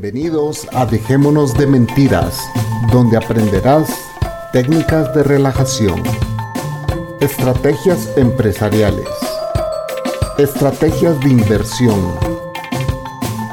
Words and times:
Bienvenidos 0.00 0.68
a 0.74 0.86
Dejémonos 0.86 1.54
de 1.54 1.66
Mentiras, 1.66 2.38
donde 2.92 3.16
aprenderás 3.16 3.90
técnicas 4.52 5.12
de 5.12 5.24
relajación, 5.24 6.00
estrategias 7.18 8.08
empresariales, 8.16 9.08
estrategias 10.38 11.18
de 11.18 11.30
inversión, 11.30 12.16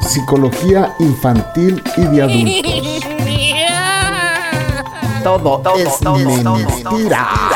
psicología 0.08 0.94
infantil 1.00 1.82
y 1.98 2.02
de 2.02 2.22
adultos. 2.22 3.04
Todo, 5.24 5.64
es 5.78 6.00
mentira. 6.04 7.55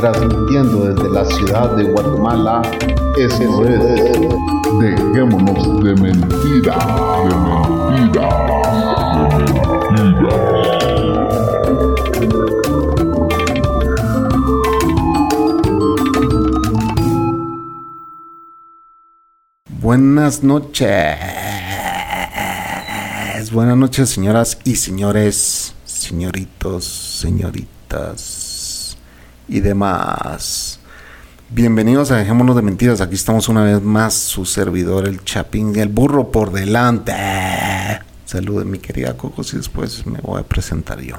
Transmitiendo 0.00 0.86
desde 0.86 1.10
la 1.10 1.24
ciudad 1.26 1.76
de 1.76 1.84
Guatemala, 1.84 2.62
eso 3.18 3.64
es 3.66 3.80
Dejémonos 4.80 5.84
de 5.84 5.94
mentira, 5.94 6.78
de 7.22 7.34
mentira, 7.44 8.28
de 9.36 9.52
mentira. 9.92 10.36
Buenas 19.82 20.42
noches. 20.42 21.18
Buenas 23.52 23.76
noches, 23.76 24.08
señoras 24.08 24.58
y 24.64 24.76
señores, 24.76 25.74
señoritos, 25.84 26.84
señoritas 26.84 28.39
y 29.50 29.60
demás. 29.60 30.78
Bienvenidos 31.50 32.12
a 32.12 32.16
Dejémonos 32.16 32.54
de 32.54 32.62
Mentiras. 32.62 33.00
Aquí 33.00 33.16
estamos 33.16 33.48
una 33.48 33.64
vez 33.64 33.82
más, 33.82 34.14
su 34.14 34.46
servidor, 34.46 35.08
el 35.08 35.24
Chapín, 35.24 35.76
el 35.76 35.88
burro 35.88 36.30
por 36.30 36.52
delante. 36.52 37.12
Salude 38.24 38.64
mi 38.64 38.78
querida 38.78 39.16
Cocos 39.16 39.52
y 39.52 39.56
después 39.56 40.06
me 40.06 40.20
voy 40.20 40.40
a 40.40 40.44
presentar 40.44 41.00
yo. 41.00 41.16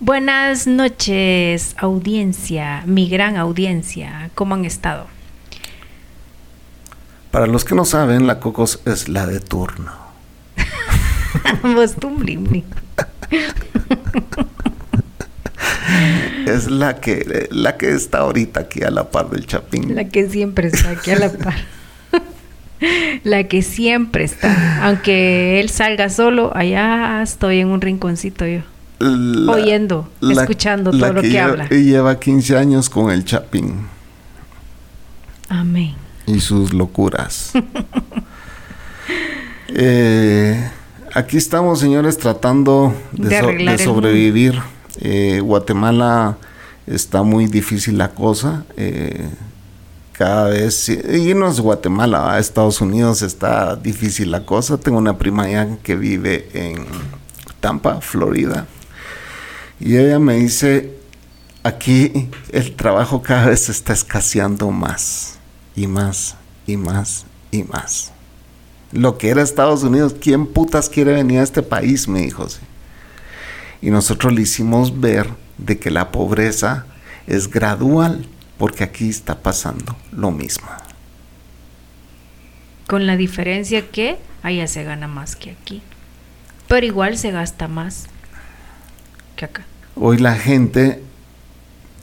Buenas 0.00 0.66
noches, 0.66 1.74
audiencia, 1.78 2.82
mi 2.84 3.08
gran 3.08 3.38
audiencia. 3.38 4.30
¿Cómo 4.34 4.54
han 4.54 4.66
estado? 4.66 5.06
Para 7.30 7.46
los 7.46 7.64
que 7.64 7.74
no 7.74 7.86
saben, 7.86 8.26
la 8.26 8.38
Cocos 8.38 8.80
es 8.84 9.08
la 9.08 9.26
de 9.26 9.40
turno. 9.40 9.92
Vos 11.62 11.94
tú. 11.94 12.14
Es 16.46 16.70
la 16.70 17.00
que, 17.00 17.48
la 17.50 17.76
que 17.76 17.90
está 17.92 18.18
ahorita 18.18 18.60
aquí 18.60 18.82
a 18.82 18.90
la 18.90 19.10
par 19.10 19.30
del 19.30 19.46
Chapín. 19.46 19.94
La 19.94 20.04
que 20.08 20.28
siempre 20.28 20.68
está 20.68 20.90
aquí 20.90 21.10
a 21.12 21.18
la 21.18 21.32
par. 21.32 21.54
La 23.24 23.44
que 23.44 23.62
siempre 23.62 24.24
está. 24.24 24.84
Aunque 24.86 25.58
él 25.60 25.70
salga 25.70 26.10
solo, 26.10 26.54
allá 26.54 27.22
estoy 27.22 27.60
en 27.60 27.68
un 27.68 27.80
rinconcito 27.80 28.46
yo. 28.46 28.60
La- 28.98 29.52
Oyendo, 29.52 30.10
la- 30.20 30.42
escuchando 30.42 30.90
todo 30.90 31.12
lo 31.14 31.22
que 31.22 31.40
habla. 31.40 31.66
Y 31.70 31.84
lleva 31.84 32.18
15 32.20 32.58
años 32.58 32.90
con 32.90 33.10
el 33.10 33.24
Chapín 33.24 33.86
Amén. 35.48 35.94
y 36.26 36.40
sus 36.40 36.74
locuras. 36.74 37.52
Eh, 39.76 40.70
aquí 41.14 41.36
estamos, 41.36 41.80
señores, 41.80 42.18
tratando 42.18 42.94
de, 43.12 43.28
De 43.28 43.38
so- 43.40 43.44
arreglar 43.48 43.76
de 43.76 43.82
el 43.82 43.88
sobrevivir. 43.88 44.54
Eh, 45.00 45.40
Guatemala 45.40 46.38
está 46.86 47.22
muy 47.22 47.46
difícil 47.46 47.98
la 47.98 48.10
cosa. 48.14 48.64
eh, 48.76 49.28
cada 50.14 50.48
vez, 50.48 50.88
y 50.88 51.34
no 51.34 51.48
es 51.48 51.58
Guatemala, 51.58 52.38
Estados 52.38 52.80
Unidos 52.80 53.22
está 53.22 53.74
difícil 53.74 54.30
la 54.30 54.46
cosa. 54.46 54.78
Tengo 54.78 54.98
una 54.98 55.18
prima 55.18 55.44
allá 55.44 55.76
que 55.82 55.96
vive 55.96 56.48
en 56.54 56.86
Tampa, 57.60 58.00
Florida. 58.00 58.66
Y 59.80 59.96
ella 59.96 60.20
me 60.20 60.36
dice, 60.36 60.96
aquí 61.64 62.30
el 62.52 62.76
trabajo 62.76 63.22
cada 63.22 63.46
vez 63.46 63.68
está 63.68 63.92
escaseando 63.92 64.70
más 64.70 65.38
y 65.74 65.88
más 65.88 66.36
y 66.66 66.76
más 66.76 67.26
y 67.50 67.64
más. 67.64 68.12
Lo 68.92 69.18
que 69.18 69.30
era 69.30 69.42
Estados 69.42 69.82
Unidos, 69.82 70.14
¿quién 70.20 70.46
putas 70.46 70.88
quiere 70.88 71.14
venir 71.14 71.40
a 71.40 71.42
este 71.42 71.62
país? 71.62 72.06
Me 72.06 72.20
dijo. 72.20 72.48
sí. 72.48 72.60
Y 73.80 73.90
nosotros 73.90 74.32
le 74.32 74.42
hicimos 74.42 75.00
ver 75.00 75.28
de 75.58 75.78
que 75.78 75.90
la 75.90 76.10
pobreza 76.10 76.86
es 77.26 77.48
gradual, 77.50 78.26
porque 78.58 78.84
aquí 78.84 79.08
está 79.08 79.42
pasando 79.42 79.96
lo 80.12 80.30
mismo. 80.30 80.68
Con 82.86 83.06
la 83.06 83.16
diferencia 83.16 83.88
que 83.90 84.18
allá 84.42 84.66
se 84.66 84.84
gana 84.84 85.08
más 85.08 85.36
que 85.36 85.50
aquí. 85.50 85.82
Pero 86.68 86.86
igual 86.86 87.18
se 87.18 87.30
gasta 87.30 87.68
más 87.68 88.06
que 89.36 89.46
acá. 89.46 89.64
Hoy 89.96 90.18
la 90.18 90.34
gente 90.34 91.02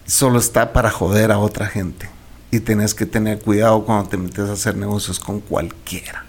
solo 0.05 0.39
está 0.39 0.73
para 0.73 0.89
joder 0.89 1.31
a 1.31 1.39
otra 1.39 1.67
gente. 1.67 2.09
Y 2.51 2.59
tenés 2.59 2.93
que 2.93 3.05
tener 3.05 3.39
cuidado 3.39 3.85
cuando 3.85 4.09
te 4.09 4.17
metes 4.17 4.49
a 4.49 4.53
hacer 4.53 4.75
negocios 4.75 5.19
con 5.19 5.39
cualquiera. 5.39 6.25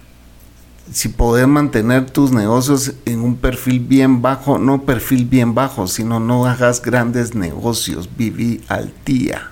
Si 0.93 1.09
podés 1.09 1.49
mantener 1.49 2.11
tus 2.11 2.33
negocios 2.33 2.93
en 3.07 3.21
un 3.21 3.37
perfil 3.37 3.81
bien 3.81 4.21
bajo, 4.21 4.59
no 4.59 4.83
perfil 4.83 5.25
bien 5.25 5.55
bajo, 5.55 5.87
sino 5.87 6.21
no 6.21 6.45
hagas 6.45 6.83
grandes 6.83 7.35
negocios, 7.35 8.11
viví 8.17 8.63
al 8.69 8.93
día. 9.07 9.51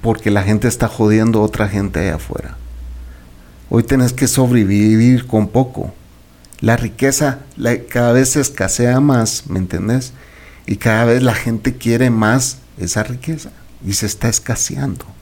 Porque 0.00 0.30
la 0.30 0.44
gente 0.44 0.68
está 0.68 0.86
jodiendo 0.86 1.40
a 1.40 1.42
otra 1.42 1.68
gente 1.68 1.98
allá 1.98 2.16
afuera. 2.16 2.56
Hoy 3.70 3.82
tenés 3.82 4.12
que 4.12 4.28
sobrevivir 4.28 5.26
con 5.26 5.48
poco. 5.48 5.92
La 6.60 6.76
riqueza 6.76 7.40
cada 7.88 8.12
vez 8.12 8.30
se 8.30 8.40
escasea 8.40 9.00
más, 9.00 9.44
¿me 9.48 9.58
entendés? 9.58 10.12
Y 10.66 10.76
cada 10.76 11.06
vez 11.06 11.22
la 11.22 11.34
gente 11.34 11.76
quiere 11.76 12.10
más 12.10 12.58
esa 12.78 13.02
riqueza 13.02 13.50
y 13.84 13.94
se 13.94 14.06
está 14.06 14.28
escaseando. 14.28 15.17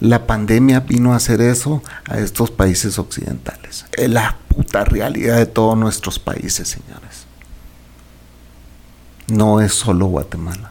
La 0.00 0.26
pandemia 0.26 0.80
vino 0.80 1.12
a 1.12 1.16
hacer 1.16 1.40
eso 1.40 1.82
a 2.08 2.18
estos 2.18 2.50
países 2.50 2.98
occidentales. 2.98 3.86
Es 3.92 4.08
la 4.08 4.36
puta 4.48 4.84
realidad 4.84 5.36
de 5.36 5.46
todos 5.46 5.76
nuestros 5.76 6.18
países, 6.18 6.68
señores. 6.68 7.26
No 9.26 9.60
es 9.60 9.72
solo 9.72 10.06
Guatemala. 10.06 10.70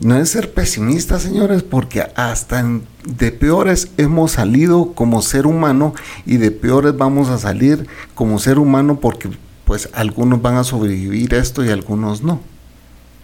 No 0.00 0.16
es 0.16 0.30
ser 0.30 0.54
pesimista, 0.54 1.18
señores, 1.18 1.62
porque 1.62 2.00
hasta 2.16 2.64
de 3.04 3.30
peores 3.30 3.88
hemos 3.98 4.32
salido 4.32 4.94
como 4.94 5.20
ser 5.20 5.46
humano 5.46 5.94
y 6.24 6.38
de 6.38 6.50
peores 6.50 6.96
vamos 6.96 7.28
a 7.28 7.38
salir 7.38 7.86
como 8.14 8.38
ser 8.38 8.58
humano 8.58 9.00
porque 9.00 9.28
pues 9.66 9.90
algunos 9.92 10.40
van 10.40 10.56
a 10.56 10.64
sobrevivir 10.64 11.34
esto 11.34 11.62
y 11.62 11.68
algunos 11.68 12.22
no. 12.22 12.40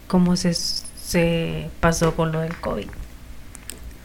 ¿Cómo 0.08 0.36
se, 0.36 0.52
se 0.52 1.70
pasó 1.80 2.14
con 2.14 2.32
lo 2.32 2.40
del 2.40 2.54
COVID? 2.56 2.88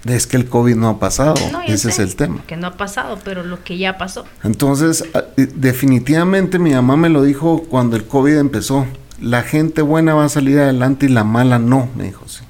Es 0.06 0.28
que 0.28 0.36
el 0.36 0.47
COVID 0.47 0.75
no 0.75 0.90
ha 0.90 1.00
pasado, 1.00 1.36
No, 1.52 1.62
ese 1.62 1.90
es 1.90 2.00
el 2.00 2.16
tema. 2.18 2.41
Que 2.46 2.58
no 2.58 2.68
ha 2.68 2.75
pasado, 2.78 3.19
pero 3.24 3.44
lo 3.44 3.64
que 3.64 3.78
ya 3.78 3.97
pasó. 3.97 4.25
Entonces, 4.44 5.06
a- 5.14 5.24
eh, 5.38 5.47
definitivamente 5.56 6.59
mi 6.59 6.72
mamá 6.72 6.97
me 6.97 7.09
lo 7.09 7.24
dijo 7.24 7.64
cuando 7.69 7.96
el 7.96 8.06
COVID 8.06 8.36
empezó. 8.38 8.86
La 9.22 9.44
gente 9.44 9.81
buena 9.81 10.14
va 10.14 10.25
a 10.25 10.30
salir 10.30 10.59
adelante 10.59 11.06
y 11.06 11.09
la 11.09 11.24
mala 11.24 11.58
no, 11.58 11.88
me 11.96 12.03
dijo, 12.03 12.28
sí. 12.28 12.44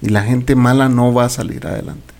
Y 0.00 0.08
la 0.08 0.22
gente 0.22 0.54
mala 0.54 0.88
no 0.88 1.12
va 1.12 1.26
a 1.26 1.28
salir 1.28 1.66
adelante. 1.66 2.14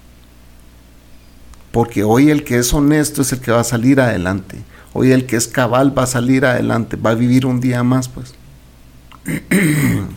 Porque 1.72 2.04
hoy 2.04 2.30
el 2.30 2.44
que 2.44 2.58
es 2.58 2.72
honesto 2.74 3.22
es 3.22 3.32
el 3.32 3.40
que 3.40 3.52
va 3.52 3.60
a 3.60 3.64
salir 3.64 4.00
adelante. 4.00 4.58
Hoy 4.92 5.12
el 5.12 5.26
que 5.26 5.36
es 5.36 5.48
cabal 5.48 5.96
va 5.96 6.04
a 6.04 6.06
salir 6.06 6.44
adelante, 6.44 6.96
va 6.96 7.10
a 7.10 7.14
vivir 7.14 7.46
un 7.46 7.60
día 7.60 7.82
más, 7.82 8.08
pues. 8.08 8.34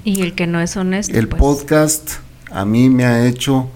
Y 0.03 0.21
el 0.21 0.35
que 0.35 0.45
no 0.45 0.59
es 0.59 0.75
honesto. 0.75 1.17
El 1.17 1.27
pues, 1.29 1.39
podcast 1.39 2.11
a 2.51 2.65
mí 2.65 2.89
me 2.89 3.05
ha 3.05 3.25
hecho, 3.25 3.69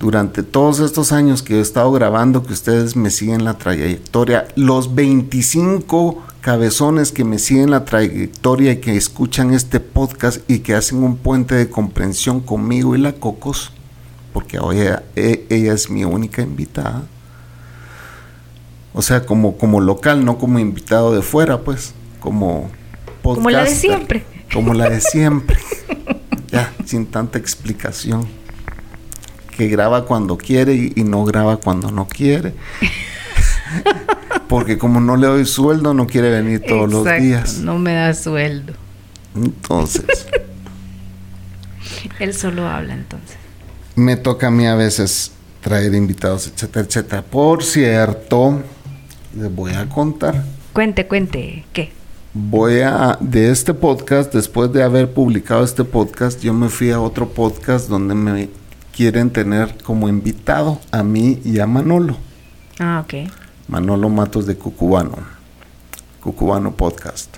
durante 0.00 0.42
todos 0.42 0.80
estos 0.80 1.12
años 1.12 1.42
que 1.42 1.58
he 1.58 1.60
estado 1.60 1.92
grabando, 1.92 2.42
que 2.42 2.54
ustedes 2.54 2.96
me 2.96 3.10
siguen 3.10 3.44
la 3.44 3.58
trayectoria, 3.58 4.48
los 4.56 4.94
25 4.94 6.24
cabezones 6.40 7.12
que 7.12 7.22
me 7.22 7.38
siguen 7.38 7.70
la 7.70 7.84
trayectoria 7.84 8.72
y 8.72 8.76
que 8.78 8.96
escuchan 8.96 9.52
este 9.52 9.78
podcast 9.78 10.40
y 10.48 10.60
que 10.60 10.74
hacen 10.74 11.04
un 11.04 11.18
puente 11.18 11.54
de 11.54 11.68
comprensión 11.68 12.40
conmigo 12.40 12.96
y 12.96 12.98
la 12.98 13.12
Cocos, 13.12 13.72
porque 14.32 14.58
hoy 14.58 14.80
ella, 14.80 15.02
ella 15.14 15.74
es 15.74 15.90
mi 15.90 16.04
única 16.04 16.40
invitada. 16.40 17.02
O 18.94 19.02
sea, 19.02 19.26
como, 19.26 19.58
como 19.58 19.82
local, 19.82 20.24
no 20.24 20.38
como 20.38 20.58
invitado 20.58 21.14
de 21.14 21.20
fuera, 21.20 21.60
pues, 21.60 21.92
como 22.20 22.70
podcaster. 23.22 23.34
Como 23.34 23.50
la 23.50 23.64
de 23.64 23.70
siempre. 23.70 24.24
Como 24.52 24.74
la 24.74 24.88
de 24.88 25.00
siempre. 25.02 25.58
ya, 26.50 26.72
sin 26.86 27.04
tanta 27.06 27.38
explicación. 27.38 28.39
Que 29.60 29.68
graba 29.68 30.06
cuando 30.06 30.38
quiere 30.38 30.74
y, 30.74 30.92
y 30.96 31.04
no 31.04 31.22
graba 31.26 31.58
cuando 31.58 31.90
no 31.90 32.08
quiere. 32.08 32.54
Porque 34.48 34.78
como 34.78 35.02
no 35.02 35.18
le 35.18 35.26
doy 35.26 35.44
sueldo, 35.44 35.92
no 35.92 36.06
quiere 36.06 36.30
venir 36.30 36.62
todos 36.66 36.90
los 36.90 37.04
días. 37.20 37.58
No 37.58 37.78
me 37.78 37.92
da 37.92 38.14
sueldo. 38.14 38.72
Entonces, 39.36 40.26
Él 42.20 42.32
solo 42.32 42.66
habla 42.66 42.94
entonces. 42.94 43.36
me 43.96 44.16
toca 44.16 44.46
a 44.46 44.50
mí 44.50 44.66
a 44.66 44.76
veces 44.76 45.32
traer 45.60 45.92
invitados, 45.94 46.46
etcétera, 46.46 46.86
etcétera. 46.86 47.22
Por 47.22 47.62
cierto, 47.62 48.62
les 49.36 49.54
voy 49.54 49.74
a 49.74 49.86
contar. 49.90 50.42
Cuente, 50.72 51.06
cuente, 51.06 51.66
¿qué? 51.74 51.92
Voy 52.32 52.80
a, 52.80 53.18
de 53.20 53.50
este 53.50 53.74
podcast, 53.74 54.32
después 54.32 54.72
de 54.72 54.82
haber 54.82 55.12
publicado 55.12 55.62
este 55.64 55.84
podcast, 55.84 56.40
yo 56.40 56.54
me 56.54 56.70
fui 56.70 56.90
a 56.92 56.98
otro 56.98 57.28
podcast 57.28 57.90
donde 57.90 58.14
me 58.14 58.48
quieren 59.00 59.30
tener 59.30 59.78
como 59.82 60.10
invitado 60.10 60.78
a 60.90 61.02
mí 61.02 61.40
y 61.42 61.58
a 61.58 61.66
Manolo. 61.66 62.18
Ah, 62.78 63.02
ok. 63.02 63.30
Manolo 63.66 64.10
Matos 64.10 64.44
de 64.44 64.56
Cucubano. 64.56 65.16
Cucubano 66.22 66.76
Podcast. 66.76 67.34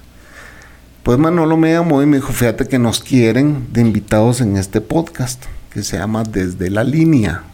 Pues 1.05 1.19
Manolo 1.19 1.57
me 1.57 1.71
llamó 1.71 2.03
y 2.03 2.07
me 2.07 2.17
dijo, 2.17 2.33
fíjate 2.33 2.67
que 2.67 2.81
nos 2.81 2.99
quieren 2.99 3.69
de 3.73 3.81
invitados 3.81 4.41
en 4.41 4.57
este 4.57 4.81
podcast, 4.81 5.45
que 5.71 5.85
se 5.85 5.99
llama 5.99 6.25
Desde 6.25 6.69
la 6.69 6.83
Línea. 6.83 7.45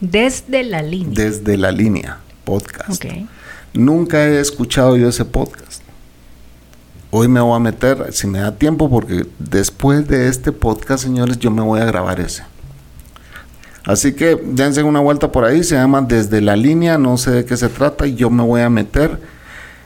Desde 0.00 0.62
la 0.62 0.80
línea. 0.80 1.12
Desde 1.12 1.58
la 1.58 1.72
Línea 1.72 2.20
Podcast. 2.44 3.04
Ok. 3.04 3.28
Nunca 3.74 4.26
he 4.28 4.40
escuchado 4.40 4.96
yo 4.96 5.10
ese 5.10 5.26
podcast. 5.26 5.82
Hoy 7.10 7.28
me 7.28 7.42
voy 7.42 7.56
a 7.56 7.58
meter, 7.58 8.14
si 8.14 8.26
me 8.26 8.38
da 8.38 8.56
tiempo, 8.56 8.88
porque 8.88 9.26
después 9.38 10.08
de 10.08 10.28
este 10.28 10.52
podcast, 10.52 11.04
señores, 11.04 11.38
yo 11.38 11.50
me 11.50 11.60
voy 11.60 11.80
a 11.80 11.84
grabar 11.84 12.18
ese. 12.18 12.44
Así 13.84 14.12
que 14.14 14.36
dense 14.44 14.82
una 14.82 15.00
vuelta 15.00 15.32
por 15.32 15.44
ahí, 15.44 15.64
se 15.64 15.74
llama 15.74 16.02
Desde 16.02 16.40
la 16.40 16.54
línea, 16.56 16.98
no 16.98 17.16
sé 17.16 17.30
de 17.32 17.44
qué 17.44 17.56
se 17.56 17.68
trata, 17.68 18.06
y 18.06 18.14
yo 18.14 18.30
me 18.30 18.42
voy 18.42 18.60
a 18.60 18.70
meter. 18.70 19.18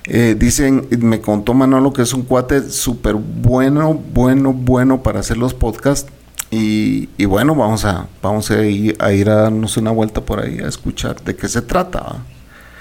Eh, 0.05 0.37
dicen, 0.39 0.87
me 1.01 1.21
contó 1.21 1.55
Manolo 1.55 1.93
que 1.93 2.03
es 2.03 2.13
un 2.15 2.23
cuate 2.23 2.69
súper 2.71 3.15
bueno, 3.15 3.95
bueno, 3.95 4.53
bueno 4.53 5.03
para 5.03 5.21
hacer 5.21 5.37
los 5.39 5.55
podcasts. 5.55 6.11
Y, 6.51 7.09
y 7.19 7.25
bueno, 7.25 7.55
vamos 7.57 7.85
a, 7.85 8.07
vamos 8.23 8.51
a 8.53 8.63
ir, 8.65 8.95
a 9.01 9.13
ir 9.13 9.29
a 9.31 9.35
darnos 9.35 9.77
una 9.79 9.91
vuelta 9.91 10.21
por 10.21 10.41
ahí 10.41 10.59
a 10.61 10.69
escuchar 10.69 11.21
de 11.25 11.35
qué 11.35 11.49
se 11.49 11.61
trata. 11.63 12.19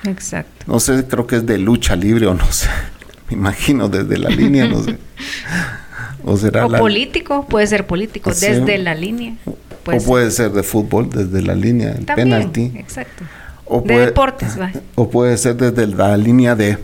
Exacto. 0.04 0.66
No 0.68 0.80
sé, 0.80 1.04
creo 1.08 1.26
que 1.26 1.38
es 1.38 1.46
de 1.48 1.58
lucha 1.58 1.96
libre 1.96 2.28
o 2.28 2.36
no 2.36 2.46
sé. 2.52 2.68
Me 3.30 3.36
imagino 3.38 3.90
desde 3.90 4.18
la 4.20 4.30
línea, 4.30 4.68
no 4.68 4.84
sé. 4.84 4.98
O 6.28 6.38
será 6.38 6.66
O 6.66 6.70
la- 6.70 6.80
político, 6.80 7.46
puede 7.48 7.68
ser 7.68 7.86
político, 7.86 8.34
Sí. 8.34 8.48
desde 8.48 8.80
la 8.80 8.96
línea. 8.96 9.36
Puede 9.86 9.98
o 10.00 10.02
ser. 10.02 10.08
puede 10.10 10.32
ser 10.32 10.52
de 10.52 10.64
fútbol 10.64 11.10
desde 11.10 11.42
la 11.42 11.56
línea, 11.56 11.92
el 11.92 12.06
También, 12.06 12.30
penalti. 12.30 12.72
exacto. 12.76 13.24
O 13.66 13.80
de 13.82 13.88
puede- 13.94 14.06
deportes, 14.08 14.60
va. 14.60 14.72
O 14.96 15.10
puede 15.10 15.38
ser 15.38 15.56
desde 15.56 15.88
la 15.88 16.18
línea 16.18 16.56
de 16.56 16.78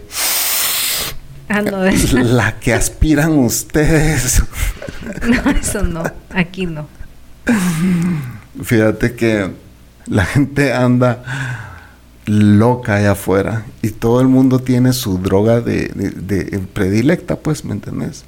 Ah, 1.50 1.62
no, 1.62 1.80
de- 1.82 1.92
la 2.24 2.60
que 2.60 2.74
aspiran 2.74 3.32
ustedes. 3.40 4.42
no, 5.28 5.52
eso 5.52 5.84
no. 5.84 6.04
Aquí 6.30 6.66
no. 6.66 6.88
Fíjate 8.64 9.16
que 9.16 9.50
la 10.08 10.26
gente 10.26 10.74
anda 10.74 11.24
loca 12.26 12.96
allá 12.96 13.12
afuera 13.14 13.66
y 13.82 13.90
todo 13.90 14.22
el 14.22 14.28
mundo 14.28 14.60
tiene 14.60 14.94
su 14.94 15.18
droga 15.18 15.60
de, 15.62 15.88
de- 15.90 16.12
de 16.12 16.60
predilecta, 16.60 17.36
pues, 17.38 17.66
¿me 17.66 17.74
entendés? 17.74 18.24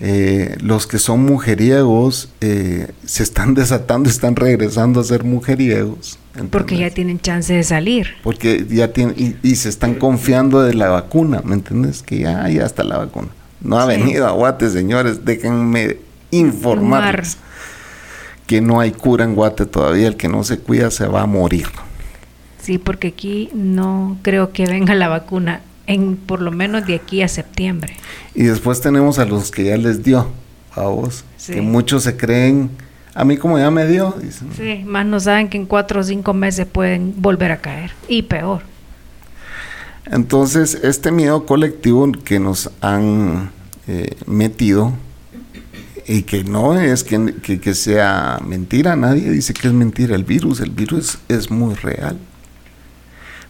Eh, 0.00 0.56
los 0.60 0.86
que 0.86 0.98
son 1.00 1.24
mujeriegos 1.24 2.28
eh, 2.40 2.92
se 3.04 3.22
están 3.24 3.54
desatando 3.54 4.08
están 4.08 4.36
regresando 4.36 5.00
a 5.00 5.04
ser 5.04 5.24
mujeriegos. 5.24 6.18
Porque 6.50 6.76
ya 6.76 6.90
tienen 6.90 7.18
chance 7.18 7.52
de 7.52 7.64
salir. 7.64 8.06
Porque 8.22 8.64
ya 8.70 8.92
tienen, 8.92 9.14
y, 9.18 9.34
y 9.42 9.56
se 9.56 9.68
están 9.68 9.94
confiando 9.96 10.62
de 10.62 10.74
la 10.74 10.88
vacuna, 10.88 11.42
¿me 11.44 11.54
entiendes? 11.54 12.02
Que 12.02 12.20
ya, 12.20 12.48
ya 12.48 12.64
está 12.64 12.84
la 12.84 12.98
vacuna. 12.98 13.28
No 13.60 13.76
ha 13.80 13.82
Sí. 13.90 13.98
venido 13.98 14.24
a 14.28 14.30
Guate, 14.30 14.70
señores, 14.70 15.24
déjenme 15.24 15.96
informarles 16.30 17.32
Informar. 17.32 17.48
que 18.46 18.60
no 18.60 18.78
hay 18.78 18.92
cura 18.92 19.24
en 19.24 19.34
Guate 19.34 19.66
todavía, 19.66 20.06
el 20.06 20.16
que 20.16 20.28
no 20.28 20.44
se 20.44 20.58
cuida 20.58 20.92
se 20.92 21.06
va 21.08 21.22
a 21.22 21.26
morir. 21.26 21.66
Sí, 22.62 22.78
porque 22.78 23.08
aquí 23.08 23.50
no 23.52 24.16
creo 24.22 24.52
que 24.52 24.66
venga 24.66 24.94
la 24.94 25.08
vacuna 25.08 25.62
en 25.88 26.16
por 26.16 26.40
lo 26.40 26.52
menos 26.52 26.86
de 26.86 26.94
aquí 26.94 27.22
a 27.22 27.28
septiembre. 27.28 27.96
Y 28.34 28.44
después 28.44 28.80
tenemos 28.80 29.18
a 29.18 29.24
los 29.24 29.50
que 29.50 29.64
ya 29.64 29.76
les 29.76 30.04
dio, 30.04 30.28
a 30.76 30.82
vos, 30.82 31.24
Sí. 31.36 31.54
que 31.54 31.60
muchos 31.62 32.04
se 32.04 32.16
creen, 32.16 32.70
a 33.14 33.24
mí 33.24 33.36
como 33.36 33.58
ya 33.58 33.70
me 33.72 33.86
dio, 33.86 34.14
dicen. 34.22 34.48
Sí, 34.56 34.84
más 34.86 35.04
no 35.06 35.18
saben 35.18 35.48
que 35.48 35.56
en 35.56 35.66
cuatro 35.66 36.00
o 36.00 36.04
cinco 36.04 36.32
meses 36.34 36.66
pueden 36.66 37.14
volver 37.20 37.50
a 37.50 37.56
caer. 37.56 37.90
Y 38.06 38.22
peor. 38.22 38.62
Entonces, 40.10 40.78
este 40.82 41.10
miedo 41.10 41.44
colectivo 41.44 42.10
que 42.24 42.38
nos 42.40 42.70
han 42.80 43.50
eh, 43.86 44.16
metido, 44.26 44.92
y 46.06 46.22
que 46.22 46.44
no 46.44 46.78
es 46.78 47.04
que, 47.04 47.34
que- 47.42 47.60
que 47.60 47.74
sea 47.74 48.38
mentira, 48.46 48.96
nadie 48.96 49.30
dice 49.30 49.52
que 49.52 49.68
es 49.68 49.74
mentira 49.74 50.14
el 50.14 50.24
virus, 50.24 50.60
el 50.60 50.70
virus 50.70 51.18
es 51.28 51.50
muy 51.50 51.74
real. 51.74 52.18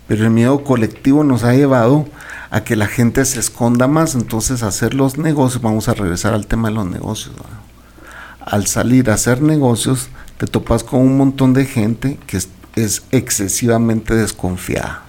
Pero 0.08 0.24
el 0.24 0.30
miedo 0.30 0.64
colectivo 0.64 1.22
nos 1.22 1.44
ha 1.44 1.52
llevado 1.54 2.06
a 2.50 2.64
que 2.64 2.76
la 2.76 2.86
gente 2.86 3.24
se 3.26 3.38
esconda 3.38 3.86
más, 3.88 4.14
entonces 4.14 4.62
hacer 4.62 4.94
los 4.94 5.18
negocios, 5.18 5.62
vamos 5.62 5.88
a 5.88 5.94
regresar 5.94 6.32
al 6.34 6.46
tema 6.46 6.68
de 6.68 6.74
los 6.74 6.86
negocios. 6.86 7.34
¿verdad? 7.36 7.58
Al 8.40 8.66
salir 8.66 9.10
a 9.10 9.14
hacer 9.14 9.42
negocios, 9.42 10.08
te 10.38 10.46
topas 10.46 10.82
con 10.82 11.00
un 11.00 11.16
montón 11.18 11.52
de 11.52 11.66
gente 11.66 12.18
que 12.26 12.38
es- 12.38 12.48
es 12.74 13.02
excesivamente 13.10 14.14
desconfiada. 14.14 15.02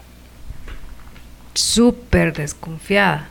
Súper 1.53 2.33
desconfiada. 2.33 3.29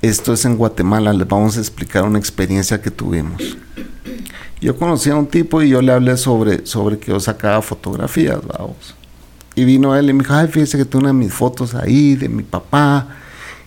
Esto 0.00 0.32
es 0.32 0.44
en 0.44 0.56
Guatemala, 0.56 1.12
les 1.12 1.26
vamos 1.26 1.56
a 1.56 1.60
explicar 1.60 2.04
una 2.04 2.18
experiencia 2.18 2.80
que 2.80 2.90
tuvimos. 2.90 3.42
Yo 4.60 4.76
conocí 4.76 5.10
a 5.10 5.16
un 5.16 5.26
tipo 5.26 5.60
y 5.62 5.70
yo 5.70 5.82
le 5.82 5.92
hablé 5.92 6.16
sobre, 6.16 6.66
sobre 6.66 6.98
que 6.98 7.10
yo 7.12 7.18
sacaba 7.20 7.62
fotografías, 7.62 8.38
vamos. 8.46 8.94
Y 9.58 9.64
vino 9.64 9.96
él 9.96 10.08
y 10.08 10.12
me 10.12 10.22
dijo, 10.22 10.34
ay, 10.34 10.46
fíjese 10.48 10.78
que 10.78 10.84
tengo 10.84 11.00
una 11.00 11.08
de 11.08 11.14
mis 11.14 11.32
fotos 11.32 11.74
ahí 11.74 12.14
de 12.14 12.28
mi 12.28 12.42
papá 12.44 13.08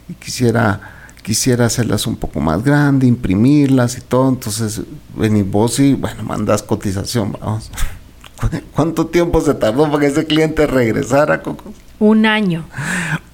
y 0.08 0.14
quisiera, 0.14 0.80
quisiera 1.22 1.66
hacerlas 1.66 2.08
un 2.08 2.16
poco 2.16 2.40
más 2.40 2.64
grande, 2.64 3.08
imprimirlas 3.08 3.98
y 3.98 4.02
todo. 4.02 4.30
Entonces, 4.30 4.82
venís 5.16 5.50
vos 5.50 5.80
y, 5.80 5.94
bueno, 5.94 6.24
mandas 6.24 6.64
cotización, 6.64 7.34
vamos. 7.40 7.70
¿Cu- 8.40 8.48
¿Cuánto 8.76 9.08
tiempo 9.08 9.42
se 9.42 9.54
tardó 9.54 9.86
para 9.92 10.00
que 10.00 10.06
ese 10.08 10.26
cliente 10.26 10.66
regresara, 10.66 11.42
Coco? 11.42 11.74
Un 12.00 12.26
año. 12.26 12.64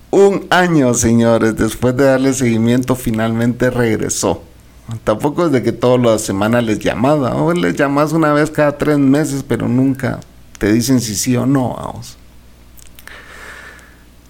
Un 0.09 0.47
año, 0.49 0.93
señores, 0.95 1.55
después 1.57 1.95
de 1.95 2.05
darle 2.05 2.33
seguimiento, 2.33 2.95
finalmente 2.95 3.69
regresó. 3.69 4.41
Tampoco 5.03 5.45
es 5.45 5.51
de 5.51 5.61
que 5.61 5.73
todas 5.73 5.99
las 6.01 6.21
semanas 6.21 6.63
les 6.63 6.79
llamaba, 6.79 7.35
o 7.35 7.53
les 7.53 7.75
llamas 7.75 8.13
una 8.13 8.31
vez 8.33 8.49
cada 8.49 8.77
tres 8.77 8.97
meses, 8.97 9.43
pero 9.47 9.67
nunca 9.67 10.19
te 10.57 10.71
dicen 10.71 11.01
si 11.01 11.13
sí 11.13 11.35
o 11.35 11.45
no, 11.45 11.75
vamos. 11.75 12.17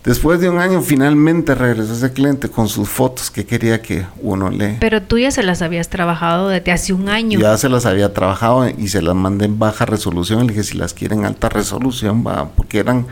Después 0.07 0.39
de 0.39 0.49
un 0.49 0.57
año, 0.57 0.81
finalmente 0.81 1.53
regresó 1.53 1.91
ese 1.91 2.13
cliente 2.13 2.47
con 2.47 2.69
sus 2.69 2.87
fotos 2.87 3.29
que 3.29 3.45
quería 3.45 3.81
que 3.81 4.05
uno 4.21 4.49
le... 4.49 4.77
Pero 4.79 5.01
tú 5.03 5.17
ya 5.17 5.31
se 5.31 5.43
las 5.43 5.61
habías 5.61 5.89
trabajado 5.89 6.47
desde 6.47 6.71
hace 6.71 6.93
un 6.93 7.09
año. 7.09 7.37
Ya 7.37 7.57
se 7.57 7.67
las 7.67 7.85
había 7.85 8.13
trabajado 8.13 8.69
y 8.69 8.87
se 8.87 9.01
las 9.01 9.15
mandé 9.15 9.43
en 9.45 9.59
baja 9.59 9.85
resolución. 9.85 10.47
Le 10.47 10.53
dije 10.53 10.63
si 10.63 10.77
las 10.77 10.93
quieren 10.93 11.25
alta 11.25 11.49
resolución, 11.49 12.23
va, 12.25 12.47
porque 12.55 12.79
eran 12.79 13.05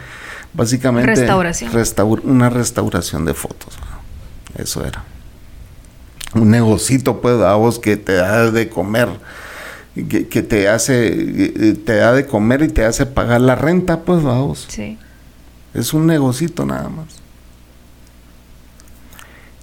básicamente 0.54 1.08
Restauración. 1.14 1.74
restaur- 1.74 2.22
una 2.24 2.50
restauración 2.50 3.26
de 3.26 3.34
fotos. 3.34 3.74
va. 3.78 4.64
Eso 4.64 4.86
era. 4.86 5.04
Un 6.34 6.50
negocito, 6.50 7.20
pues, 7.20 7.42
a 7.42 7.56
vos 7.56 7.78
que 7.78 7.98
te 7.98 8.14
da 8.14 8.50
de 8.52 8.70
comer, 8.70 9.10
que, 10.10 10.30
que 10.30 10.42
te 10.44 10.70
hace, 10.70 11.08
eh, 11.08 11.78
te 11.86 11.96
da 11.98 12.14
de 12.14 12.26
comer 12.26 12.62
y 12.62 12.70
te 12.70 12.86
hace 12.86 13.06
pagar 13.06 13.42
la 13.42 13.56
renta, 13.56 14.00
pues, 14.02 14.24
vamos. 14.24 14.66
Sí. 14.70 14.98
Es 15.76 15.94
un 15.94 16.08
negocito 16.08 16.66
nada 16.66 16.90
más. 16.90 17.08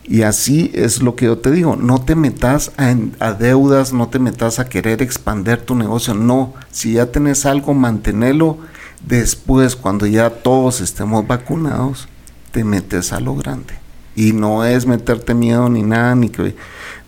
Y 0.04 0.22
así 0.22 0.70
es 0.74 1.00
lo 1.00 1.16
que 1.16 1.26
yo 1.26 1.38
te 1.38 1.50
digo, 1.50 1.76
no 1.76 2.02
te 2.02 2.16
metas 2.16 2.72
a, 2.76 3.32
deudas, 3.32 3.92
no 3.92 4.08
te 4.08 4.18
metas 4.18 4.58
a 4.58 4.68
querer 4.68 5.00
expander 5.00 5.62
tu 5.62 5.74
negocio, 5.74 6.12
no, 6.12 6.54
si 6.70 6.94
ya 6.94 7.06
tenés 7.06 7.46
algo, 7.46 7.72
mantenelo, 7.72 8.58
después 9.06 9.76
cuando 9.76 10.06
ya 10.06 10.28
todos 10.28 10.80
estemos 10.80 11.26
vacunados, 11.26 12.08
te 12.50 12.64
metes 12.64 13.12
a 13.12 13.20
lo 13.20 13.36
grande. 13.36 13.74
Y 14.14 14.32
no 14.32 14.64
es 14.64 14.86
meterte 14.86 15.34
miedo 15.34 15.70
ni 15.70 15.82
nada, 15.82 16.14
ni 16.14 16.28
que, 16.28 16.56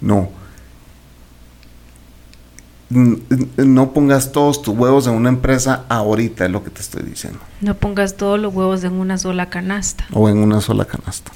no. 0.01 0.31
No 2.91 3.93
pongas 3.93 4.31
todos 4.33 4.63
tus 4.63 4.77
huevos 4.77 5.07
en 5.07 5.15
una 5.15 5.29
empresa 5.31 5.85
ahorita, 5.89 6.45
es 6.45 6.51
lo 6.51 6.63
que 6.63 6.71
te 6.71 6.81
estoy 6.81 7.03
diciendo, 7.03 7.41
No 7.61 7.75
pongas 7.75 8.17
todos 8.17 8.39
los 8.39 8.55
huevos 8.55 8.85
en 8.85 8.93
una 8.93 9.19
sola 9.19 9.49
canasta. 9.51 10.05
o 10.13 10.29
en 10.29 10.39
una 10.39 10.61
sola 10.61 10.85
canasta. 10.85 11.33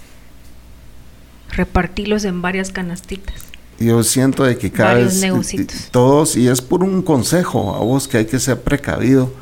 Repartilos 1.50 2.24
en 2.24 2.42
varias 2.42 2.70
canastitas. 2.70 3.34
Yo 3.80 4.02
siento 4.02 4.44
de 4.44 4.58
que 4.58 4.70
cada 4.70 4.92
Varios 4.94 5.14
vez 5.14 5.20
negocitos. 5.22 5.88
todos, 5.90 6.36
y 6.36 6.48
es 6.48 6.60
por 6.60 6.82
un 6.82 7.02
consejo 7.02 7.74
a 7.74 7.78
vos 7.78 8.08
que 8.08 8.18
hay 8.18 8.26
que 8.26 8.38
ser 8.38 8.60
precavido, 8.60 9.32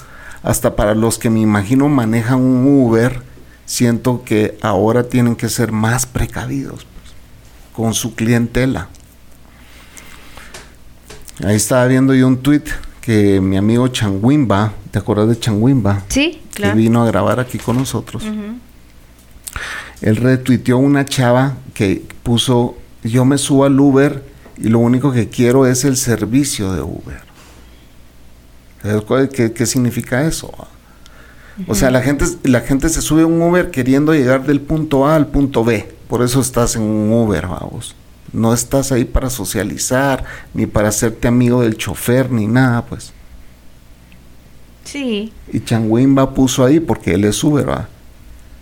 hasta 0.43 0.77
para 0.77 0.95
los 0.95 1.19
que 1.19 1.31
me 1.31 1.41
imagino 1.41 1.89
manejan 1.89 2.39
un 2.41 2.67
Uber, 2.83 3.23
siento 3.65 4.23
que 4.25 4.57
ahora 4.63 5.05
tienen 5.05 5.35
que 5.37 5.49
ser 5.49 5.73
más 5.73 6.07
precavidos 6.07 6.85
pues, 6.85 7.15
con 7.75 7.95
su 7.95 8.15
clientela. 8.15 8.89
Ahí 11.45 11.57
estaba 11.57 11.87
viendo 11.87 12.15
yo 12.15 12.27
un 12.27 12.39
tweet 12.39 12.63
que 13.01 13.41
mi 13.41 13.57
amigo 13.57 13.89
Changuimba, 13.89 14.73
¿te 14.91 14.99
acuerdas 14.99 15.29
de 15.29 15.39
Changuimba? 15.39 16.03
Sí, 16.09 16.41
claro. 16.55 16.75
Que 16.75 16.81
vino 16.81 17.03
a 17.03 17.07
grabar 17.07 17.41
aquí 17.41 17.59
con 17.59 17.77
nosotros. 17.77 18.25
Él 20.01 20.17
retuiteó 20.17 20.79
una 20.79 21.05
chava 21.05 21.57
que 21.75 22.05
puso, 22.23 22.77
yo 23.03 23.25
me 23.25 23.39
subo 23.39 23.65
al 23.65 23.79
Uber 23.79 24.23
y 24.59 24.69
lo 24.69 24.79
único 24.79 25.13
que 25.13 25.29
quiero 25.29 25.67
es 25.67 25.85
el 25.85 25.97
servicio 25.97 26.73
de 26.73 26.83
Uber. 26.83 27.27
¿Qué, 29.33 29.53
qué 29.53 29.67
significa 29.67 30.27
eso? 30.27 30.53
O 31.67 31.75
sea, 31.75 31.91
la 31.91 32.03
gente, 32.03 32.25
la 32.45 32.61
gente 32.61 32.89
se 32.89 33.01
sube 33.01 33.23
a 33.23 33.27
un 33.27 33.41
Uber 33.41 33.71
queriendo 33.71 34.13
llegar 34.13 34.45
del 34.47 34.61
punto 34.61 35.07
A 35.07 35.17
al 35.17 35.27
punto 35.27 35.65
B. 35.65 35.89
Por 36.09 36.23
eso 36.23 36.41
estás 36.41 36.77
en 36.77 36.83
un 36.83 37.13
Uber, 37.13 37.47
vamos. 37.47 37.96
No 38.33 38.53
estás 38.53 38.93
ahí 38.93 39.05
para 39.05 39.31
socializar, 39.31 40.25
ni 40.55 40.67
para 40.67 40.89
hacerte 40.89 41.29
amigo 41.29 41.63
del 41.63 41.77
chofer, 41.77 42.31
ni 42.31 42.47
nada, 42.47 42.85
pues. 42.85 43.13
Sí. 44.85 45.33
Y 45.53 45.61
Changuimba 45.61 46.35
puso 46.35 46.65
ahí 46.65 46.81
porque 46.81 47.15
él 47.15 47.25
es 47.25 47.43
Uber, 47.43 47.69
¿va? 47.69 47.89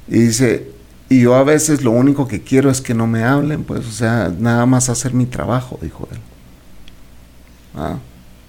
Y 0.09 0.21
dice, 0.21 0.71
y 1.09 1.21
yo 1.21 1.35
a 1.35 1.44
veces 1.44 1.85
lo 1.85 1.90
único 1.90 2.26
que 2.26 2.42
quiero 2.42 2.71
es 2.71 2.80
que 2.80 2.94
no 2.94 3.06
me 3.06 3.25
hablen, 3.25 3.64
pues, 3.64 3.87
o 3.87 3.90
sea, 3.90 4.33
nada 4.38 4.66
más 4.66 4.88
hacer 4.88 5.14
mi 5.14 5.26
trabajo, 5.26 5.78
dijo 5.80 6.09
él. 6.11 6.18
¿Ah? 7.76 7.99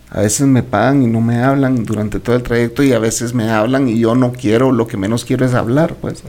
A 0.10 0.22
veces 0.22 0.48
me 0.48 0.64
pagan 0.64 1.04
y 1.04 1.08
no 1.08 1.20
me 1.20 1.44
hablan 1.44 1.84
durante 1.84 2.20
todo 2.20 2.36
el 2.36 2.44
trayecto 2.44 2.84
y 2.84 2.94
a 2.94 3.00
veces 3.00 3.34
me 3.34 3.50
hablan 3.50 3.90
y 3.90 4.00
yo 4.00 4.16
no 4.16 4.32
quiero, 4.32 4.72
lo 4.72 4.88
que 4.88 4.98
menos 4.98 5.26
quiero 5.26 5.46
es 5.46 5.54
hablar, 5.54 5.96
pues, 5.96 6.24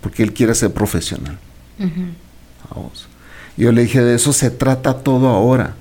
porque 0.00 0.22
él 0.22 0.32
quiere 0.32 0.54
ser 0.54 0.72
profesional. 0.72 1.38
Yo 3.56 3.72
le 3.72 3.82
dije, 3.82 4.00
de 4.00 4.14
eso 4.14 4.32
se 4.32 4.50
trata 4.50 5.02
todo 5.02 5.28
ahora, 5.28 5.76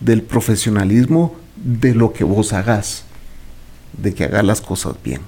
del 0.00 0.22
profesionalismo 0.22 1.36
de 1.56 1.94
lo 1.94 2.12
que 2.12 2.24
vos 2.24 2.52
hagas, 2.52 3.04
de 3.96 4.14
que 4.14 4.24
hagas 4.24 4.44
las 4.44 4.60
cosas 4.60 4.96
bien. 5.02 5.20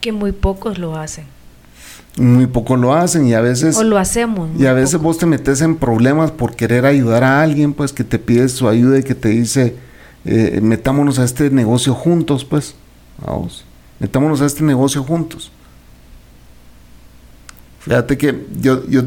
Que 0.00 0.12
muy 0.12 0.32
pocos 0.32 0.78
lo 0.78 0.96
hacen 0.96 1.26
muy 2.16 2.46
poco 2.46 2.76
lo 2.76 2.94
hacen 2.94 3.26
y 3.26 3.34
a 3.34 3.40
veces... 3.40 3.76
O 3.76 3.84
lo 3.84 3.98
hacemos. 3.98 4.50
Y 4.58 4.66
a 4.66 4.72
veces 4.72 5.00
vos 5.00 5.18
te 5.18 5.26
metes 5.26 5.60
en 5.60 5.76
problemas 5.76 6.30
por 6.30 6.54
querer 6.56 6.86
ayudar 6.86 7.24
a 7.24 7.42
alguien, 7.42 7.72
pues 7.72 7.92
que 7.92 8.04
te 8.04 8.18
pide 8.18 8.48
su 8.48 8.68
ayuda 8.68 8.98
y 8.98 9.02
que 9.02 9.14
te 9.14 9.28
dice, 9.28 9.76
eh, 10.24 10.60
metámonos 10.62 11.18
a 11.18 11.24
este 11.24 11.50
negocio 11.50 11.94
juntos, 11.94 12.44
pues. 12.44 12.74
Vamos, 13.24 13.64
metámonos 13.98 14.40
a 14.40 14.46
este 14.46 14.64
negocio 14.64 15.02
juntos. 15.04 15.52
Fíjate 17.80 18.16
que 18.16 18.46
yo, 18.60 18.86
yo, 18.88 19.02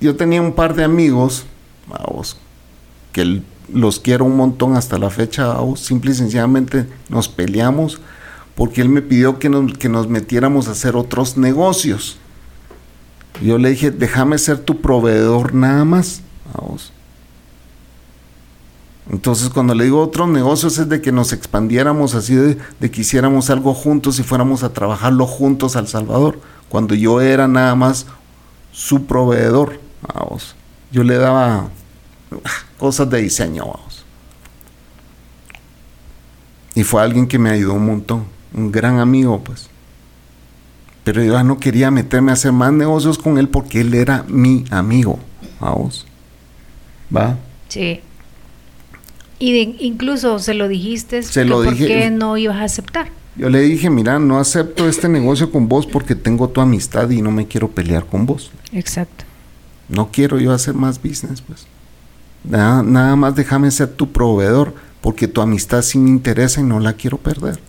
yo 0.00 0.16
tenía 0.16 0.42
un 0.42 0.52
par 0.52 0.74
de 0.74 0.84
amigos, 0.84 1.44
vamos, 1.88 2.38
que 3.12 3.42
los 3.72 4.00
quiero 4.00 4.24
un 4.24 4.36
montón 4.36 4.76
hasta 4.76 4.98
la 4.98 5.10
fecha, 5.10 5.46
vamos, 5.48 5.80
simple 5.80 6.12
y 6.12 6.14
sencillamente 6.14 6.86
nos 7.08 7.28
peleamos 7.28 8.00
porque 8.56 8.80
él 8.80 8.88
me 8.88 9.02
pidió 9.02 9.38
que 9.38 9.48
nos, 9.48 9.76
que 9.76 9.88
nos 9.88 10.08
metiéramos 10.08 10.66
a 10.66 10.72
hacer 10.72 10.96
otros 10.96 11.36
negocios. 11.36 12.16
Yo 13.42 13.58
le 13.58 13.68
dije, 13.70 13.90
déjame 13.90 14.38
ser 14.38 14.58
tu 14.58 14.80
proveedor 14.80 15.54
nada 15.54 15.84
más. 15.84 16.22
Vamos. 16.54 16.90
Entonces 19.10 19.50
cuando 19.50 19.74
le 19.74 19.84
digo 19.84 20.00
otros 20.00 20.28
negocios 20.28 20.78
es 20.78 20.88
de 20.88 21.00
que 21.00 21.12
nos 21.12 21.32
expandiéramos 21.32 22.14
así, 22.14 22.34
de, 22.34 22.90
que 22.90 23.02
hiciéramos 23.02 23.50
algo 23.50 23.72
juntos 23.74 24.18
y 24.18 24.22
fuéramos 24.22 24.62
a 24.64 24.72
trabajarlo 24.72 25.26
juntos 25.26 25.76
al 25.76 25.86
Salvador. 25.86 26.40
Cuando 26.68 26.94
yo 26.94 27.20
era 27.20 27.48
nada 27.48 27.74
más 27.74 28.06
su 28.72 29.06
proveedor. 29.06 29.80
Vamos. 30.14 30.54
Yo 30.90 31.02
le 31.02 31.16
daba 31.16 31.68
cosas 32.78 33.08
de 33.10 33.22
diseño. 33.22 33.64
Vamos. 33.66 34.04
Y 36.74 36.84
fue 36.84 37.02
alguien 37.02 37.26
que 37.26 37.38
me 37.38 37.50
ayudó 37.50 37.74
un 37.74 37.86
montón. 37.86 38.26
Un 38.52 38.70
gran 38.70 38.98
amigo, 38.98 39.42
pues. 39.42 39.68
Pero 41.04 41.22
yo 41.22 41.34
ya 41.34 41.42
no 41.42 41.58
quería 41.58 41.90
meterme 41.90 42.32
a 42.32 42.34
hacer 42.34 42.52
más 42.52 42.72
negocios 42.72 43.16
con 43.16 43.38
él 43.38 43.48
porque 43.48 43.80
él 43.80 43.94
era 43.94 44.24
mi 44.28 44.64
amigo. 44.70 45.18
Vamos. 45.60 46.06
¿Va? 47.14 47.38
Sí. 47.68 48.00
Y 49.38 49.84
incluso 49.84 50.38
se 50.38 50.54
lo 50.54 50.66
dijiste 50.66 51.22
se 51.22 51.44
lo 51.44 51.62
por 51.62 51.76
qué 51.76 52.10
no 52.10 52.36
ibas 52.36 52.56
a 52.56 52.64
aceptar. 52.64 53.08
Yo 53.36 53.50
le 53.50 53.60
dije, 53.60 53.90
mira, 53.90 54.18
no 54.18 54.38
acepto 54.38 54.88
este 54.88 55.08
negocio 55.08 55.52
con 55.52 55.68
vos 55.68 55.86
porque 55.86 56.14
tengo 56.14 56.48
tu 56.48 56.60
amistad 56.60 57.10
y 57.10 57.20
no 57.20 57.30
me 57.30 57.46
quiero 57.46 57.70
pelear 57.70 58.06
con 58.06 58.24
vos. 58.24 58.50
Exacto. 58.72 59.24
No 59.88 60.10
quiero 60.10 60.38
yo 60.38 60.52
hacer 60.52 60.74
más 60.74 61.02
business, 61.02 61.42
pues. 61.42 61.66
Nada, 62.44 62.82
nada 62.82 63.14
más 63.16 63.34
déjame 63.34 63.70
ser 63.70 63.88
tu 63.88 64.10
proveedor 64.10 64.74
porque 65.00 65.28
tu 65.28 65.40
amistad 65.42 65.82
sí 65.82 65.98
me 65.98 66.08
interesa 66.08 66.60
y 66.60 66.64
no 66.64 66.80
la 66.80 66.94
quiero 66.94 67.18
perder. 67.18 67.60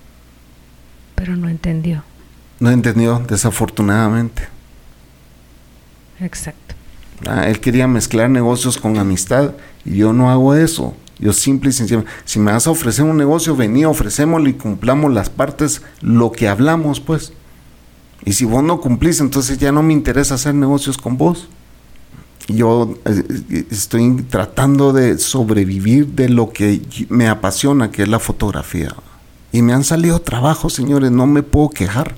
Pero 1.16 1.36
no 1.36 1.50
entendió. 1.50 2.04
No 2.60 2.72
entendió, 2.72 3.20
desafortunadamente. 3.28 4.48
Exacto. 6.20 6.76
Ah, 7.28 7.48
él 7.48 7.60
quería 7.60 7.88
mezclar 7.88 8.30
negocios 8.30 8.78
con 8.78 8.98
amistad 8.98 9.54
y 9.84 9.98
yo 9.98 10.14
no 10.14 10.30
hago 10.30 10.56
eso. 10.56 10.96
Yo 11.20 11.34
simple 11.34 11.70
y 11.70 11.74
sencillamente, 11.74 12.12
si 12.26 12.40
me 12.40 12.52
vas 12.52 12.68
a 12.68 12.72
ofrecer 12.72 13.06
un 13.06 13.18
negocio, 13.18 13.56
vení, 13.56 13.86
ofrecémoslo 13.86 14.50
y 14.50 14.54
cumplamos 14.54 15.12
las 15.12 15.30
partes, 15.30 15.82
lo 16.02 16.32
que 16.32 16.48
hablamos, 16.48 17.00
pues. 17.00 17.34
Y 18.26 18.34
si 18.34 18.46
vos 18.46 18.64
no 18.64 18.82
cumplís, 18.82 19.20
entonces 19.20 19.58
ya 19.58 19.72
no 19.72 19.84
me 19.84 19.94
interesa 19.94 20.36
hacer 20.36 20.54
negocios 20.54 20.98
con 20.98 21.18
vos. 21.18 21.48
Yo 22.48 22.98
eh, 23.06 23.66
estoy 23.72 24.24
tratando 24.30 24.94
de 24.94 25.18
sobrevivir 25.18 26.08
de 26.08 26.30
lo 26.30 26.52
que 26.52 26.82
me 27.10 27.28
apasiona, 27.28 27.92
que 27.92 28.04
es 28.04 28.08
la 28.08 28.20
fotografía. 28.20 28.96
Y 29.52 29.62
me 29.62 29.74
han 29.74 29.84
salido 29.84 30.20
trabajos, 30.20 30.74
señores, 30.74 31.12
no 31.12 31.26
me 31.26 31.44
puedo 31.44 31.70
quejar 31.70 32.16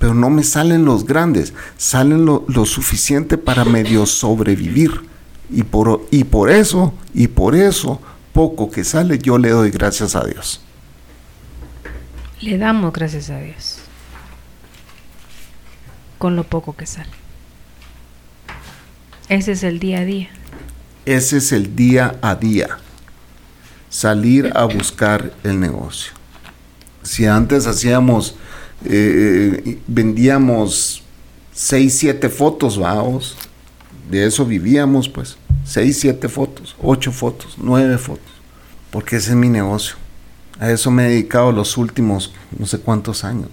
pero 0.00 0.14
no 0.14 0.30
me 0.30 0.42
salen 0.44 0.86
los 0.86 1.04
grandes, 1.04 1.52
salen 1.76 2.24
lo, 2.24 2.64
suficiente 2.64 3.36
para 3.36 3.66
medio 3.66 4.06
sobrevivir. 4.06 5.02
Y 5.50 5.62
por, 5.62 6.06
y 6.10 6.24
por 6.24 6.50
eso, 6.50 6.94
y 7.12 7.28
por 7.28 7.54
eso, 7.54 8.00
poco 8.32 8.70
que 8.70 8.84
sale, 8.84 9.18
yo 9.18 9.38
le 9.38 9.50
doy 9.50 9.70
gracias 9.70 10.14
a 10.14 10.24
Dios. 10.24 10.60
Le 12.40 12.58
damos 12.58 12.92
gracias 12.92 13.30
a 13.30 13.40
Dios. 13.40 13.78
Con 16.18 16.36
lo 16.36 16.44
poco 16.44 16.76
que 16.76 16.86
sale. 16.86 17.10
Ese 19.28 19.52
es 19.52 19.62
el 19.62 19.78
día 19.78 20.00
a 20.00 20.04
día. 20.04 20.28
Ese 21.06 21.38
es 21.38 21.52
el 21.52 21.76
día 21.76 22.18
a 22.22 22.34
día. 22.34 22.78
Salir 23.88 24.52
a 24.54 24.64
buscar 24.64 25.32
el 25.44 25.60
negocio. 25.60 26.12
Si 27.02 27.26
antes 27.26 27.66
hacíamos 27.66 28.36
eh, 28.84 29.78
vendíamos 29.86 31.02
6, 31.52 31.94
7 31.98 32.28
fotos, 32.28 32.78
vamos. 32.78 33.36
De 34.10 34.26
eso 34.26 34.44
vivíamos, 34.46 35.08
pues. 35.08 35.36
6, 35.70 36.00
7 36.00 36.28
fotos, 36.28 36.74
8 36.82 37.12
fotos, 37.12 37.54
9 37.56 37.96
fotos. 37.96 38.32
Porque 38.90 39.16
ese 39.16 39.30
es 39.30 39.36
mi 39.36 39.48
negocio. 39.48 39.94
A 40.58 40.68
eso 40.68 40.90
me 40.90 41.06
he 41.06 41.10
dedicado 41.10 41.52
los 41.52 41.76
últimos 41.76 42.32
no 42.58 42.66
sé 42.66 42.80
cuántos 42.80 43.22
años. 43.22 43.50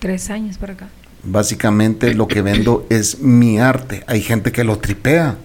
Tres 0.00 0.28
años 0.28 0.58
por 0.58 0.72
acá. 0.72 0.90
Básicamente 1.22 2.12
lo 2.12 2.28
que 2.28 2.42
vendo 2.42 2.86
es 2.90 3.20
mi 3.20 3.58
arte. 3.58 4.04
Hay 4.06 4.20
gente 4.20 4.52
que 4.52 4.64
lo 4.64 4.78
tripea. 4.80 5.38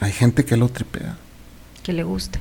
Hay 0.00 0.12
gente 0.12 0.44
que 0.44 0.58
lo 0.58 0.68
tripea. 0.68 1.16
Que 1.82 1.94
le 1.94 2.02
guste. 2.02 2.38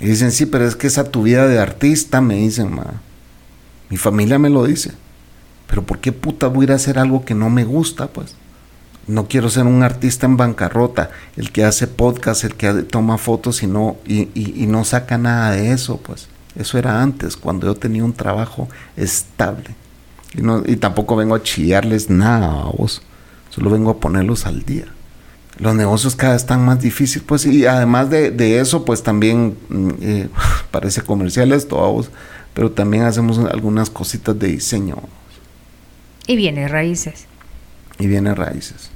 Y 0.00 0.06
dicen, 0.06 0.32
sí, 0.32 0.46
pero 0.46 0.66
es 0.66 0.76
que 0.76 0.86
esa 0.86 1.10
tu 1.10 1.24
vida 1.24 1.46
de 1.46 1.58
artista, 1.58 2.22
me 2.22 2.36
dicen, 2.36 2.74
ma. 2.74 3.02
Mi 3.90 3.98
familia 3.98 4.38
me 4.38 4.48
lo 4.48 4.64
dice. 4.64 4.92
Pero 5.66 5.84
¿por 5.84 5.98
qué 5.98 6.10
puta 6.10 6.46
voy 6.46 6.62
a 6.62 6.64
ir 6.64 6.72
a 6.72 6.76
hacer 6.76 6.98
algo 6.98 7.26
que 7.26 7.34
no 7.34 7.50
me 7.50 7.64
gusta, 7.64 8.06
pues? 8.06 8.34
No 9.08 9.26
quiero 9.26 9.50
ser 9.50 9.64
un 9.64 9.82
artista 9.82 10.26
en 10.26 10.36
bancarrota, 10.36 11.10
el 11.36 11.50
que 11.50 11.64
hace 11.64 11.86
podcast, 11.86 12.44
el 12.44 12.54
que 12.54 12.72
toma 12.84 13.18
fotos 13.18 13.62
y 13.62 13.66
no, 13.66 13.96
y, 14.06 14.28
no 14.68 14.84
saca 14.84 15.18
nada 15.18 15.52
de 15.52 15.72
eso, 15.72 15.98
pues. 15.98 16.28
Eso 16.56 16.78
era 16.78 17.02
antes, 17.02 17.36
cuando 17.36 17.66
yo 17.66 17.74
tenía 17.74 18.04
un 18.04 18.12
trabajo 18.12 18.68
estable. 18.96 19.74
Y, 20.34 20.42
no, 20.42 20.62
y 20.66 20.76
tampoco 20.76 21.16
vengo 21.16 21.34
a 21.34 21.42
chillarles 21.42 22.10
nada 22.10 22.62
a 22.62 22.64
vos. 22.64 23.02
Solo 23.50 23.70
vengo 23.70 23.90
a 23.90 23.98
ponerlos 23.98 24.46
al 24.46 24.62
día. 24.64 24.86
Los 25.58 25.74
negocios 25.74 26.14
cada 26.14 26.34
vez 26.34 26.42
están 26.42 26.64
más 26.64 26.80
difíciles, 26.80 27.24
pues, 27.26 27.46
y 27.46 27.66
además 27.66 28.10
de, 28.10 28.60
eso, 28.60 28.84
pues 28.84 29.02
también 29.02 29.56
mm, 29.68 29.90
eh, 30.00 30.28
parece 30.70 31.00
comercial 31.00 31.52
esto, 31.52 31.84
a 31.84 31.88
vos 31.88 32.10
pero 32.58 32.72
también 32.72 33.04
hacemos 33.04 33.38
algunas 33.38 33.88
cositas 33.88 34.36
de 34.36 34.48
diseño. 34.48 34.96
Y 36.26 36.34
viene 36.34 36.66
raíces. 36.66 37.26
Y 38.00 38.08
viene 38.08 38.34
raíces. 38.34 38.90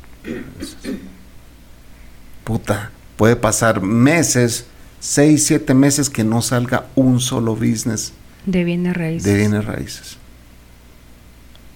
Puta, 2.44 2.90
puede 3.16 3.36
pasar 3.36 3.80
meses, 3.82 4.66
seis, 5.00 5.46
siete 5.46 5.74
meses 5.74 6.10
que 6.10 6.24
no 6.24 6.42
salga 6.42 6.86
un 6.94 7.20
solo 7.20 7.54
business. 7.54 8.12
De 8.46 8.64
bienes 8.64 8.96
raíces. 8.96 9.24
De 9.24 9.36
bienes 9.36 9.64
raíces. 9.64 10.16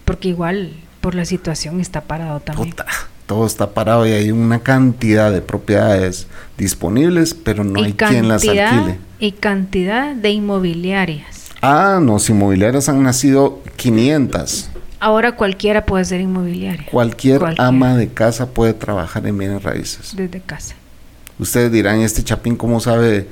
Porque 0.05 0.29
igual 0.29 0.75
por 1.01 1.15
la 1.15 1.25
situación 1.25 1.81
está 1.81 2.03
parado 2.03 2.41
también. 2.41 2.71
Puta, 2.71 2.87
Todo 3.27 3.47
está 3.47 3.71
parado 3.71 4.07
y 4.07 4.13
hay 4.13 4.31
una 4.31 4.61
cantidad 4.61 5.33
de 5.33 5.41
propiedades 5.41 6.27
disponibles, 6.59 7.35
pero 7.35 7.65
no 7.65 7.83
hay 7.83 7.93
quien 7.93 8.29
las 8.29 8.43
alquile. 8.43 8.99
Y 9.19 9.33
cantidad 9.33 10.15
de 10.15 10.31
inmobiliarias. 10.31 11.47
Ah, 11.63 11.99
no, 12.03 12.19
inmobiliarias 12.29 12.89
han 12.89 13.03
nacido 13.03 13.63
500. 13.77 14.71
Ahora 14.99 15.37
cualquiera 15.37 15.85
puede 15.85 16.05
ser 16.05 16.21
inmobiliaria. 16.21 16.87
Cualquier 16.91 17.43
ama 17.59 17.97
de 17.97 18.09
casa 18.09 18.51
puede 18.51 18.73
trabajar 18.73 19.27
en 19.27 19.37
bienes 19.37 19.63
raíces. 19.63 20.15
Desde 20.17 20.41
casa. 20.41 20.75
Ustedes 21.39 21.71
dirán, 21.71 22.01
este 22.01 22.25
Chapín, 22.25 22.57
¿cómo 22.57 22.81
sabe 22.81 23.29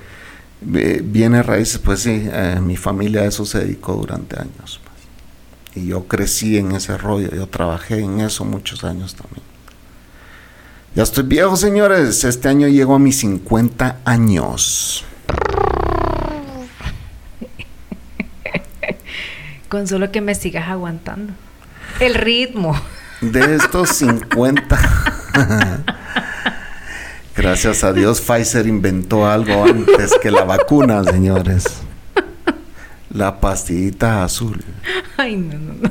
eh, 0.75 1.01
bienes 1.03 1.47
raíces? 1.47 1.79
Pues 1.79 2.01
sí, 2.01 2.29
eh, 2.31 2.59
mi 2.61 2.77
familia 2.77 3.23
a 3.23 3.25
eso 3.25 3.47
se 3.47 3.61
dedicó 3.61 3.95
durante 3.95 4.39
años. 4.39 4.81
Pues. 4.85 5.85
Y 5.85 5.89
yo 5.89 6.07
crecí 6.07 6.59
en 6.59 6.73
ese 6.73 6.99
rollo, 6.99 7.31
yo 7.35 7.47
trabajé 7.47 8.01
en 8.01 8.21
eso 8.21 8.45
muchos 8.45 8.85
años 8.85 9.15
también. 9.15 9.43
Ya 10.95 11.03
estoy 11.03 11.25
viejo, 11.25 11.57
señores. 11.57 12.23
Este 12.25 12.49
año 12.49 12.69
llego 12.69 12.95
a 12.95 12.99
mis 12.99 13.19
50 13.19 14.01
años. 14.05 15.05
Con 19.69 19.89
solo 19.89 20.13
que 20.13 20.21
me 20.21 20.37
sigas 20.37 20.69
aguantando. 20.69 21.33
El 22.01 22.15
ritmo. 22.15 22.81
De 23.21 23.57
estos 23.57 23.89
50. 23.97 25.85
Gracias 27.37 27.85
a 27.85 27.93
Dios 27.93 28.21
Pfizer 28.21 28.67
inventó 28.67 29.27
algo 29.27 29.65
antes 29.65 30.13
que 30.23 30.31
la 30.31 30.45
vacuna, 30.45 31.03
señores. 31.05 31.65
La 33.11 33.41
pastillita 33.41 34.25
azul. 34.25 34.63
Ay, 35.17 35.37
no, 35.37 35.59
no, 35.59 35.75
no. 35.75 35.91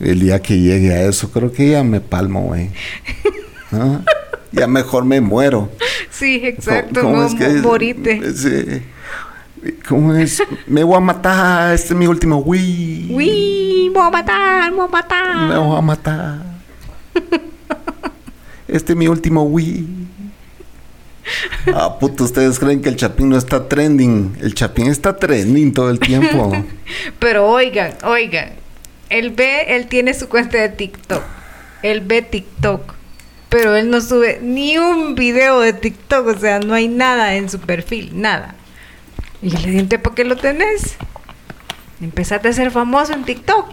El 0.00 0.20
día 0.20 0.40
que 0.42 0.58
llegue 0.58 0.92
a 0.92 1.02
eso, 1.08 1.30
creo 1.30 1.52
que 1.52 1.70
ya 1.70 1.82
me 1.82 2.00
palmo, 2.00 2.42
güey. 2.42 2.70
Ya 4.52 4.66
mejor 4.66 5.04
me 5.04 5.20
muero. 5.20 5.70
Sí, 6.10 6.40
exacto. 6.44 7.02
¿Cómo, 7.02 7.24
es 7.24 7.34
que 7.34 7.48
morite. 7.48 8.32
Sí. 8.34 8.82
¿Cómo 9.88 10.14
es? 10.14 10.42
Me 10.66 10.84
voy 10.84 10.96
a 10.96 11.00
matar. 11.00 11.74
Este 11.74 11.94
es 11.94 11.98
mi 11.98 12.06
último. 12.06 12.38
Uy. 12.38 13.10
Uy, 13.10 13.90
me 13.92 13.98
voy 13.98 14.08
a 14.08 14.10
matar, 14.10 14.70
me 14.70 14.76
voy 14.76 14.86
a 14.86 14.90
matar. 14.90 15.48
Me 15.48 15.58
voy 15.58 15.78
a 15.78 15.80
matar. 15.80 16.38
Este 18.68 18.92
es 18.92 18.98
mi 18.98 19.06
último 19.06 19.42
Wii. 19.44 19.86
Ah, 21.74 21.98
puto, 21.98 22.24
ustedes 22.24 22.58
creen 22.58 22.82
que 22.82 22.88
el 22.88 22.96
Chapín 22.96 23.28
no 23.28 23.36
está 23.36 23.68
trending. 23.68 24.36
El 24.40 24.54
Chapín 24.54 24.86
está 24.86 25.16
trending 25.16 25.72
todo 25.72 25.90
el 25.90 25.98
tiempo. 25.98 26.52
Pero 27.18 27.46
oigan, 27.46 27.94
oigan. 28.04 28.52
Él 29.10 29.30
ve, 29.30 29.76
él 29.76 29.86
tiene 29.86 30.12
su 30.14 30.28
cuenta 30.28 30.58
de 30.58 30.70
TikTok. 30.70 31.22
Él 31.82 32.00
ve 32.00 32.22
TikTok. 32.22 32.94
Pero 33.48 33.76
él 33.76 33.90
no 33.90 34.00
sube 34.00 34.40
ni 34.42 34.76
un 34.78 35.14
video 35.14 35.60
de 35.60 35.72
TikTok. 35.72 36.26
O 36.26 36.38
sea, 36.38 36.58
no 36.58 36.74
hay 36.74 36.88
nada 36.88 37.36
en 37.36 37.48
su 37.48 37.60
perfil. 37.60 38.10
Nada. 38.14 38.56
Y 39.44 39.50
le 39.50 39.58
dije, 39.58 39.98
¿por 39.98 40.14
qué 40.14 40.24
lo 40.24 40.36
tenés? 40.36 40.96
Empezaste 42.00 42.48
a 42.48 42.52
ser 42.54 42.70
famoso 42.70 43.12
en 43.12 43.24
TikTok. 43.24 43.66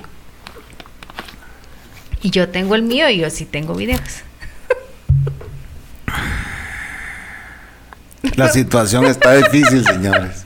Y 2.22 2.30
yo 2.30 2.50
tengo 2.50 2.76
el 2.76 2.84
mío 2.84 3.10
y 3.10 3.20
yo 3.20 3.30
sí 3.30 3.46
tengo 3.46 3.74
videos. 3.74 4.02
La 8.36 8.50
situación 8.50 9.06
está 9.06 9.34
difícil, 9.34 9.86
señores. 9.86 10.44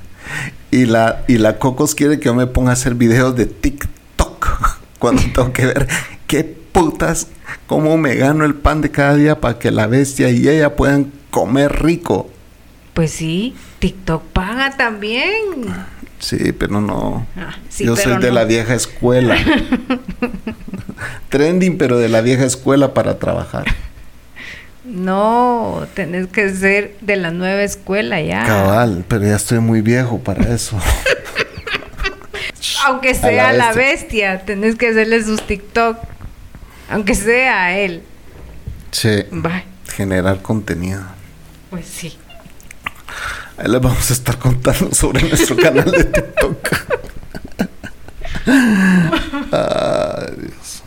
Y 0.70 0.86
la, 0.86 1.24
y 1.27 1.39
la 1.39 1.58
Cocos 1.58 1.96
quiere 1.96 2.20
que 2.20 2.25
yo 2.25 2.36
me 2.36 2.46
ponga 2.46 2.70
a 2.70 2.74
hacer 2.74 2.94
videos 2.94 3.36
de 3.36 3.48
TikTok. 3.48 4.79
Cuando 5.00 5.24
tengo 5.34 5.51
que 5.51 5.65
ver 5.65 5.88
qué 6.27 6.44
putas, 6.44 7.29
cómo 7.65 7.98
me 7.98 8.13
gano 8.13 8.46
el 8.46 8.53
pan 8.53 8.82
de 8.82 8.91
cada 8.91 9.15
día 9.15 9.41
para 9.41 9.58
que 9.58 9.72
la 9.72 9.88
bestia 9.88 10.29
y 10.29 10.48
ella 10.48 10.75
puedan 10.75 11.12
comer 11.32 11.82
rico. 11.82 12.29
Pues 12.94 13.12
sí, 13.12 13.55
TikTok 13.86 14.24
paga 14.34 14.72
también. 14.75 15.32
Sí, 16.18 16.54
pero 16.54 16.82
no. 16.82 17.27
Ah, 17.38 17.54
yo 17.77 17.96
soy 17.96 18.18
de 18.18 18.32
la 18.32 18.44
vieja 18.44 18.74
escuela. 18.74 19.38
Trending, 21.29 21.77
pero 21.77 22.00
de 22.00 22.09
la 22.09 22.22
vieja 22.22 22.46
escuela 22.46 22.96
para 22.96 23.20
trabajar. 23.20 23.66
No, 24.86 25.86
tenés 25.94 26.25
que 26.25 26.50
ser 26.50 26.98
de 27.01 27.16
la 27.16 27.29
nueva 27.29 27.62
escuela 27.62 28.20
ya. 28.22 28.44
Cabal, 28.44 29.05
pero 29.07 29.27
ya 29.27 29.36
estoy 29.36 29.59
muy 29.59 29.81
viejo 29.81 30.18
para 30.18 30.51
eso. 30.51 30.79
Aunque 32.88 33.14
sea 33.14 33.53
la 33.53 33.72
bestia. 33.74 34.46
tenés 34.46 34.77
que 34.77 34.88
hacerle 34.88 35.24
sus 35.24 35.46
TikTok. 35.46 36.00
Aunque 36.90 37.14
sea 37.14 37.66
a 37.66 37.77
él. 37.77 38.01
Sí. 38.90 39.25
Generar 39.96 40.42
contenido. 40.42 41.03
Pues 41.70 41.86
sí. 41.86 42.18
Ahí 43.57 43.70
les 43.70 43.81
vamos 43.81 44.09
a 44.09 44.13
estar 44.13 44.37
contando 44.37 44.94
sobre 44.94 45.27
nuestro 45.27 45.55
canal 45.55 45.89
de 45.89 46.03
TikTok. 46.03 46.57
Ay, 49.51 50.33
Dios. 50.37 50.83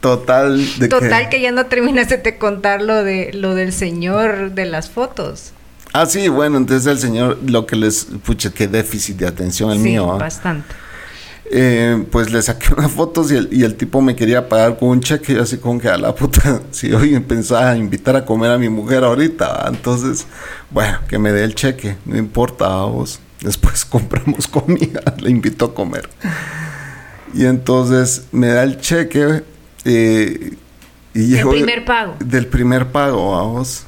Total 0.00 0.78
de 0.78 0.88
Total 0.88 1.28
que... 1.30 1.40
ya 1.40 1.52
no 1.52 1.66
terminaste 1.66 2.18
de 2.18 2.36
contar 2.36 2.82
lo 2.82 3.02
de 3.02 3.32
lo 3.32 3.54
del 3.54 3.72
señor 3.72 4.52
de 4.52 4.66
las 4.66 4.90
fotos. 4.90 5.52
Ah, 5.94 6.06
sí, 6.06 6.28
bueno, 6.28 6.58
entonces 6.58 6.86
el 6.86 6.98
señor, 6.98 7.38
lo 7.46 7.66
que 7.66 7.76
les, 7.76 8.08
pucha, 8.24 8.50
qué 8.50 8.66
déficit 8.66 9.16
de 9.16 9.28
atención 9.28 9.70
el 9.70 9.78
mío. 9.78 10.12
¿ah? 10.12 10.18
bastante. 10.18 10.68
Eh, 10.72 10.76
pues 12.10 12.32
le 12.32 12.42
saqué 12.42 12.72
unas 12.74 12.90
fotos 12.90 13.30
y 13.30 13.36
el, 13.36 13.48
y 13.52 13.64
el, 13.64 13.74
tipo 13.76 14.00
me 14.00 14.16
quería 14.16 14.48
pagar 14.48 14.78
con 14.78 14.88
un 14.88 15.00
cheque 15.00 15.34
y 15.34 15.38
así 15.38 15.58
como 15.58 15.78
que 15.80 15.88
a 15.88 15.96
la 15.96 16.14
puta, 16.14 16.62
si 16.70 16.92
hoy 16.92 17.18
pensaba 17.20 17.76
invitar 17.76 18.16
a 18.16 18.24
comer 18.24 18.50
a 18.50 18.58
mi 18.58 18.68
mujer 18.68 19.04
ahorita, 19.04 19.66
entonces, 19.68 20.26
bueno, 20.70 20.98
que 21.08 21.18
me 21.18 21.32
dé 21.32 21.44
el 21.44 21.54
cheque, 21.54 21.96
no 22.06 22.16
importa, 22.16 22.68
vos. 22.84 23.20
Después 23.40 23.84
compramos 23.84 24.48
comida, 24.48 25.02
le 25.18 25.30
invito 25.30 25.66
a 25.66 25.74
comer. 25.74 26.08
Y 27.34 27.44
entonces 27.44 28.26
me 28.32 28.48
da 28.48 28.62
el 28.62 28.80
cheque 28.80 29.42
eh, 29.84 30.54
y 31.12 31.30
Del 31.30 31.48
primer 31.48 31.84
pago. 31.84 32.16
Del 32.18 32.46
primer 32.46 32.90
pago, 32.90 33.32
vamos. 33.32 33.86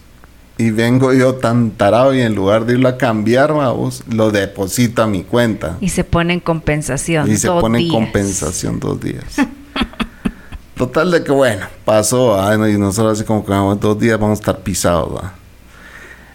Y 0.59 0.71
vengo 0.71 1.13
yo 1.13 1.35
tan 1.35 1.73
tarado 1.73 2.15
y 2.15 2.23
en 2.23 2.35
lugar 2.35 2.65
de 2.65 2.75
irlo 2.75 2.89
a 2.89 2.97
cambiar, 2.97 3.53
vamos, 3.53 4.03
lo 4.09 4.31
deposito 4.31 5.03
a 5.03 5.07
mi 5.07 5.23
cuenta. 5.23 5.77
Y 5.81 5.91
se 5.91 6.03
pone 6.03 6.33
en 6.33 6.41
compensación. 6.41 7.31
Y 7.31 7.37
se 7.37 7.49
pone 7.49 7.81
en 7.81 7.89
compensación 7.89 8.81
dos 8.81 8.99
días. 8.99 9.37
Total 10.77 11.11
de 11.11 11.25
que 11.25 11.33
bueno, 11.33 11.67
pasó, 11.85 12.39
y 12.69 12.79
nosotros 12.79 13.19
así 13.19 13.27
como 13.27 13.45
que 13.45 13.51
vamos, 13.51 13.81
dos 13.81 13.99
días 13.99 14.19
vamos 14.19 14.39
a 14.39 14.41
estar 14.41 14.59
pisados, 14.61 15.23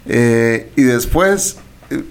eh, 0.04 0.72
y 0.74 0.82
después 0.82 1.58
eh, 1.90 2.02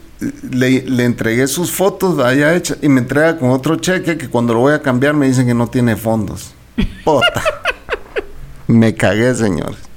le, 0.50 0.82
le, 0.84 1.04
entregué 1.04 1.46
sus 1.48 1.72
fotos 1.72 2.20
allá 2.20 2.56
hechas 2.56 2.78
y 2.82 2.88
me 2.88 3.02
entrega 3.02 3.38
con 3.38 3.50
otro 3.50 3.76
cheque 3.76 4.18
que 4.18 4.30
cuando 4.30 4.54
lo 4.54 4.62
voy 4.62 4.74
a 4.74 4.82
cambiar 4.82 5.14
me 5.14 5.28
dicen 5.28 5.46
que 5.46 5.54
no 5.54 5.68
tiene 5.68 5.98
fondos. 5.98 6.54
Pota. 7.04 7.44
Me 8.68 8.96
cagué, 8.96 9.36
señores. 9.36 9.91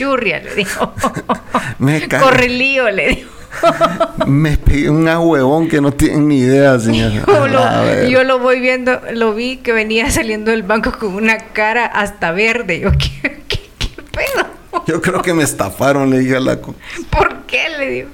Churria, 0.00 0.40
le 0.40 0.54
dijo. 0.54 0.94
Me 1.78 2.08
cagué. 2.08 2.24
Correlío, 2.24 2.90
le 2.90 3.08
dijo. 3.08 3.30
Me 4.26 4.56
pegué 4.56 4.88
un 4.88 5.06
huevón 5.06 5.68
que 5.68 5.78
no 5.82 5.92
tienen 5.92 6.26
ni 6.26 6.38
idea, 6.38 6.78
señor. 6.78 7.26
Yo 8.08 8.24
lo, 8.24 8.38
voy 8.38 8.60
viendo, 8.60 8.98
lo 9.12 9.34
vi 9.34 9.58
que 9.58 9.74
venía 9.74 10.10
saliendo 10.10 10.52
del 10.52 10.62
banco 10.62 10.98
con 10.98 11.14
una 11.14 11.36
cara 11.52 11.84
hasta 11.84 12.32
verde. 12.32 12.80
Yo, 12.80 12.92
¿qué, 12.92 13.42
qué, 13.46 13.70
qué 13.78 14.02
pedo? 14.02 14.46
Yo 14.86 15.02
creo 15.02 15.20
que 15.20 15.34
me 15.34 15.42
estafaron, 15.42 16.08
le 16.08 16.20
dije 16.20 16.36
a 16.36 16.40
la... 16.40 16.56
¿Por 16.56 17.42
qué? 17.46 17.68
Le 17.78 17.90
digo. 17.90 18.08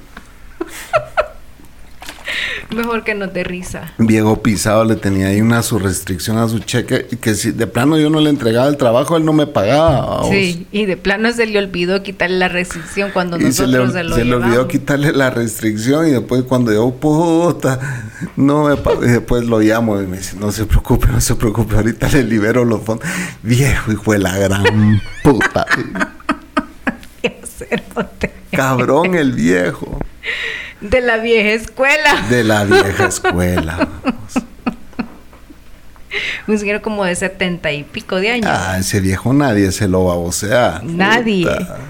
Mejor 2.75 3.05
que 3.05 3.15
no 3.15 3.31
te 3.31 3.45
risa. 3.45 3.93
Diego 3.99 4.43
Pisado 4.43 4.85
le 4.85 4.97
tenía 4.97 5.29
ahí 5.29 5.41
una 5.41 5.63
su 5.63 5.79
restricción 5.79 6.39
a 6.39 6.49
su 6.49 6.59
cheque 6.59 7.07
y 7.11 7.17
que 7.17 7.35
si 7.35 7.53
de 7.53 7.67
plano 7.67 7.99
yo 7.99 8.11
no 8.11 8.21
le 8.21 8.31
entregaba 8.31 8.69
el 8.69 8.77
trabajo, 8.77 9.17
él 9.17 9.25
no 9.25 9.33
me 9.33 9.47
pagaba. 9.47 10.25
Sí, 10.29 10.67
y 10.73 10.87
de 10.87 10.97
plano 10.97 11.33
se 11.33 11.47
le 11.47 11.59
olvidó 11.59 12.03
quitarle 12.03 12.39
la 12.39 12.49
restricción 12.49 13.11
cuando 13.13 13.39
nosotros 13.39 13.93
se, 13.93 14.05
le, 14.05 14.15
se, 14.15 14.25
le 14.25 14.35
olvidó 14.35 14.67
quitarle 14.69 15.13
la 15.13 15.31
restricción 15.31 16.09
y 16.09 16.11
después 16.11 16.43
cuando 16.43 16.73
yo, 16.73 16.91
puta, 16.91 17.79
no 18.37 18.65
me 18.65 18.75
y 19.07 19.11
después 19.11 19.45
lo 19.45 19.61
llamo 19.61 20.01
y 20.01 20.07
me 20.07 20.19
dice, 20.19 20.37
no 20.39 20.51
se 20.53 20.67
preocupe, 20.67 21.07
no 21.09 21.21
se 21.21 21.35
preocupe, 21.35 21.77
ahorita 21.77 22.09
le 22.09 22.25
libero 22.25 22.65
los 22.65 22.83
fondos. 22.83 23.07
Viejo, 23.43 23.93
hijo 23.93 24.13
de 24.13 24.19
la 24.19 24.37
gran 24.37 25.01
puta. 25.23 25.67
Cabrón 28.51 29.15
el 29.15 29.33
viejo. 29.33 29.99
De 30.81 31.01
la 31.01 31.17
vieja 31.19 31.51
escuela. 31.51 32.27
De 32.29 32.45
la 32.45 32.65
vieja 32.65 33.07
escuela. 33.07 33.89
Un 36.47 36.59
señor 36.59 36.81
como 36.81 37.05
de 37.05 37.15
setenta 37.15 37.73
y 37.73 37.83
pico 37.85 38.17
de 38.17 38.31
años. 38.31 38.47
Ah, 38.49 38.77
ese 38.79 39.01
viejo 39.01 39.33
nadie 39.33 39.73
se 39.73 39.89
lo 39.89 40.05
va 40.05 40.15
a 40.15 40.83
Nadie. 40.83 41.47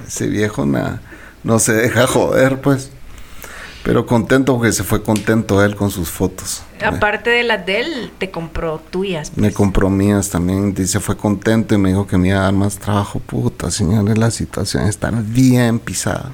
ese 0.06 0.26
viejo 0.26 0.66
na, 0.66 1.00
no 1.44 1.58
se 1.58 1.72
deja 1.72 2.06
joder, 2.06 2.60
pues. 2.60 2.90
Pero 3.82 4.04
contento 4.04 4.56
porque 4.56 4.72
se 4.72 4.82
fue 4.82 5.02
contento 5.02 5.64
él 5.64 5.76
con 5.76 5.92
sus 5.92 6.08
fotos. 6.10 6.62
Aparte 6.84 7.30
de 7.30 7.44
las 7.44 7.64
de 7.64 7.80
él, 7.80 8.12
te 8.18 8.32
compró 8.32 8.80
tuyas. 8.90 9.30
Me 9.36 9.48
pues. 9.48 9.54
compró 9.54 9.88
mías 9.90 10.28
también. 10.28 10.74
Dice, 10.74 10.98
fue 10.98 11.16
contento 11.16 11.76
y 11.76 11.78
me 11.78 11.90
dijo 11.90 12.04
que 12.04 12.18
me 12.18 12.28
iba 12.28 12.38
a 12.38 12.42
dar 12.42 12.52
más 12.52 12.78
trabajo. 12.78 13.20
Puta, 13.20 13.70
señores, 13.70 14.18
la 14.18 14.32
situación 14.32 14.88
está 14.88 15.12
bien 15.12 15.78
pisada. 15.78 16.32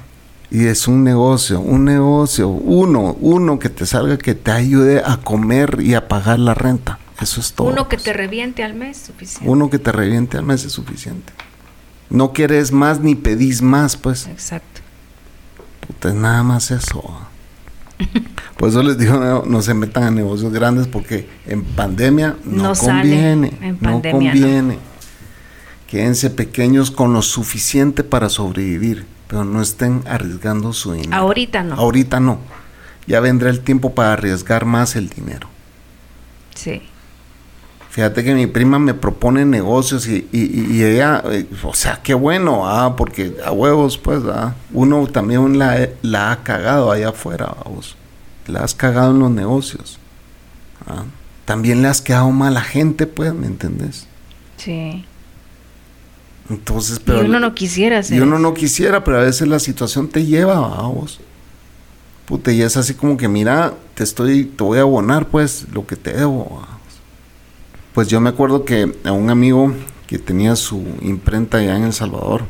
Y 0.53 0.67
es 0.67 0.87
un 0.87 1.03
negocio, 1.03 1.59
un 1.59 1.83
negocio, 1.83 2.47
uno, 2.47 3.17
uno 3.19 3.57
que 3.57 3.69
te 3.69 3.87
salga, 3.87 4.19
que 4.19 4.35
te 4.35 4.51
ayude 4.51 5.01
a 5.03 5.17
comer 5.17 5.79
y 5.81 5.95
a 5.95 6.07
pagar 6.07 6.37
la 6.37 6.53
renta. 6.53 6.99
Eso 7.19 7.41
es 7.41 7.53
todo. 7.53 7.69
Uno 7.69 7.89
que 7.89 7.97
te 7.97 8.13
reviente 8.13 8.63
al 8.63 8.75
mes, 8.75 8.97
suficiente. 8.97 9.49
Uno 9.49 9.71
que 9.71 9.79
te 9.79 9.91
reviente 9.91 10.37
al 10.37 10.45
mes 10.45 10.63
es 10.63 10.71
suficiente. 10.71 11.33
No 12.11 12.33
quieres 12.33 12.71
más 12.71 12.99
ni 12.99 13.15
pedís 13.15 13.63
más, 13.63 13.97
pues. 13.97 14.27
Exacto. 14.27 14.81
Puta, 15.87 16.09
es 16.09 16.15
nada 16.15 16.43
más 16.43 16.69
eso. 16.69 17.03
Por 18.57 18.69
eso 18.69 18.83
les 18.83 18.99
digo, 18.99 19.17
no, 19.17 19.43
no 19.47 19.61
se 19.63 19.73
metan 19.73 20.03
a 20.03 20.11
negocios 20.11 20.53
grandes 20.53 20.87
porque 20.87 21.27
en 21.47 21.63
pandemia 21.63 22.37
no, 22.45 22.63
No 22.63 22.75
sale. 22.75 23.01
conviene. 23.01 23.57
En 23.59 23.73
no 23.81 23.91
pandemia 23.91 24.31
conviene. 24.31 24.77
Quédense 25.87 26.29
pequeños 26.29 26.91
con 26.91 27.11
lo 27.13 27.23
suficiente 27.23 28.03
para 28.03 28.29
sobrevivir, 28.29 29.05
pero 29.33 29.45
no 29.45 29.63
estén 29.63 30.03
arriesgando 30.07 30.73
su 30.73 30.91
dinero. 30.93 31.15
Ahorita 31.15 31.63
no. 31.63 31.73
Ahorita 31.75 32.19
no. 32.19 32.37
Ya 33.07 33.19
vendrá 33.19 33.49
el 33.49 33.61
tiempo 33.61 33.95
para 33.95 34.13
arriesgar 34.13 34.63
más 34.65 34.95
el 34.95 35.09
dinero. 35.09 35.47
Sí. 36.53 36.83
Fíjate 37.89 38.23
que 38.23 38.35
mi 38.35 38.45
prima 38.45 38.77
me 38.77 38.93
propone 38.93 39.43
negocios 39.43 40.07
y, 40.07 40.27
y- 40.31 40.67
y 40.75 40.83
ella, 40.83 41.23
eh, 41.31 41.47
o 41.63 41.73
sea, 41.73 41.99
qué 42.03 42.13
bueno, 42.13 42.69
ah, 42.69 42.95
porque 42.95 43.35
a 43.43 43.51
huevos, 43.51 43.97
pues, 43.97 44.21
ah, 44.31 44.53
uno 44.71 45.07
también 45.07 45.57
la, 45.57 45.89
la 46.03 46.31
ha 46.31 46.43
cagado 46.43 46.91
allá 46.91 47.09
afuera, 47.09 47.55
vos. 47.65 47.95
La 48.45 48.59
has 48.63 48.75
cagado 48.75 49.11
en 49.11 49.19
los 49.19 49.31
negocios. 49.31 49.97
ah. 50.85 51.05
También 51.45 51.81
le 51.81 51.87
has 51.87 52.01
quedado 52.01 52.29
mal 52.29 52.55
a 52.55 52.61
gente, 52.61 53.07
pues, 53.07 53.33
¿me 53.33 53.47
entendés? 53.47 54.05
Sí. 54.57 55.05
Entonces, 56.53 56.99
pero... 57.03 57.23
y 57.23 57.25
uno 57.25 57.39
no 57.39 57.53
quisiera 57.55 57.99
hacer 57.99 58.17
y 58.17 58.21
uno 58.21 58.37
no 58.39 58.53
quisiera, 58.53 59.03
pero 59.03 59.17
a 59.17 59.23
veces 59.23 59.47
la 59.47 59.59
situación 59.59 60.07
te 60.07 60.25
lleva 60.25 60.55
a 60.55 60.87
vos. 60.87 61.19
Puta, 62.25 62.51
y 62.51 62.61
es 62.61 62.77
así 62.77 62.93
como 62.93 63.17
que, 63.17 63.27
mira, 63.27 63.73
te 63.95 64.03
estoy, 64.03 64.45
te 64.45 64.63
voy 64.63 64.77
a 64.77 64.81
abonar, 64.81 65.27
pues, 65.27 65.65
lo 65.73 65.85
que 65.85 65.95
te 65.95 66.13
debo. 66.13 66.45
vamos. 66.45 66.67
Pues 67.93 68.07
yo 68.07 68.19
me 68.21 68.29
acuerdo 68.29 68.65
que 68.65 68.95
a 69.03 69.11
un 69.11 69.29
amigo 69.29 69.73
que 70.07 70.17
tenía 70.19 70.55
su 70.55 70.83
imprenta 71.01 71.57
allá 71.57 71.75
en 71.75 71.83
El 71.83 71.93
Salvador, 71.93 72.43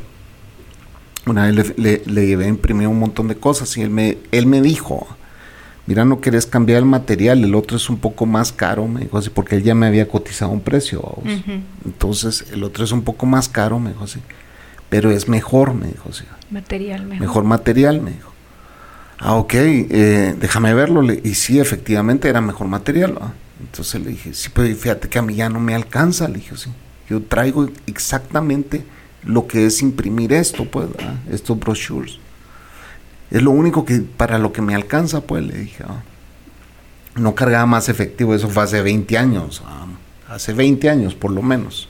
una 1.26 1.46
vez 1.50 1.54
le, 1.54 1.74
le- 1.76 2.02
le 2.06 2.26
llevé 2.26 2.44
a 2.44 2.48
imprimir 2.48 2.86
un 2.88 2.98
montón 2.98 3.28
de 3.28 3.36
cosas 3.36 3.76
y 3.76 3.82
él 3.82 3.90
me, 3.90 4.18
él 4.30 4.46
me 4.46 4.60
dijo, 4.62 5.06
mira, 5.86 6.04
no 6.04 6.20
querés 6.20 6.46
cambiar 6.46 6.78
el 6.78 6.84
material, 6.86 7.42
el 7.44 7.54
otro 7.54 7.76
es 7.76 7.88
un 7.90 7.98
poco 7.98 8.26
más 8.26 8.52
caro, 8.52 8.86
me 8.88 9.00
dijo 9.00 9.18
así, 9.18 9.30
porque 9.30 9.56
él 9.56 9.62
ya 9.62 9.74
me 9.74 9.86
había 9.86 10.08
cotizado 10.08 10.50
un 10.50 10.60
precio. 10.60 11.02
Entonces, 11.84 12.46
el 12.52 12.62
otro 12.64 12.84
es 12.84 12.92
un 12.92 13.02
poco 13.02 13.26
más 13.26 13.48
caro, 13.48 13.78
me 13.78 13.90
dijo 13.90 14.04
así, 14.04 14.20
pero 14.88 15.10
es 15.10 15.28
mejor, 15.28 15.74
me 15.74 15.88
dijo 15.88 16.08
así. 16.10 16.24
Material 16.50 17.04
mejor. 17.04 17.20
Mejor 17.20 17.44
material, 17.44 18.00
me 18.00 18.12
dijo. 18.12 18.30
Ah, 19.18 19.34
ok, 19.36 19.54
eh, 19.54 20.34
déjame 20.38 20.74
verlo. 20.74 21.00
Le- 21.02 21.20
y 21.24 21.34
sí, 21.34 21.58
efectivamente 21.58 22.28
era 22.28 22.40
mejor 22.40 22.66
material. 22.68 23.16
¿va? 23.20 23.32
Entonces 23.60 24.00
le 24.02 24.10
dije, 24.10 24.34
sí, 24.34 24.50
pero 24.52 24.74
fíjate 24.76 25.08
que 25.08 25.18
a 25.18 25.22
mí 25.22 25.34
ya 25.34 25.48
no 25.48 25.60
me 25.60 25.74
alcanza. 25.74 26.28
Le 26.28 26.34
dije, 26.36 26.56
sí. 26.56 26.70
Yo 27.08 27.22
traigo 27.22 27.68
exactamente 27.86 28.84
lo 29.24 29.46
que 29.46 29.66
es 29.66 29.80
imprimir 29.82 30.32
esto, 30.32 30.64
pues, 30.66 30.86
¿va? 30.88 31.18
estos 31.30 31.58
brochures. 31.58 32.18
Es 33.34 33.42
lo 33.42 33.50
único 33.50 33.84
que, 33.84 33.98
para 33.98 34.38
lo 34.38 34.52
que 34.52 34.62
me 34.62 34.76
alcanza, 34.76 35.22
pues, 35.22 35.44
le 35.44 35.58
dije. 35.58 35.82
¿va? 35.82 36.04
No 37.16 37.34
cargaba 37.34 37.66
más 37.66 37.88
efectivo, 37.88 38.32
eso 38.32 38.48
fue 38.48 38.62
hace 38.62 38.80
20 38.80 39.18
años. 39.18 39.60
¿va? 39.66 39.88
Hace 40.32 40.52
20 40.52 40.88
años, 40.88 41.16
por 41.16 41.32
lo 41.32 41.42
menos. 41.42 41.88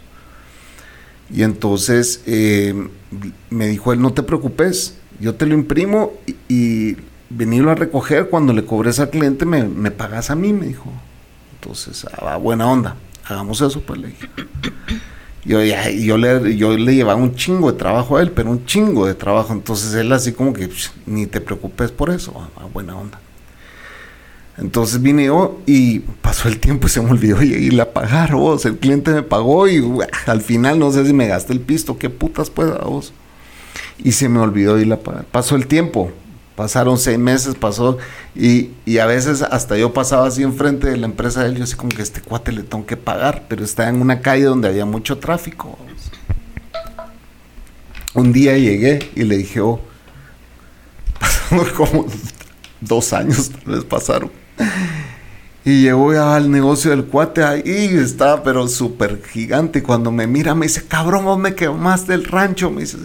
Y 1.31 1.43
entonces 1.43 2.23
eh, 2.25 2.89
me 3.51 3.67
dijo 3.67 3.93
él, 3.93 4.01
no 4.01 4.15
te 4.15 4.23
preocupes, 4.23 4.97
yo 5.21 5.35
te 5.35 5.45
lo 5.45 5.53
imprimo 5.53 6.15
y, 6.27 6.37
y 6.49 6.97
venirlo 7.29 7.71
a 7.71 7.75
recoger, 7.75 8.31
cuando 8.31 8.55
le 8.55 8.65
cobres 8.65 8.99
al 8.99 9.11
cliente 9.11 9.45
me, 9.45 9.65
me 9.65 9.91
pagas 9.91 10.31
a 10.31 10.37
mí, 10.37 10.55
me 10.55 10.69
dijo. 10.69 10.91
Entonces, 11.57 12.07
ah, 12.23 12.39
buena 12.39 12.67
onda, 12.67 12.97
hagamos 13.27 13.61
eso, 13.61 13.83
pues 13.83 14.01
le 14.01 14.07
dije. 14.09 14.29
Yo, 15.45 15.63
y 15.63 15.73
le, 15.73 16.57
yo 16.57 16.77
le 16.77 16.95
llevaba 16.95 17.21
un 17.21 17.35
chingo 17.35 17.71
de 17.71 17.79
trabajo 17.79 18.17
a 18.17 18.23
él, 18.23 18.31
pero 18.31 18.51
un 18.51 18.65
chingo 18.65 19.07
de 19.07 19.15
trabajo. 19.15 19.53
Entonces 19.53 19.93
él 19.95 20.11
así 20.13 20.33
como 20.33 20.53
que 20.55 20.69
"Psh, 20.69 20.91
ni 21.07 21.27
te 21.27 21.41
preocupes 21.41 21.91
por 21.91 22.09
eso, 22.11 22.33
ah, 22.37 22.49
ah, 22.57 22.67
buena 22.73 22.97
onda. 22.97 23.21
Entonces 24.57 25.03
vine 25.03 25.25
yo 25.27 25.59
y 25.67 25.99
pasó 25.99 26.49
el 26.49 26.61
tiempo 26.61 26.87
y 26.87 26.91
se 26.91 27.03
me 27.03 27.11
olvidó 27.11 27.43
y- 27.43 27.53
irle 27.55 27.83
a 27.83 27.93
pagar, 27.93 28.35
vos. 28.35 28.65
El 28.65 28.79
cliente 28.79 29.11
me 29.13 29.23
pagó 29.23 29.67
y 29.69 29.81
uah, 29.81 30.07
al 30.27 30.41
final 30.41 30.79
no 30.79 30.93
sé 30.93 31.05
si 31.05 31.13
me 31.13 31.27
gasté 31.27 31.53
el 31.53 31.61
pisto, 31.61 31.99
qué 31.99 32.09
putas 32.09 32.51
pues 32.51 32.71
a 32.71 32.85
vos. 32.85 33.13
Y 33.99 34.13
se 34.13 34.29
me 34.29 34.39
olvidó 34.39 34.79
irle 34.79 34.95
a 34.95 35.01
pagar. 35.01 35.25
Pasó 35.25 35.57
el 35.57 35.67
tiempo, 35.67 36.11
pasaron 36.57 36.99
seis 36.99 37.19
meses, 37.19 37.55
pasó 37.55 37.99
y, 38.35 38.71
y 38.87 38.99
a 38.99 39.07
veces 39.07 39.43
hasta 39.43 39.77
yo 39.77 39.93
pasaba 39.93 40.27
así 40.27 40.43
enfrente 40.43 40.89
de 40.89 40.97
la 40.97 41.07
empresa 41.07 41.43
de 41.43 41.51
él, 41.51 41.57
yo 41.57 41.65
así 41.65 41.75
como 41.75 41.91
que 41.91 42.03
este 42.03 42.21
cuate 42.21 42.53
le 42.53 42.63
tengo 42.63 42.87
que 42.87 42.97
pagar, 42.97 43.45
pero 43.49 43.65
está 43.65 43.89
en 43.89 44.01
una 44.01 44.21
calle 44.21 44.45
donde 44.45 44.69
había 44.69 44.85
mucho 44.85 45.19
tráfico. 45.19 45.79
Un 48.15 48.33
día 48.33 48.57
llegué 48.57 49.11
y 49.17 49.25
le 49.25 49.37
dije, 49.39 49.61
oh, 49.61 49.81
pasaron 51.51 51.71
como 51.77 52.07
dos 52.81 53.13
años 53.13 53.51
tal 53.51 53.75
vez 53.75 53.85
pasaron. 53.85 54.31
Y 55.65 55.83
llegó 55.83 56.13
ya 56.13 56.37
al 56.37 56.51
negocio 56.51 56.91
del 56.91 57.07
cuate 57.07 57.43
ahí 57.43 57.97
estaba 57.97 58.43
pero 58.43 58.69
súper 58.69 59.23
gigante. 59.25 59.83
Cuando 59.83 60.13
me 60.13 60.27
mira 60.27 60.55
me 60.55 60.67
dice, 60.67 60.85
cabrón, 60.87 61.25
vos 61.25 61.39
me 61.39 61.55
quemaste 61.55 62.13
del 62.13 62.25
rancho. 62.25 62.71
Me 62.71 62.83
dice, 62.83 62.99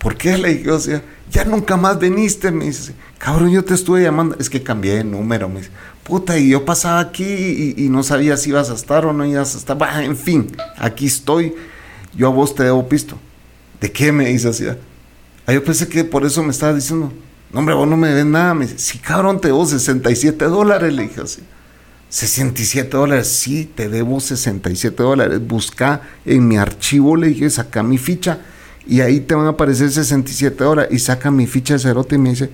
¿por 0.00 0.16
qué? 0.16 0.36
Le 0.36 0.68
o 0.70 0.80
sea, 0.80 1.02
ya 1.30 1.44
nunca 1.44 1.76
más 1.76 1.98
veniste. 1.98 2.50
Me 2.50 2.64
dice, 2.64 2.92
cabrón, 3.18 3.50
yo 3.50 3.64
te 3.64 3.74
estuve 3.74 4.02
llamando. 4.02 4.36
Es 4.40 4.50
que 4.50 4.62
cambié 4.62 4.96
de 4.96 5.04
número. 5.04 5.48
Me 5.48 5.60
dice, 5.60 5.70
puta, 6.02 6.36
y 6.38 6.48
yo 6.48 6.64
pasaba 6.64 6.98
aquí 6.98 7.74
y, 7.76 7.88
no 7.88 8.02
sabía 8.02 8.36
si 8.36 8.50
ibas 8.50 8.70
a 8.70 8.74
estar 8.74 9.06
o 9.06 9.12
no 9.12 9.24
ibas 9.24 9.54
a 9.54 9.58
estar. 9.58 9.78
Bah, 9.78 10.02
en 10.02 10.16
fin, 10.16 10.50
aquí 10.78 11.06
estoy. 11.06 11.54
Yo 12.16 12.26
a 12.26 12.30
vos 12.30 12.54
te 12.54 12.64
debo 12.64 12.88
pisto. 12.88 13.16
¿De 13.80 13.92
qué? 13.92 14.10
Me 14.10 14.26
dice 14.26 14.48
así. 14.48 14.66
Ah, 15.46 15.52
yo 15.52 15.62
pensé 15.62 15.86
que 15.86 16.02
por 16.02 16.24
eso 16.24 16.42
me 16.42 16.50
estabas 16.50 16.76
diciendo, 16.76 17.12
no, 17.52 17.58
hombre, 17.60 17.74
vos 17.74 17.86
no 17.86 17.96
me 17.96 18.12
ves 18.12 18.26
nada. 18.26 18.54
Me 18.54 18.66
dice, 18.66 18.78
sí, 18.78 18.98
cabrón, 18.98 19.40
te 19.40 19.48
debo 19.48 19.64
67 19.64 20.46
dólares. 20.46 20.92
Le 20.92 21.02
dije 21.02 21.20
así. 21.20 21.42
67 22.08 22.96
dólares, 22.96 23.28
sí, 23.28 23.70
te 23.72 23.88
debo 23.88 24.18
67 24.18 25.00
dólares. 25.00 25.46
Busca 25.46 26.00
en 26.24 26.48
mi 26.48 26.56
archivo, 26.56 27.14
le 27.16 27.28
dije, 27.28 27.48
saca 27.50 27.84
mi 27.84 27.98
ficha 27.98 28.40
y 28.86 29.00
ahí 29.00 29.20
te 29.20 29.34
van 29.34 29.46
a 29.46 29.50
aparecer 29.50 29.90
67 29.90 30.62
dólares. 30.62 30.92
Y 30.92 30.98
saca 30.98 31.30
mi 31.30 31.46
ficha 31.46 31.74
de 31.74 31.80
cerote 31.80 32.16
y 32.16 32.18
me 32.18 32.30
dice, 32.30 32.50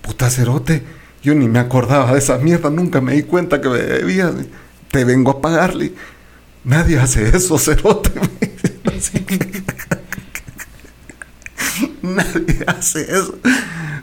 puta 0.00 0.30
cerote, 0.30 0.82
yo 1.22 1.34
ni 1.34 1.48
me 1.48 1.58
acordaba 1.58 2.12
de 2.12 2.18
esa 2.18 2.38
mierda, 2.38 2.70
nunca 2.70 3.00
me 3.00 3.14
di 3.14 3.22
cuenta 3.22 3.60
que 3.60 3.68
me 3.68 3.78
debía. 3.78 4.32
Te 4.90 5.04
vengo 5.04 5.30
a 5.30 5.40
pagarle. 5.40 5.92
Nadie 6.64 6.98
hace 6.98 7.36
eso, 7.36 7.58
cerote. 7.58 8.10
Nadie 12.02 12.64
hace 12.66 13.02
eso. 13.02 13.38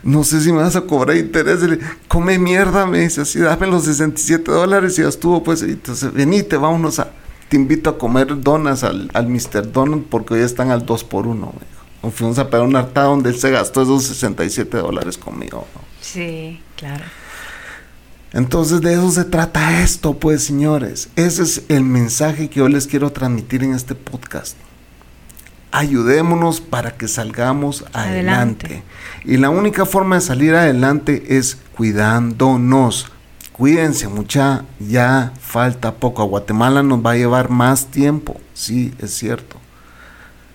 No 0.02 0.24
sé 0.24 0.40
si 0.40 0.52
me 0.52 0.58
vas 0.58 0.76
a 0.76 0.82
cobrar 0.82 1.16
interés. 1.16 1.60
Come 2.08 2.38
mierda, 2.38 2.86
me 2.86 3.00
dice 3.00 3.22
así, 3.22 3.38
dame 3.38 3.66
los 3.66 3.84
67 3.84 4.50
dólares 4.50 4.98
y 4.98 5.02
ya 5.02 5.08
estuvo, 5.08 5.42
pues. 5.42 5.62
y 5.62 5.72
Entonces, 5.72 6.12
venite, 6.12 6.56
vámonos 6.56 6.98
a. 6.98 7.12
Te 7.50 7.56
invito 7.56 7.90
a 7.90 7.98
comer 7.98 8.40
donas 8.40 8.82
al, 8.82 9.10
al 9.12 9.28
Mr. 9.28 9.70
Donut 9.70 10.06
porque 10.06 10.34
hoy 10.34 10.40
están 10.40 10.70
al 10.70 10.86
2 10.86 11.04
por 11.04 11.26
1 11.26 11.52
me 12.02 12.10
fuimos 12.10 12.38
a 12.38 12.48
pegar 12.48 12.66
un 12.66 12.76
hartada 12.76 13.08
donde 13.08 13.30
él 13.30 13.36
se 13.36 13.50
gastó 13.50 13.82
esos 13.82 14.04
67 14.04 14.76
dólares 14.78 15.18
conmigo. 15.18 15.66
¿no? 15.74 15.80
Sí, 16.00 16.60
claro. 16.76 17.04
Entonces 18.32 18.80
de 18.80 18.94
eso 18.94 19.10
se 19.10 19.24
trata 19.24 19.82
esto, 19.82 20.14
pues 20.18 20.42
señores. 20.44 21.10
Ese 21.16 21.42
es 21.42 21.64
el 21.68 21.82
mensaje 21.82 22.48
que 22.48 22.60
yo 22.60 22.68
les 22.68 22.86
quiero 22.86 23.10
transmitir 23.12 23.64
en 23.64 23.74
este 23.74 23.94
podcast. 23.94 24.56
Ayudémonos 25.72 26.60
para 26.60 26.92
que 26.92 27.06
salgamos 27.06 27.84
adelante. 27.92 28.66
Adelante. 28.66 28.82
Y 29.24 29.36
la 29.36 29.50
única 29.50 29.84
forma 29.84 30.16
de 30.16 30.22
salir 30.22 30.54
adelante 30.54 31.36
es 31.36 31.58
cuidándonos. 31.76 33.10
Cuídense 33.64 34.08
mucha, 34.08 34.64
ya 34.78 35.34
falta 35.38 35.92
poco. 35.96 36.22
A 36.22 36.24
Guatemala 36.24 36.82
nos 36.82 37.04
va 37.04 37.10
a 37.10 37.16
llevar 37.16 37.50
más 37.50 37.88
tiempo, 37.88 38.40
sí, 38.54 38.94
es 39.00 39.10
cierto. 39.12 39.56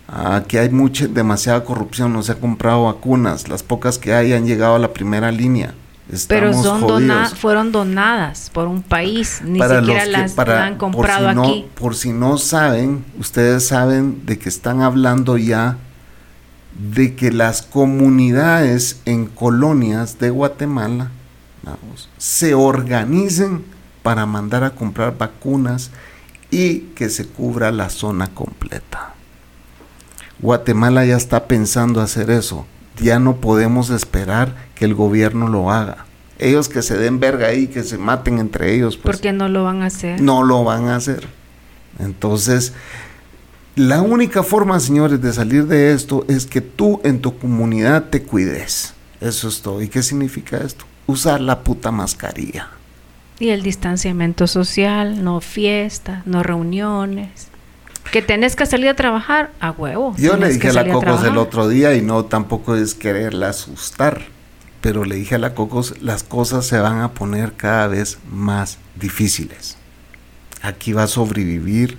Aquí 0.07 0.57
hay 0.57 0.69
mucha, 0.69 1.05
demasiada 1.05 1.63
corrupción, 1.63 2.13
no 2.13 2.23
se 2.23 2.31
ha 2.31 2.39
comprado 2.39 2.85
vacunas, 2.85 3.47
las 3.47 3.61
pocas 3.61 3.99
que 3.99 4.15
hay 4.15 4.33
han 4.33 4.47
llegado 4.47 4.73
a 4.73 4.79
la 4.79 4.91
primera 4.91 5.31
línea. 5.31 5.75
Pero 6.27 6.47
Estamos 6.49 6.65
son 6.65 6.81
jodidos. 6.81 7.01
dona 7.03 7.29
fueron 7.29 7.71
donadas 7.71 8.49
por 8.51 8.67
un 8.67 8.81
país, 8.81 9.39
ni 9.45 9.59
Para 9.59 9.81
siquiera 9.81 10.03
que- 10.05 10.09
las 10.11 10.31
para- 10.31 10.65
han 10.65 10.71
por 10.79 10.91
comprado 10.91 11.29
si 11.29 11.35
no- 11.35 11.43
aquí. 11.43 11.65
por 11.79 11.95
si 11.95 12.11
no 12.11 12.39
saben, 12.39 13.05
ustedes 13.19 13.67
saben 13.67 14.25
de 14.25 14.39
que 14.39 14.49
están 14.49 14.81
hablando 14.81 15.37
ya 15.37 15.77
de 16.91 17.13
que 17.13 17.31
las 17.31 17.61
comunidades 17.61 18.99
en 19.05 19.27
colonias 19.27 20.17
de 20.17 20.31
Guatemala 20.31 21.11
vamos, 21.65 22.09
se 22.17 22.53
organicen 22.53 23.63
para 24.03 24.25
mandar 24.25 24.63
a 24.63 24.75
comprar 24.75 25.17
vacunas 25.17 25.91
y 26.51 26.79
que 26.95 27.09
se 27.09 27.27
cubra 27.27 27.71
la 27.71 27.89
zona 27.89 28.27
completa. 28.27 29.13
Guatemala 30.39 31.05
ya 31.05 31.17
está 31.17 31.47
pensando 31.47 32.01
hacer 32.01 32.29
eso. 32.29 32.65
Ya 33.01 33.19
no 33.19 33.37
podemos 33.37 33.89
esperar 33.89 34.55
que 34.75 34.85
el 34.85 34.93
gobierno 34.93 35.47
lo 35.47 35.71
haga. 35.71 36.05
Ellos 36.37 36.69
que 36.69 36.81
se 36.81 36.97
den 36.97 37.19
verga 37.19 37.47
ahí, 37.47 37.67
que 37.67 37.83
se 37.83 37.97
maten 37.97 38.39
entre 38.39 38.73
ellos. 38.73 38.97
Pues, 38.97 39.17
Porque 39.17 39.33
no 39.33 39.49
lo 39.49 39.63
van 39.63 39.81
a 39.81 39.87
hacer. 39.87 40.21
No 40.21 40.43
lo 40.43 40.63
van 40.63 40.87
a 40.87 40.97
hacer. 40.97 41.27
Entonces, 41.99 42.73
la 43.75 44.01
única 44.01 44.43
forma, 44.43 44.79
señores, 44.79 45.21
de 45.21 45.33
salir 45.33 45.65
de 45.67 45.93
esto 45.93 46.25
es 46.27 46.45
que 46.45 46.61
tú 46.61 47.01
en 47.03 47.21
tu 47.21 47.37
comunidad 47.37 48.05
te 48.09 48.23
cuides. 48.23 48.93
Eso 49.21 49.47
es 49.47 49.61
todo. 49.61 49.81
¿Y 49.81 49.87
qué 49.87 50.03
significa 50.03 50.57
esto? 50.57 50.85
Usar 51.07 51.41
la 51.41 51.59
puta 51.63 51.91
mascarilla. 51.91 52.69
Y 53.39 53.49
el 53.49 53.63
distanciamiento 53.63 54.47
social, 54.47 55.23
no 55.23 55.41
fiestas, 55.41 56.25
no 56.25 56.41
reuniones. 56.41 57.49
Que 58.11 58.21
tenés 58.21 58.55
que 58.55 58.65
salir 58.65 58.89
a 58.89 58.95
trabajar 58.95 59.51
a 59.59 59.71
huevo. 59.71 60.15
Yo 60.17 60.37
le 60.37 60.49
dije 60.49 60.69
a 60.69 60.73
la 60.73 60.87
Cocos 60.91 61.23
el 61.23 61.37
otro 61.37 61.67
día 61.67 61.95
y 61.95 62.01
no 62.01 62.25
tampoco 62.25 62.75
es 62.75 62.93
quererla 62.93 63.49
asustar, 63.49 64.21
pero 64.79 65.03
le 65.03 65.15
dije 65.15 65.35
a 65.35 65.39
la 65.39 65.53
Cocos 65.53 66.01
las 66.01 66.23
cosas 66.23 66.65
se 66.65 66.79
van 66.79 67.01
a 67.01 67.11
poner 67.11 67.53
cada 67.53 67.87
vez 67.87 68.19
más 68.31 68.77
difíciles. 68.95 69.77
Aquí 70.61 70.93
va 70.93 71.03
a 71.03 71.07
sobrevivir 71.07 71.97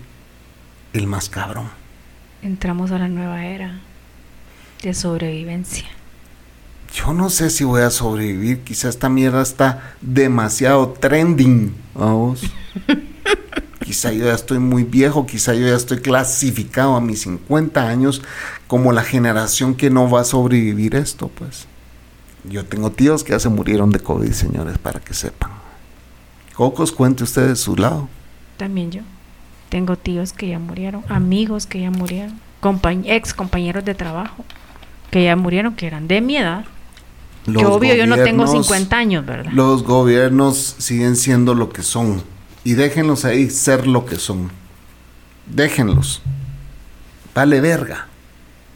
el 0.93 1.07
más 1.07 1.29
cabrón. 1.29 1.69
Entramos 2.43 2.93
a 2.93 2.99
la 2.99 3.09
nueva 3.09 3.45
era 3.45 3.81
de 4.83 4.95
sobrevivencia. 4.95 5.87
Yo 6.93 7.13
no 7.13 7.31
sé 7.31 7.51
si 7.51 7.65
voy 7.65 7.83
a 7.83 7.91
sobrevivir. 7.91 8.61
Quizá 8.61 8.89
esta 8.89 9.09
mierda 9.09 9.43
está 9.43 9.95
demasiado 10.01 10.91
trending. 10.91 11.75
Vamos. 11.95 12.43
quizá 13.81 14.13
yo 14.13 14.27
ya 14.27 14.35
estoy 14.35 14.59
muy 14.59 14.83
viejo, 14.83 15.27
quizá 15.27 15.55
yo 15.55 15.67
ya 15.67 15.77
estoy 15.77 15.99
clasificado 15.99 16.97
a 16.97 17.01
mis 17.01 17.23
50 17.23 17.89
años 17.89 18.23
como 18.67 18.93
la 18.93 19.03
generación 19.03 19.75
que 19.75 19.91
no 19.91 20.11
va 20.11 20.23
a 20.23 20.25
sobrevivir 20.25 20.97
esto, 20.97 21.29
pues. 21.29 21.67
Yo 22.45 22.65
tengo 22.65 22.91
tíos 22.91 23.25
que 23.25 23.33
ya 23.33 23.39
se 23.39 23.49
murieron 23.49 23.91
de 23.91 24.01
COVID, 24.01 24.33
señores, 24.33 24.79
para 24.79 25.01
que 25.01 25.15
sepan. 25.15 25.51
Cocos, 26.55 26.93
cuente 26.93 27.25
usted 27.25 27.49
de 27.49 27.57
su 27.57 27.77
lado. 27.77 28.09
También 28.57 28.91
yo. 28.91 29.03
Tengo 29.69 29.97
tíos 29.97 30.33
que 30.33 30.49
ya 30.49 30.59
murieron, 30.59 31.05
amigos 31.09 31.67
que 31.67 31.81
ya 31.81 31.91
murieron, 31.91 32.41
ex 33.05 33.35
compañeros 33.35 33.85
de 33.85 33.95
trabajo 33.95 34.45
que 35.11 35.25
ya 35.25 35.37
murieron, 35.37 35.75
que 35.75 35.87
eran 35.87 36.09
de 36.09 36.21
mi 36.21 36.37
edad. 36.37 36.65
Los 37.47 37.63
que 37.63 37.67
obvio 37.67 37.95
yo 37.95 38.07
no 38.07 38.17
tengo 38.17 38.47
50 38.47 38.97
años, 38.97 39.25
¿verdad? 39.25 39.53
Los 39.53 39.85
gobiernos 39.85 40.77
siguen 40.79 41.17
siendo 41.17 41.55
lo 41.55 41.69
que 41.69 41.83
son. 41.83 42.23
Y 42.65 42.75
déjenlos 42.75 43.25
ahí 43.25 43.51
ser 43.51 43.87
lo 43.87 44.05
que 44.05 44.17
son. 44.17 44.51
Déjenlos. 45.47 46.23
Vale 47.35 47.61
verga. 47.61 48.09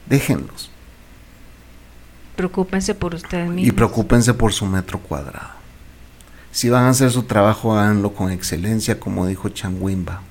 Déjenlos. 0.06 0.70
Preocúpense 2.36 2.94
por 2.94 3.14
ustedes 3.14 3.48
mismos. 3.48 3.66
Y 3.66 3.72
preocúpense 3.72 4.32
por 4.34 4.52
su 4.52 4.66
metro 4.66 5.00
cuadrado. 5.00 5.60
Si 6.52 6.68
van 6.68 6.84
a 6.84 6.90
hacer 6.90 7.10
su 7.10 7.24
trabajo, 7.24 7.76
háganlo 7.76 8.12
con 8.12 8.30
excelencia, 8.30 8.98
como 8.98 9.26
dijo 9.26 9.48
Changuimba. 9.48 10.22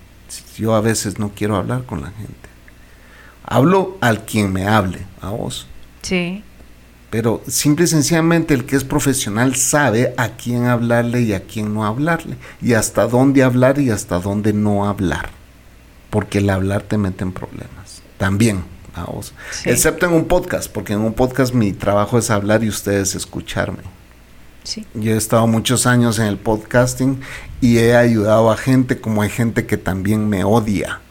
Yo 0.58 0.76
a 0.76 0.82
veces 0.82 1.20
no 1.20 1.32
quiero 1.36 1.56
hablar 1.56 1.86
con 1.86 2.02
la 2.02 2.12
gente. 2.12 2.50
Hablo 3.44 3.98
al 4.02 4.26
quien 4.26 4.52
me 4.54 4.68
hable, 4.68 5.06
a 5.22 5.30
vos. 5.30 5.68
Sí. 6.02 6.44
Pero 7.10 7.42
simple 7.48 7.86
y 7.86 7.88
sencillamente 7.88 8.54
el 8.54 8.66
que 8.66 8.76
es 8.76 8.84
profesional 8.84 9.56
sabe 9.56 10.14
a 10.18 10.30
quién 10.30 10.66
hablarle 10.66 11.22
y 11.22 11.34
a 11.34 11.44
quién 11.44 11.74
no 11.74 11.86
hablarle. 11.86 12.36
Y 12.62 12.74
hasta 12.74 13.08
dónde 13.08 13.44
hablar 13.44 13.80
y 13.80 13.90
hasta 13.90 14.20
dónde 14.20 14.54
no 14.54 14.88
hablar. 14.88 15.30
Porque 16.12 16.38
el 16.38 16.50
hablar 16.50 16.84
te 16.84 16.98
mete 16.98 17.24
en 17.24 17.32
problemas. 17.32 18.02
También, 18.18 18.64
vamos. 18.96 19.34
Excepto 19.66 20.06
en 20.06 20.14
un 20.14 20.26
podcast, 20.26 20.72
porque 20.72 20.94
en 20.94 21.00
un 21.00 21.14
podcast 21.14 21.54
mi 21.54 21.74
trabajo 21.74 22.20
es 22.20 22.30
hablar 22.30 22.64
y 22.64 22.70
ustedes 22.70 23.16
escucharme. 23.16 23.84
Sí. 24.64 24.86
Yo 24.94 25.14
he 25.14 25.18
estado 25.18 25.48
muchos 25.48 25.88
años 25.88 26.20
en 26.20 26.26
el 26.26 26.38
podcasting 26.38 27.22
y 27.60 27.80
he 27.80 27.96
ayudado 27.96 28.52
a 28.52 28.58
gente 28.58 29.00
como 29.00 29.24
hay 29.24 29.30
gente 29.30 29.66
que 29.66 29.78
también 29.78 30.30
me 30.30 30.44
odia. 30.44 31.02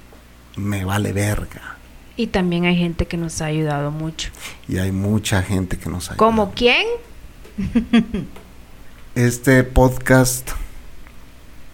Me 0.57 0.85
vale 0.85 1.13
verga. 1.13 1.78
Y 2.19 2.27
también 2.27 2.65
hay 2.65 2.77
gente 2.77 3.07
que 3.07 3.17
nos 3.17 3.41
ha 3.41 3.47
ayudado 3.47 3.93
mucho. 3.93 4.31
Y 4.67 4.79
hay 4.79 4.91
mucha 4.91 5.41
gente 5.41 5.79
que 5.79 5.89
nos 5.89 6.11
ha 6.11 6.15
ayudado. 6.15 6.27
¿Como 6.29 6.51
quién? 6.51 6.85
este 9.15 9.63
podcast, 9.63 10.51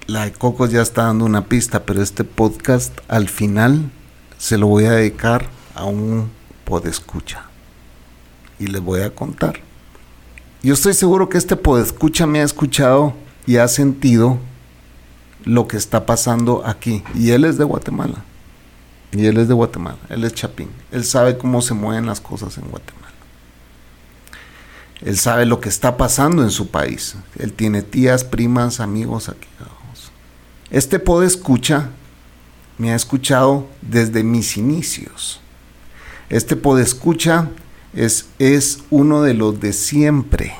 la 0.07 0.27
de 0.27 0.33
Cocos 0.33 0.71
ya 0.71 0.83
está 0.83 1.05
dando 1.05 1.25
una 1.25 1.47
pista, 1.47 1.87
pero 1.87 2.03
este 2.03 2.25
podcast 2.25 2.93
al 3.09 3.31
final 3.31 3.91
se 4.37 4.59
lo 4.59 4.67
voy 4.67 4.85
a 4.85 4.91
dedicar 4.91 5.47
a 5.75 5.87
un 5.87 6.31
podescucha. 6.67 7.47
Y 8.59 8.67
les 8.67 8.83
voy 8.83 9.01
a 9.01 9.15
contar. 9.15 9.61
Yo 10.63 10.75
estoy 10.75 10.93
seguro 10.93 11.31
que 11.31 11.39
este 11.39 11.57
podescucha 11.57 12.27
me 12.27 12.41
ha 12.41 12.45
escuchado 12.45 13.15
y 13.47 13.57
ha 13.57 13.67
sentido 13.67 14.39
lo 15.47 15.69
que 15.69 15.79
está 15.79 16.05
pasando 16.05 16.67
aquí. 16.67 17.03
Y 17.15 17.31
él 17.31 17.47
es 17.47 17.57
de 17.57 17.65
Guatemala. 17.65 18.23
Y 19.15 19.27
él 19.27 19.39
es 19.39 19.47
de 19.47 19.55
Guatemala, 19.55 19.99
él 20.09 20.25
es 20.25 20.35
Chapín. 20.35 20.69
Él 20.91 21.05
sabe 21.05 21.39
cómo 21.39 21.63
se 21.63 21.73
mueven 21.73 22.07
las 22.07 22.21
cosas 22.21 22.59
en 22.59 22.65
Guatemala. 22.65 23.05
Él 25.03 25.17
sabe 25.17 25.47
lo 25.47 25.61
que 25.61 25.69
está 25.69 25.97
pasando 25.97 26.43
en 26.43 26.51
su 26.51 26.69
país. 26.69 27.15
Él 27.39 27.53
tiene 27.53 27.83
tías, 27.83 28.25
primas, 28.25 28.81
amigos 28.81 29.29
aquí. 29.29 29.47
Este 30.71 30.99
pod 30.99 31.23
escucha 31.23 31.91
me 32.79 32.91
ha 32.91 32.97
escuchado 32.97 33.69
desde 33.83 34.25
mis 34.25 34.57
inicios. 34.57 35.41
Este 36.29 36.57
pod 36.57 36.81
escucha 36.81 37.51
es, 37.95 38.27
es 38.41 38.81
uno 38.91 39.23
de 39.23 39.35
los 39.35 39.61
de 39.61 39.73
siempre. 39.73 40.55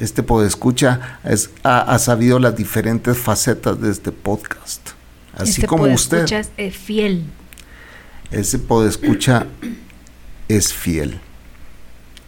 Este 0.00 0.24
pod 0.24 0.44
escucha 0.44 1.20
es, 1.22 1.50
ha, 1.62 1.96
sabido 2.00 2.40
las 2.40 2.56
diferentes 2.56 3.16
facetas 3.18 3.80
de 3.80 3.92
este 3.92 4.10
podcast. 4.10 4.80
Así 5.36 5.60
este 5.60 5.66
como 5.68 5.84
usted. 5.84 6.26
es 6.56 6.76
fiel 6.76 7.24
ese 8.30 8.58
podescucha 8.58 9.46
es 10.48 10.72
fiel. 10.72 11.20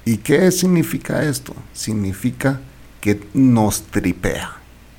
¿Y 0.05 0.19
qué 0.19 0.51
significa 0.51 1.23
esto? 1.23 1.55
Significa 1.73 2.61
que 3.01 3.21
nos 3.35 3.83
tripea. 3.83 4.57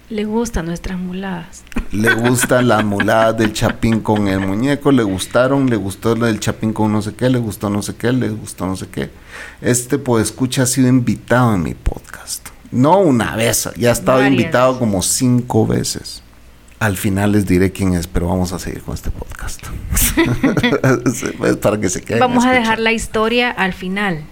Le 0.10 0.26
gustan 0.26 0.66
nuestras 0.66 0.98
muladas. 0.98 1.64
Le 1.92 2.14
gustan 2.14 2.68
las 2.68 2.86
muladas 2.86 3.38
del 3.38 3.54
chapín 3.54 4.00
con 4.00 4.28
el 4.28 4.40
muñeco, 4.40 4.92
le 4.92 5.04
gustaron, 5.04 5.70
le 5.70 5.76
gustó 5.76 6.14
el 6.14 6.40
chapín 6.40 6.74
con 6.74 6.92
no 6.92 7.02
sé 7.02 7.14
qué, 7.16 7.30
le 7.30 7.40
gustó 7.40 7.70
no 7.70 7.82
sé 7.82 7.96
qué, 7.96 8.12
le 8.12 8.30
gustó 8.30 8.66
no 8.66 8.76
sé 8.76 8.88
qué. 8.88 9.10
Este 9.62 9.98
podescucha 9.98 10.64
ha 10.64 10.66
sido 10.66 10.88
invitado 10.88 11.54
en 11.56 11.64
mi 11.64 11.74
podcast. 11.74 12.50
No 12.72 13.00
una 13.00 13.36
vez, 13.36 13.70
ya 13.78 13.90
ha 13.90 13.94
estado 13.94 14.26
invitado 14.26 14.80
como 14.80 15.02
cinco 15.02 15.68
veces. 15.68 16.23
Al 16.84 16.98
final 16.98 17.32
les 17.32 17.46
diré 17.46 17.72
quién 17.72 17.94
es, 17.94 18.08
pero 18.08 18.28
vamos 18.28 18.52
a 18.52 18.60
seguir 18.60 18.82
con 18.82 18.94
este 18.94 19.10
podcast. 19.10 19.62
para 21.62 21.80
que 21.80 21.88
se 21.88 22.02
quede. 22.02 22.20
Vamos 22.20 22.46
a 22.46 22.52
dejar 22.52 22.78
la 22.78 22.92
historia 22.92 23.52
al 23.52 23.72
final. 23.72 24.26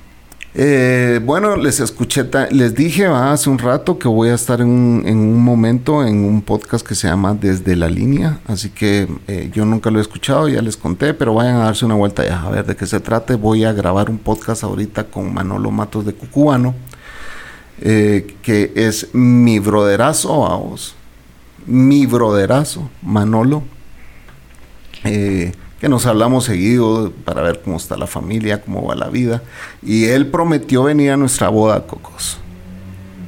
Eh, 0.53 1.21
bueno, 1.23 1.55
les 1.55 1.79
escuché, 1.79 2.25
les 2.49 2.75
dije 2.75 3.05
hace 3.05 3.49
un 3.49 3.57
rato 3.57 3.97
que 3.97 4.09
voy 4.09 4.27
a 4.27 4.33
estar 4.33 4.59
en 4.59 4.67
un, 4.67 5.41
momento 5.41 6.05
en 6.05 6.25
un 6.25 6.41
podcast 6.41 6.85
que 6.85 6.93
se 6.93 7.07
llama 7.07 7.33
Desde 7.33 7.77
la 7.77 7.87
Línea, 7.87 8.41
así 8.47 8.69
que 8.69 9.07
eh, 9.29 9.49
yo 9.53 9.63
nunca 9.63 9.89
lo 9.89 9.99
he 9.99 10.01
escuchado, 10.01 10.49
ya 10.49 10.61
les 10.61 10.75
conté, 10.75 11.13
pero 11.13 11.33
vayan 11.33 11.55
a 11.55 11.59
darse 11.59 11.85
una 11.85 11.95
vuelta 11.95 12.25
ya 12.25 12.41
a 12.41 12.49
ver 12.49 12.65
de 12.65 12.75
qué 12.75 12.85
se 12.85 12.99
trata. 12.99 13.33
Voy 13.37 13.63
a 13.63 13.71
grabar 13.71 14.09
un 14.09 14.17
podcast 14.17 14.65
ahorita 14.65 15.05
con 15.05 15.33
Manolo 15.33 15.71
Matos 15.71 16.05
de 16.05 16.11
Cucubano, 16.11 16.75
eh, 17.79 18.35
que 18.41 18.73
es 18.75 19.07
mi 19.13 19.59
broderazo, 19.59 20.41
vamos 20.41 20.95
mi 21.65 22.05
broderazo, 22.05 22.89
Manolo, 23.01 23.63
eh, 25.03 25.51
que 25.79 25.89
nos 25.89 26.05
hablamos 26.05 26.45
seguido 26.45 27.11
para 27.25 27.41
ver 27.41 27.61
cómo 27.63 27.77
está 27.77 27.97
la 27.97 28.07
familia, 28.07 28.61
cómo 28.61 28.85
va 28.85 28.95
la 28.95 29.09
vida. 29.09 29.41
Y 29.81 30.05
él 30.05 30.27
prometió 30.27 30.83
venir 30.83 31.11
a 31.11 31.17
nuestra 31.17 31.49
boda, 31.49 31.87
Cocos. 31.87 32.39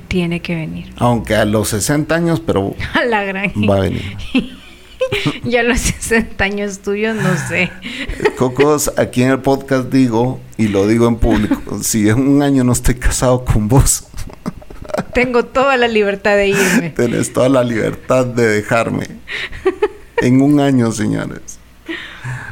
Tiene 0.07 0.41
que 0.41 0.53
venir. 0.53 0.93
Aunque 0.97 1.35
a 1.35 1.45
los 1.45 1.69
60 1.69 2.13
años, 2.13 2.39
pero 2.39 2.75
a 2.93 3.05
la 3.05 3.23
gran... 3.23 3.51
va 3.67 3.77
a 3.77 3.79
venir. 3.79 4.17
ya 5.43 5.61
a 5.61 5.63
los 5.63 5.79
60 5.79 6.43
años 6.43 6.79
tuyos, 6.79 7.15
no 7.15 7.35
sé. 7.49 7.71
Cocos, 8.37 8.91
aquí 8.97 9.23
en 9.23 9.31
el 9.31 9.39
podcast 9.39 9.91
digo, 9.91 10.39
y 10.57 10.67
lo 10.67 10.87
digo 10.87 11.07
en 11.07 11.15
público, 11.15 11.81
si 11.81 12.09
en 12.09 12.27
un 12.27 12.43
año 12.43 12.63
no 12.63 12.73
estoy 12.73 12.95
casado 12.95 13.43
con 13.45 13.67
vos, 13.67 14.07
tengo 15.13 15.45
toda 15.45 15.77
la 15.77 15.87
libertad 15.87 16.35
de 16.35 16.49
irme. 16.49 16.89
Tienes 16.95 17.33
toda 17.33 17.49
la 17.49 17.63
libertad 17.63 18.25
de 18.25 18.47
dejarme. 18.47 19.05
en 20.17 20.41
un 20.41 20.59
año, 20.59 20.91
señores. 20.91 21.59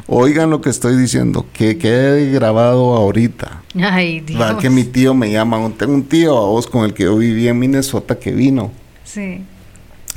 Oigan 0.08 0.50
lo 0.50 0.60
que 0.60 0.70
estoy 0.70 0.98
diciendo, 0.98 1.46
que 1.54 1.78
quede 1.78 2.32
grabado 2.32 2.96
ahorita. 2.96 3.62
Ay, 3.82 4.20
Dios. 4.20 4.42
Va 4.42 4.58
que 4.58 4.70
mi 4.70 4.84
tío 4.84 5.14
me 5.14 5.32
llama, 5.32 5.72
tengo 5.78 5.94
un 5.94 6.04
tío 6.04 6.38
a 6.38 6.48
vos 6.48 6.68
con 6.68 6.84
el 6.84 6.94
que 6.94 7.04
yo 7.04 7.18
viví 7.18 7.48
en 7.48 7.58
Minnesota 7.58 8.20
que 8.20 8.32
vino. 8.32 8.72
Sí. 9.06 9.46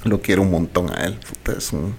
Lo 0.03 0.21
quiero 0.21 0.43
un 0.43 0.51
montón 0.51 0.91
a 0.91 1.05
él. 1.05 1.17
Puta, 1.29 1.57
es 1.57 1.73
un, 1.73 1.95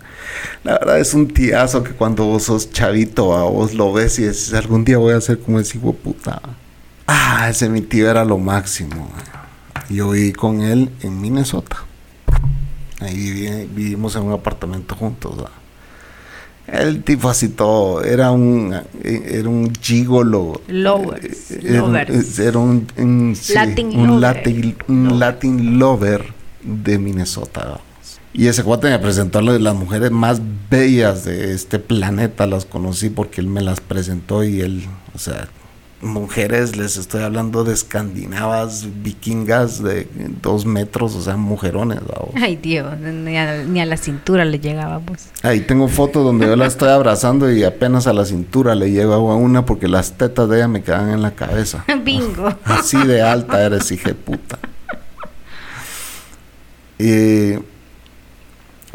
la 0.64 0.74
verdad 0.74 1.00
es 1.00 1.14
un 1.14 1.28
tiazo 1.28 1.84
que 1.84 1.92
cuando 1.92 2.26
vos 2.26 2.44
sos 2.44 2.70
chavito, 2.70 3.36
a 3.36 3.44
vos 3.44 3.74
lo 3.74 3.94
ves 3.94 4.20
y 4.20 4.24
decís, 4.24 4.54
algún 4.54 4.84
día 4.84 4.98
voy 4.98 5.14
a 5.14 5.22
ser 5.22 5.40
como 5.40 5.60
ese 5.60 5.78
hijo 5.78 5.88
de 5.88 5.94
puta. 5.94 6.42
Ah, 7.08 7.48
ese 7.50 7.70
mi 7.70 7.82
tío 7.82 8.10
era 8.10 8.26
lo 8.26 8.38
máximo. 8.38 9.10
Yo 9.90 10.10
viví 10.12 10.34
con 10.34 10.62
él 10.62 10.90
en 11.02 11.22
Minnesota. 11.22 11.78
Ahí 13.00 13.16
viví- 13.16 13.68
vivimos 13.76 14.16
en 14.16 14.24
un 14.24 14.34
apartamento 14.34 14.96
juntos. 14.96 15.36
El 16.68 17.04
tipo 17.04 17.30
así 17.30 17.50
todo, 17.50 18.04
era 18.04 18.32
un, 18.32 18.76
era 19.04 19.48
un 19.48 19.72
gigolo. 19.80 20.62
Lovers, 20.68 21.52
Eh, 21.52 21.60
Era, 21.64 21.80
lovers. 21.82 22.40
era 22.40 22.58
un, 22.58 22.88
un- 22.98 23.36
sí, 23.36 23.54
Latin 23.54 23.88
un 24.00 24.08
lover. 24.08 24.20
Latin, 24.22 24.76
un 24.88 25.04
Lover. 25.04 25.20
Latin 25.20 25.80
lover 25.80 26.26
de 26.64 26.98
Minnesota. 26.98 27.80
Y 28.34 28.48
ese 28.48 28.64
cuate 28.64 28.90
me 28.90 28.98
presentó 28.98 29.40
a 29.40 29.42
las 29.44 29.76
mujeres 29.76 30.10
más 30.10 30.42
bellas 30.70 31.24
de 31.24 31.54
este 31.54 31.78
planeta, 31.78 32.48
las 32.48 32.66
conocí 32.66 33.10
porque 33.12 33.42
él 33.42 33.48
me 33.48 33.62
las 33.62 33.80
presentó 33.80 34.44
y 34.44 34.62
él, 34.62 34.86
o 35.14 35.20
sea, 35.20 35.48
mujeres, 36.02 36.76
les 36.76 36.98
estoy 36.98 37.24
hablando 37.24 37.64
de 37.64 37.74
escandinavas, 37.74 38.88
vikingas 39.02 39.82
de 39.82 40.08
dos 40.42 40.66
metros, 40.66 41.16
o 41.16 41.22
sea, 41.22 41.38
mujerones. 41.38 42.00
Ay, 42.36 42.56
Dios, 42.58 43.00
ni 43.00 43.38
a, 43.38 43.64
ni 43.64 43.82
a 43.82 43.86
la 43.86 43.98
cintura 43.98 44.46
le 44.46 44.60
llegábamos. 44.60 45.28
Ahí 45.44 45.62
tengo 45.62 45.88
fotos 45.88 46.24
donde 46.24 46.48
yo 46.48 46.56
la 46.56 46.66
estoy 46.66 46.90
abrazando 46.90 47.52
y 47.52 47.64
apenas 47.64 48.08
a 48.08 48.14
la 48.14 48.26
cintura 48.26 48.76
le 48.76 48.92
llego 48.92 49.14
a 49.14 49.36
una 49.36 49.66
porque 49.66 49.88
las 49.88 50.18
tetas 50.18 50.50
de 50.50 50.58
ella 50.58 50.68
me 50.68 50.84
quedan 50.84 51.10
en 51.10 51.22
la 51.22 51.32
cabeza. 51.32 51.86
Bingo. 52.04 52.54
Así 52.64 52.98
de 53.06 53.22
alta 53.22 53.66
eres, 53.66 53.92
hija 53.92 54.10
de 54.10 54.16
puta. 54.16 54.60
Y 56.98 57.56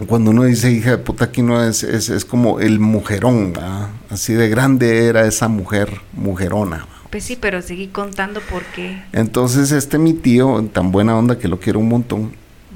cuando 0.07 0.31
uno 0.31 0.45
dice 0.45 0.71
hija 0.71 0.91
de 0.91 0.99
puta, 0.99 1.27
aquí 1.27 1.43
no 1.43 1.63
es, 1.63 1.83
es, 1.83 2.09
es 2.09 2.25
como 2.25 2.61
el 2.61 2.81
mujerón, 2.81 3.53
¿va? 3.57 3.91
Así 4.09 4.35
de 4.35 4.49
grande 4.49 5.07
era 5.07 5.27
esa 5.27 5.49
mujer, 5.49 6.01
mujerona. 6.13 6.87
Pues 7.11 7.25
sí, 7.25 7.37
pero 7.41 7.61
seguí 7.61 7.89
contando 7.89 8.41
por 8.41 8.63
qué 8.67 9.03
Entonces 9.13 9.73
este 9.73 9.99
mi 9.99 10.15
tío, 10.15 10.65
tan 10.73 10.93
buena 10.93 11.17
onda 11.17 11.39
que 11.39 11.49
lo 11.49 11.59
quiero 11.59 11.81
un 11.81 11.89
montón, 11.89 12.33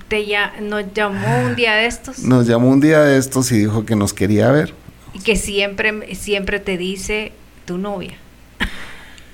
te 0.09 0.27
ya, 0.27 0.53
nos 0.61 0.93
llamó 0.93 1.45
un 1.47 1.57
día 1.57 1.75
de 1.75 1.87
estos 1.87 2.19
nos 2.19 2.47
llamó 2.47 2.69
un 2.69 2.81
día 2.81 3.01
de 3.01 3.17
estos 3.17 3.51
y 3.53 3.59
dijo 3.59 3.87
que 3.87 3.97
nos 3.97 4.13
quería 4.13 4.51
ver. 4.51 4.75
y 5.15 5.21
que 5.21 5.37
siempre, 5.37 6.15
siempre 6.15 6.59
te 6.61 6.77
dice 6.77 7.33
tu 7.65 7.79
novia. 7.79 8.15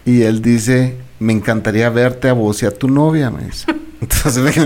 Y 0.05 0.23
él 0.23 0.43
dice, 0.43 0.97
me 1.19 1.33
encantaría 1.33 1.91
verte 1.91 2.29
a 2.29 2.33
vos 2.33 2.63
y 2.63 2.67
a 2.67 2.71
tu 2.71 2.89
novia, 2.89 3.31
me 3.31 3.45
dice. 3.45 3.67
Entonces 4.01 4.57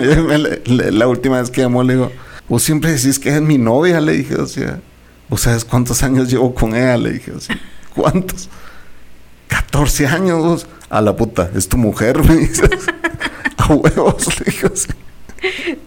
la 0.93 1.07
última 1.09 1.41
vez 1.41 1.51
que 1.51 1.63
llamó 1.63 1.83
le 1.83 1.95
digo, 1.95 2.13
vos 2.49 2.63
siempre 2.63 2.93
decís 2.93 3.19
que 3.19 3.35
es 3.35 3.41
mi 3.43 3.59
novia, 3.59 4.01
le 4.01 4.13
dije, 4.13 4.37
o 4.37 4.47
sea, 4.47 4.81
vos 5.29 5.41
sabes 5.43 5.65
cuántos 5.65 6.03
años 6.03 6.31
llevo 6.31 6.55
con 6.55 6.75
ella, 6.75 6.97
le 6.97 7.13
dije, 7.13 7.33
o 7.33 7.41
sea, 7.41 7.59
¿cuántos? 7.95 8.49
14 9.49 10.07
años, 10.07 10.39
vos. 10.43 10.67
a 10.91 11.01
la 11.01 11.15
puta, 11.17 11.51
es 11.55 11.69
tu 11.69 11.77
mujer, 11.77 12.23
me 12.23 12.37
dices. 12.37 12.71
a 13.57 13.73
huevos, 13.73 14.41
le 14.41 14.45
dije, 14.47 14.67
o 14.67 14.77
sea, 14.77 14.95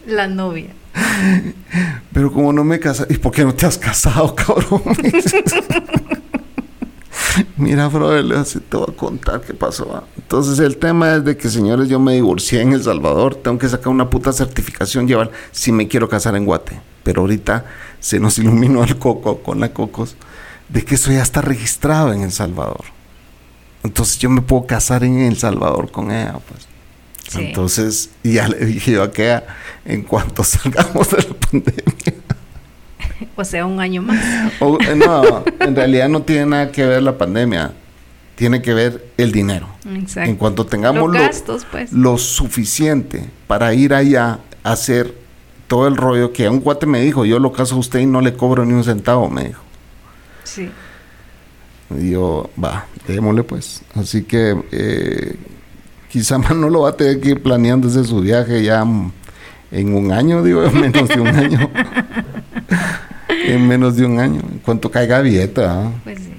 La 0.06 0.28
novia. 0.28 0.70
pero 2.13 2.32
como 2.32 2.54
no 2.54 2.63
me 2.63 2.80
casé, 2.80 3.06
¿y 3.10 3.17
por 3.17 3.32
qué 3.32 3.43
no 3.43 3.54
te 3.54 3.65
has 3.65 3.78
casado, 3.78 4.34
cabrón? 4.36 4.82
Mira, 7.58 7.88
brother, 7.88 8.23
le 8.23 8.38
hace- 8.38 8.60
te 8.60 8.77
voy 8.77 8.88
a 8.89 8.95
contar 8.95 9.41
qué 9.41 9.53
pasó. 9.53 9.88
¿va? 9.88 10.03
Entonces, 10.17 10.60
el 10.60 10.77
tema 10.77 11.15
es 11.15 11.25
de 11.25 11.38
que, 11.38 11.49
señores, 11.49 11.88
yo 11.89 11.99
me 11.99 12.13
divorcié 12.13 12.62
en 12.62 12.73
El 12.73 12.84
Salvador. 12.84 13.36
Tengo 13.36 13.58
que 13.58 13.69
sacar 13.69 13.89
una 13.89 14.10
puta 14.10 14.32
certificación, 14.34 15.08
llevar 15.08 15.32
si 15.51 15.71
me 15.71 15.88
quiero 15.88 16.08
casar 16.10 16.36
en 16.36 16.45
Guate. 16.45 16.80
Pero 17.03 17.21
ahorita 17.21 17.65
se 17.99 18.19
nos 18.19 18.38
iluminó 18.38 18.84
el 18.84 18.97
coco 18.97 19.41
con 19.41 19.60
la 19.60 19.73
cocos 19.73 20.15
de 20.69 20.84
que 20.84 20.95
eso 20.95 21.12
ya 21.12 21.21
está 21.21 21.41
registrado 21.41 22.12
en 22.13 22.21
El 22.21 22.32
Salvador. 22.32 22.84
Entonces, 23.84 24.19
yo 24.19 24.30
me 24.30 24.41
puedo 24.41 24.65
casar 24.65 25.03
en 25.03 25.19
El 25.19 25.38
Salvador 25.38 25.91
con 25.91 26.12
ella, 26.12 26.39
pues. 26.47 26.67
Sí. 27.30 27.39
Entonces, 27.41 28.10
y 28.23 28.34
ya 28.34 28.47
le 28.47 28.58
dije 28.65 28.91
yo 28.93 29.03
a 29.03 29.12
Kea, 29.12 29.45
en 29.86 30.03
cuanto 30.03 30.43
salgamos 30.45 31.10
de 31.12 31.17
la 31.17 31.34
pandemia. 31.34 31.84
O 33.36 33.43
sea, 33.43 33.65
un 33.65 33.80
año 33.80 34.01
más. 34.01 34.53
O, 34.60 34.77
eh, 34.82 34.95
no, 34.95 35.43
en 35.60 35.75
realidad 35.75 36.10
no 36.10 36.21
tiene 36.21 36.45
nada 36.45 36.71
que 36.71 36.86
ver 36.86 37.03
la 37.03 37.17
pandemia. 37.17 37.73
Tiene 38.36 38.62
que 38.62 38.73
ver 38.73 39.08
el 39.17 39.32
dinero. 39.32 39.67
Exacto. 39.95 40.30
En 40.30 40.36
cuanto 40.36 40.65
tengamos 40.65 41.12
Los 41.12 41.47
lo, 41.47 41.58
pues. 41.71 41.91
lo 41.91 42.17
suficiente 42.19 43.27
para 43.47 43.73
ir 43.73 43.95
allá 43.95 44.39
a 44.63 44.71
hacer 44.71 45.15
todo 45.67 45.88
el 45.88 45.97
rollo 45.97 46.32
que 46.34 46.45
a 46.45 46.51
un 46.51 46.62
cuate 46.62 46.86
me 46.86 47.01
dijo, 47.01 47.25
yo 47.25 47.39
lo 47.39 47.51
caso 47.51 47.75
a 47.75 47.80
usted 47.80 47.99
y 47.99 48.06
no 48.06 48.21
le 48.21 48.34
cobro 48.34 48.63
ni 48.63 48.73
un 48.73 48.84
centavo, 48.84 49.30
me 49.30 49.45
dijo. 49.45 49.62
Sí. 50.43 50.69
Y 51.99 52.12
yo, 52.12 52.49
va, 52.63 52.86
démosle 53.08 53.43
pues. 53.43 53.82
Así 53.95 54.23
que 54.23 54.56
eh, 54.71 55.36
quizá 56.10 56.38
Manolo 56.38 56.82
va 56.82 56.89
a 56.89 56.97
tener 56.97 57.19
que 57.19 57.30
ir 57.30 57.43
planeándose 57.43 58.03
su 58.03 58.21
viaje 58.21 58.63
ya 58.63 58.86
en 59.71 59.93
un 59.95 60.12
año, 60.12 60.43
digo, 60.43 60.63
en 60.63 60.80
menos 60.80 61.10
de 61.10 61.19
un 61.19 61.27
año. 61.27 61.69
En 63.45 63.67
menos 63.67 63.95
de 63.95 64.06
un 64.06 64.19
año. 64.19 64.41
En 64.52 64.60
cuanto 64.60 64.89
caiga 64.91 65.21
billeta, 65.21 65.73
¿ah? 65.84 65.91
Pues 66.04 66.19
sí. 66.19 66.34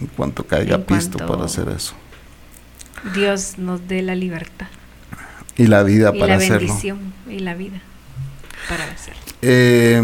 en 0.00 0.06
cuanto 0.08 0.44
caiga 0.46 0.76
En 0.76 0.82
pisto 0.84 1.18
cuanto- 1.18 1.32
para 1.34 1.46
hacer 1.46 1.68
eso. 1.68 1.94
Dios 3.14 3.54
nos 3.58 3.86
dé 3.88 4.02
la 4.02 4.14
libertad. 4.14 4.66
Y 5.56 5.66
la 5.66 5.82
vida 5.82 6.12
Y 6.14 6.18
para 6.20 6.32
la 6.36 6.38
hacerlo. 6.38 6.66
bendición. 6.68 6.98
Y 7.28 7.40
la 7.40 7.54
vida. 7.54 7.80
Para 8.68 8.84
hacerlo. 8.84 9.20
Eh, 9.42 10.02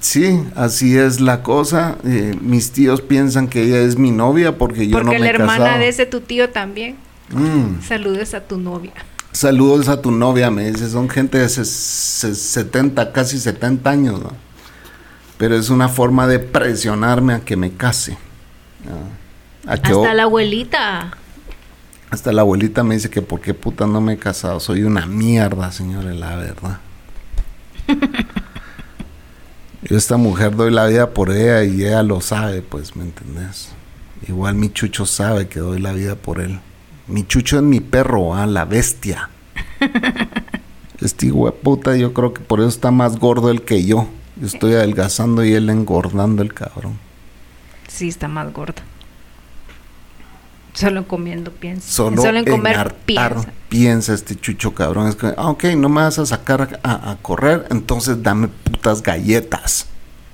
sí, 0.00 0.40
así 0.54 0.96
es 0.96 1.20
la 1.20 1.42
cosa. 1.42 1.96
Eh, 2.04 2.36
mis 2.40 2.70
tíos 2.72 3.00
piensan 3.02 3.48
que 3.48 3.62
ella 3.64 3.80
es 3.80 3.96
mi 3.98 4.10
novia 4.10 4.58
porque 4.58 4.86
yo 4.86 4.92
Porque 4.98 5.04
no 5.06 5.12
me 5.12 5.18
la 5.20 5.26
he 5.26 5.30
hermana 5.30 5.58
casado. 5.64 5.78
de 5.80 5.88
ese 5.88 6.06
tu 6.06 6.20
tío 6.20 6.50
también. 6.50 6.96
Mm. 7.30 7.82
Saludes 7.86 8.34
a 8.34 8.46
tu 8.46 8.58
novia. 8.58 8.92
Saludos 9.32 9.88
a 9.88 10.00
tu 10.00 10.10
novia, 10.12 10.50
me 10.50 10.70
dice. 10.70 10.88
Son 10.88 11.08
gente 11.08 11.38
de 11.38 11.46
ses- 11.46 11.66
ses- 11.68 12.34
70, 12.38 13.12
casi 13.12 13.38
70 13.38 13.90
años, 13.90 14.20
¿no? 14.22 14.32
Pero 15.38 15.56
es 15.56 15.70
una 15.70 15.88
forma 15.88 16.26
de 16.26 16.38
presionarme 16.38 17.34
a 17.34 17.40
que 17.40 17.56
me 17.56 17.72
case. 17.72 18.16
Ah, 18.86 19.72
a 19.72 19.76
que 19.78 19.92
Hasta 19.92 20.14
la 20.14 20.22
abuelita. 20.24 21.10
hasta 22.10 22.32
la 22.32 22.42
abuelita 22.42 22.82
me 22.82 22.94
dice 22.94 23.10
que 23.10 23.20
por 23.22 23.40
qué 23.40 23.52
puta 23.52 23.86
no 23.86 24.00
me 24.00 24.14
he 24.14 24.18
casado. 24.18 24.60
Soy 24.60 24.82
una 24.84 25.06
mierda, 25.06 25.72
señores, 25.72 26.16
la 26.16 26.36
verdad. 26.36 26.78
Yo 29.82 29.96
esta 29.96 30.16
mujer 30.16 30.56
doy 30.56 30.72
la 30.72 30.86
vida 30.86 31.10
por 31.10 31.30
ella 31.30 31.62
y 31.64 31.84
ella 31.84 32.02
lo 32.02 32.20
sabe, 32.20 32.62
pues, 32.62 32.96
¿me 32.96 33.04
entendés? 33.04 33.68
Igual 34.26 34.54
mi 34.56 34.72
chucho 34.72 35.06
sabe 35.06 35.46
que 35.48 35.60
doy 35.60 35.80
la 35.80 35.92
vida 35.92 36.16
por 36.16 36.40
él. 36.40 36.58
Mi 37.06 37.24
chucho 37.24 37.56
es 37.58 37.62
mi 37.62 37.80
perro, 37.80 38.34
ah, 38.34 38.46
la 38.46 38.64
bestia. 38.64 39.30
Este 41.00 41.26
hijo 41.26 41.44
de 41.44 41.52
puta, 41.52 41.94
yo 41.94 42.14
creo 42.14 42.32
que 42.32 42.40
por 42.40 42.58
eso 42.60 42.70
está 42.70 42.90
más 42.90 43.18
gordo 43.18 43.50
él 43.50 43.62
que 43.62 43.84
yo. 43.84 44.08
Yo 44.36 44.46
estoy 44.46 44.74
adelgazando 44.74 45.44
y 45.44 45.52
él 45.54 45.70
engordando 45.70 46.42
el 46.42 46.52
cabrón. 46.52 46.98
Sí, 47.88 48.08
está 48.08 48.28
más 48.28 48.52
gordo. 48.52 48.82
Solo 50.74 51.08
comiendo 51.08 51.50
piensa. 51.52 51.90
Solo, 51.90 52.22
en 52.36 52.44
comer 52.44 52.94
piensa. 53.06 53.50
piensa 53.70 54.12
este 54.12 54.36
chucho 54.36 54.74
cabrón. 54.74 55.08
Es 55.08 55.16
que, 55.16 55.28
ah, 55.38 55.48
ok, 55.48 55.64
no 55.76 55.88
me 55.88 56.02
vas 56.02 56.18
a 56.18 56.26
sacar 56.26 56.80
a, 56.82 57.10
a 57.12 57.16
correr, 57.16 57.66
entonces 57.70 58.22
dame 58.22 58.48
putas 58.48 59.02
galletas. 59.02 59.86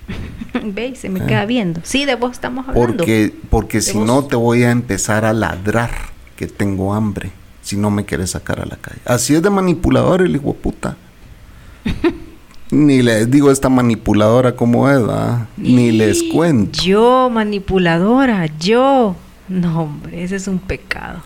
Ve, 0.65 0.89
y 0.89 0.97
se 0.97 1.09
me 1.09 1.21
Eh. 1.21 1.27
queda 1.29 1.47
viendo. 1.47 1.81
Sí, 1.85 2.05
de 2.07 2.17
vos 2.17 2.33
estamos 2.33 2.67
hablando. 2.69 2.97
Porque, 2.97 3.33
porque 3.51 3.81
si 3.81 3.99
vos. 3.99 4.07
no 4.07 4.25
te 4.25 4.35
voy 4.35 4.65
a 4.65 4.73
empezar 4.73 5.25
a 5.25 5.33
ladrar 5.33 5.93
que 6.35 6.49
tengo 6.49 6.93
hambre. 6.93 7.31
Si 7.63 7.77
no 7.77 7.93
me 7.93 8.05
quieres 8.05 8.31
sacar 8.31 8.59
a 8.61 8.67
la 8.67 8.77
calle. 8.79 8.99
Así 9.05 9.37
es 9.37 9.43
de 9.43 9.51
manipulador 9.51 10.23
el 10.23 10.35
hijo 10.35 10.55
puta. 10.55 10.97
Ni 12.73 13.03
les 13.03 13.31
digo 13.31 13.51
esta 13.51 13.69
manipuladora 13.69 14.57
como 14.57 14.89
es, 14.89 14.99
¿verdad? 14.99 15.47
Ni 15.59 15.93
les 15.93 16.23
cuento. 16.23 16.81
Yo, 16.83 17.29
manipuladora, 17.31 18.47
yo. 18.59 19.15
No, 19.49 19.83
hombre, 19.83 20.25
ese 20.25 20.37
es 20.37 20.49
un 20.49 20.59
pecado. 20.59 21.23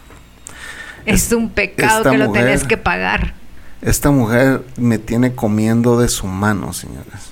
Es 1.05 1.31
un 1.33 1.49
pecado 1.51 2.11
que 2.11 2.19
lo 2.19 2.33
tenés 2.33 2.65
que 2.65 2.77
pagar. 2.77 3.35
Esta 3.81 4.11
mujer 4.11 4.65
me 4.77 4.99
tiene 4.99 5.37
comiendo 5.37 6.01
de 6.01 6.09
su 6.09 6.27
mano, 6.27 6.73
señores. 6.73 7.31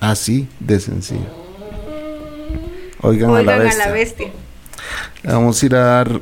Así 0.00 0.48
de 0.58 0.80
sencillo. 0.80 1.20
Oigan, 3.00 3.30
Oigan 3.30 3.48
a 3.48 3.52
la 3.52 3.54
a 3.54 3.58
bestia. 3.64 3.86
la 3.86 3.92
bestia. 3.92 4.26
Vamos 5.22 5.62
a 5.62 5.66
ir 5.66 5.74
a 5.76 5.78
dar 5.84 6.20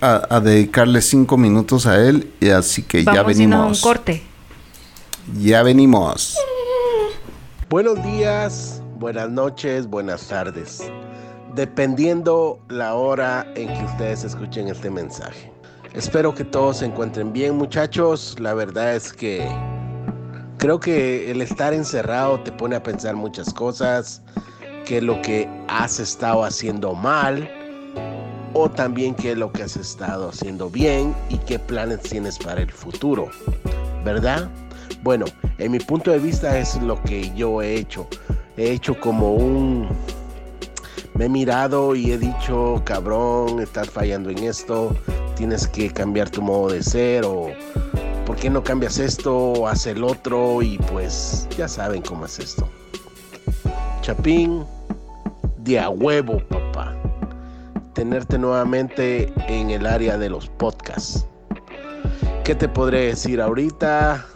a, 0.00 0.26
a 0.36 0.40
dedicarle 0.40 1.02
cinco 1.02 1.36
minutos 1.36 1.86
a 1.86 1.96
él 2.00 2.30
y 2.40 2.48
así 2.48 2.82
que 2.82 3.04
ya 3.04 3.12
Vamos 3.12 3.20
a 3.20 3.26
un 3.26 3.26
venimos. 3.50 3.80
corte. 3.82 4.22
Ya 5.40 5.62
venimos. 5.62 6.36
Buenos 7.70 8.02
días, 8.02 8.82
buenas 8.98 9.30
noches, 9.30 9.86
buenas 9.86 10.26
tardes. 10.26 10.82
Dependiendo 11.54 12.58
la 12.68 12.94
hora 12.94 13.46
en 13.54 13.72
que 13.72 13.84
ustedes 13.84 14.24
escuchen 14.24 14.66
este 14.66 14.90
mensaje. 14.90 15.52
Espero 15.94 16.34
que 16.34 16.44
todos 16.44 16.78
se 16.78 16.86
encuentren 16.86 17.32
bien 17.32 17.56
muchachos. 17.56 18.36
La 18.40 18.52
verdad 18.52 18.96
es 18.96 19.12
que 19.12 19.48
creo 20.58 20.80
que 20.80 21.30
el 21.30 21.40
estar 21.40 21.72
encerrado 21.72 22.40
te 22.40 22.50
pone 22.50 22.74
a 22.74 22.82
pensar 22.82 23.14
muchas 23.14 23.54
cosas, 23.54 24.22
que 24.84 25.00
lo 25.00 25.22
que 25.22 25.48
has 25.68 26.00
estado 26.00 26.44
haciendo 26.44 26.94
mal 26.94 27.48
o 28.54 28.68
también 28.68 29.14
qué 29.14 29.32
es 29.32 29.38
lo 29.38 29.52
que 29.52 29.62
has 29.62 29.76
estado 29.76 30.30
haciendo 30.30 30.68
bien 30.68 31.14
y 31.30 31.38
qué 31.38 31.60
planes 31.60 32.00
tienes 32.00 32.38
para 32.38 32.60
el 32.60 32.72
futuro, 32.72 33.30
¿verdad? 34.04 34.50
Bueno, 35.02 35.26
en 35.58 35.72
mi 35.72 35.78
punto 35.78 36.10
de 36.10 36.18
vista 36.18 36.58
es 36.58 36.80
lo 36.80 37.02
que 37.02 37.32
yo 37.34 37.60
he 37.62 37.74
hecho. 37.74 38.06
He 38.56 38.70
hecho 38.70 38.98
como 38.98 39.34
un... 39.34 39.88
Me 41.14 41.26
he 41.26 41.28
mirado 41.28 41.94
y 41.94 42.12
he 42.12 42.18
dicho, 42.18 42.80
cabrón, 42.84 43.60
estás 43.60 43.90
fallando 43.90 44.30
en 44.30 44.38
esto, 44.38 44.96
tienes 45.36 45.68
que 45.68 45.90
cambiar 45.90 46.30
tu 46.30 46.40
modo 46.40 46.72
de 46.72 46.82
ser 46.82 47.24
o 47.26 47.48
¿por 48.24 48.36
qué 48.36 48.48
no 48.48 48.64
cambias 48.64 48.98
esto 48.98 49.36
o 49.36 49.68
haz 49.68 49.86
el 49.86 50.02
otro? 50.04 50.62
Y 50.62 50.78
pues 50.90 51.46
ya 51.56 51.68
saben 51.68 52.00
cómo 52.00 52.24
es 52.24 52.38
esto. 52.38 52.66
Chapín, 54.00 54.64
de 55.58 55.78
a 55.78 55.90
huevo, 55.90 56.38
papá 56.48 56.96
tenerte 57.92 58.38
nuevamente 58.38 59.32
en 59.48 59.70
el 59.70 59.86
área 59.86 60.18
de 60.18 60.28
los 60.28 60.48
podcasts. 60.48 61.26
¿Qué 62.44 62.54
te 62.54 62.68
podré 62.68 63.06
decir 63.06 63.40
ahorita? 63.40 64.26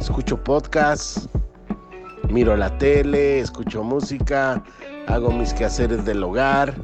Escucho 0.00 0.42
podcasts, 0.42 1.28
miro 2.30 2.56
la 2.56 2.76
tele, 2.78 3.40
escucho 3.40 3.84
música, 3.84 4.64
hago 5.06 5.30
mis 5.30 5.52
quehaceres 5.52 6.04
del 6.06 6.22
hogar, 6.22 6.74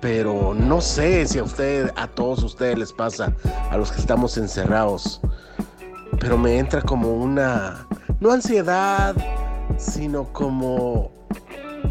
pero 0.00 0.54
no 0.54 0.80
sé 0.80 1.26
si 1.26 1.40
a 1.40 1.42
ustedes, 1.42 1.92
a 1.96 2.06
todos 2.06 2.44
ustedes 2.44 2.78
les 2.78 2.92
pasa, 2.92 3.34
a 3.70 3.76
los 3.76 3.90
que 3.90 4.00
estamos 4.00 4.38
encerrados, 4.38 5.20
pero 6.20 6.38
me 6.38 6.56
entra 6.58 6.80
como 6.82 7.12
una, 7.14 7.86
no 8.20 8.30
ansiedad, 8.30 9.16
sino 9.76 10.32
como 10.32 11.10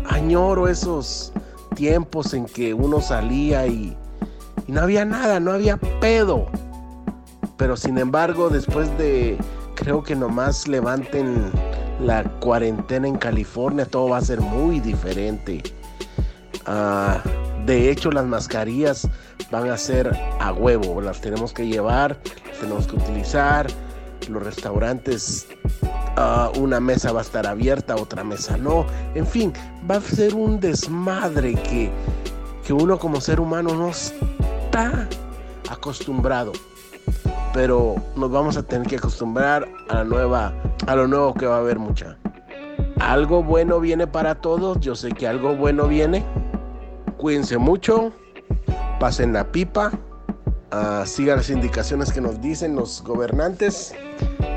añoro 0.10 0.70
esos 0.70 1.34
tiempos 1.76 2.34
en 2.34 2.46
que 2.46 2.74
uno 2.74 3.02
salía 3.02 3.68
y, 3.68 3.96
no 4.68 4.82
había 4.82 5.06
nada, 5.06 5.40
no 5.40 5.52
había 5.52 5.78
pedo. 6.00 6.48
Pero 7.58 7.78
sin 7.78 7.98
embargo, 7.98 8.50
después 8.50 8.90
de, 8.98 9.38
creo 9.76 10.04
que 10.04 10.16
nomás 10.16 10.68
levanten 10.68 11.52
la 12.02 12.24
cuarentena 12.40 13.08
en 13.08 13.18
California, 13.18 13.86
todo 13.86 14.10
va 14.10 14.18
a 14.18 14.22
ser 14.22 14.42
muy 14.42 14.80
diferente. 14.80 15.62
Ah, 16.66 17.22
de 17.66 17.90
hecho, 17.90 18.12
las 18.12 18.26
mascarillas 18.26 19.08
van 19.52 19.70
a 19.70 19.78
ser 19.78 20.12
a 20.40 20.54
huevo, 20.54 21.02
las 21.02 21.22
tenemos 21.22 21.54
que 21.54 21.68
llevar, 21.68 22.20
las 22.50 22.60
tenemos 22.60 22.88
que 22.88 22.96
utilizar. 22.96 23.68
Los 24.28 24.42
restaurantes 24.42 25.48
Ah, 26.18 26.50
una 26.58 26.80
mesa 26.80 27.12
va 27.12 27.20
a 27.20 27.24
estar 27.24 27.46
abierta, 27.46 27.96
otra 27.98 28.24
mesa 28.24 28.56
no. 28.56 28.86
En 29.16 29.28
fin, 29.28 29.52
va 29.90 29.98
a 29.98 30.02
ser 30.02 30.34
un 30.34 30.62
desmadre 30.62 31.56
que, 31.56 31.92
que 32.66 32.72
uno 32.72 32.98
como 32.98 33.20
ser 33.20 33.42
humano 33.42 33.76
no 33.76 33.90
está 33.90 35.10
acostumbrado. 35.70 36.54
Pero 37.56 37.96
nos 38.16 38.30
vamos 38.30 38.56
a 38.56 38.62
tener 38.62 38.86
que 38.86 38.98
acostumbrar 38.98 39.68
a 39.90 39.96
la 39.96 40.04
nueva, 40.04 40.54
a 40.86 40.96
lo 40.96 41.08
nuevo 41.08 41.34
que 41.34 41.48
va 41.48 41.56
a 41.56 41.60
haber 41.60 41.80
mucha. 41.80 42.20
Algo 43.00 43.42
bueno 43.42 43.80
viene 43.80 44.06
para 44.06 44.36
todos, 44.36 44.80
yo 44.80 44.94
sé 44.94 45.10
que 45.10 45.28
algo 45.28 45.56
bueno 45.56 45.88
viene. 45.88 46.24
Cuídense 47.18 47.58
mucho, 47.58 48.12
pasen 49.00 49.34
la 49.34 49.52
pipa, 49.52 49.92
uh, 50.72 51.04
sigan 51.08 51.38
las 51.38 51.50
indicaciones 51.50 52.14
que 52.14 52.22
nos 52.22 52.40
dicen 52.40 52.76
los 52.76 53.02
gobernantes. 53.02 53.96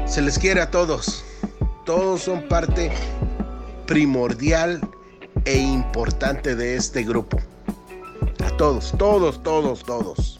Se 0.05 0.20
les 0.20 0.38
quiere 0.38 0.61
a 0.61 0.70
todos 0.70 1.24
todos 1.88 2.20
son 2.20 2.42
parte 2.42 2.92
primordial 3.86 4.78
e 5.46 5.57
importante 5.57 6.55
de 6.55 6.76
este 6.76 7.03
grupo. 7.03 7.38
A 8.44 8.51
todos, 8.59 8.92
todos, 8.99 9.42
todos, 9.42 9.84
todos. 9.84 10.38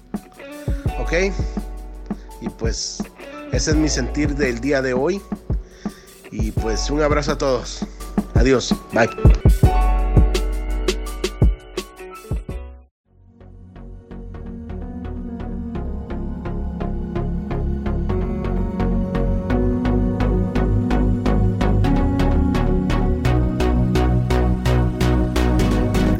¿Ok? 1.00 1.32
Y 2.41 2.49
pues 2.49 3.03
ese 3.53 3.70
es 3.70 3.76
mi 3.76 3.89
sentir 3.89 4.34
del 4.34 4.61
día 4.61 4.82
de 4.82 4.95
hoy. 4.95 5.20
Y 6.30 6.51
pues 6.53 6.91
un 6.91 7.03
abrazo 7.03 7.32
a 7.32 7.39
todos. 7.39 7.84
Adiós. 8.34 8.74
Bye. 8.93 9.09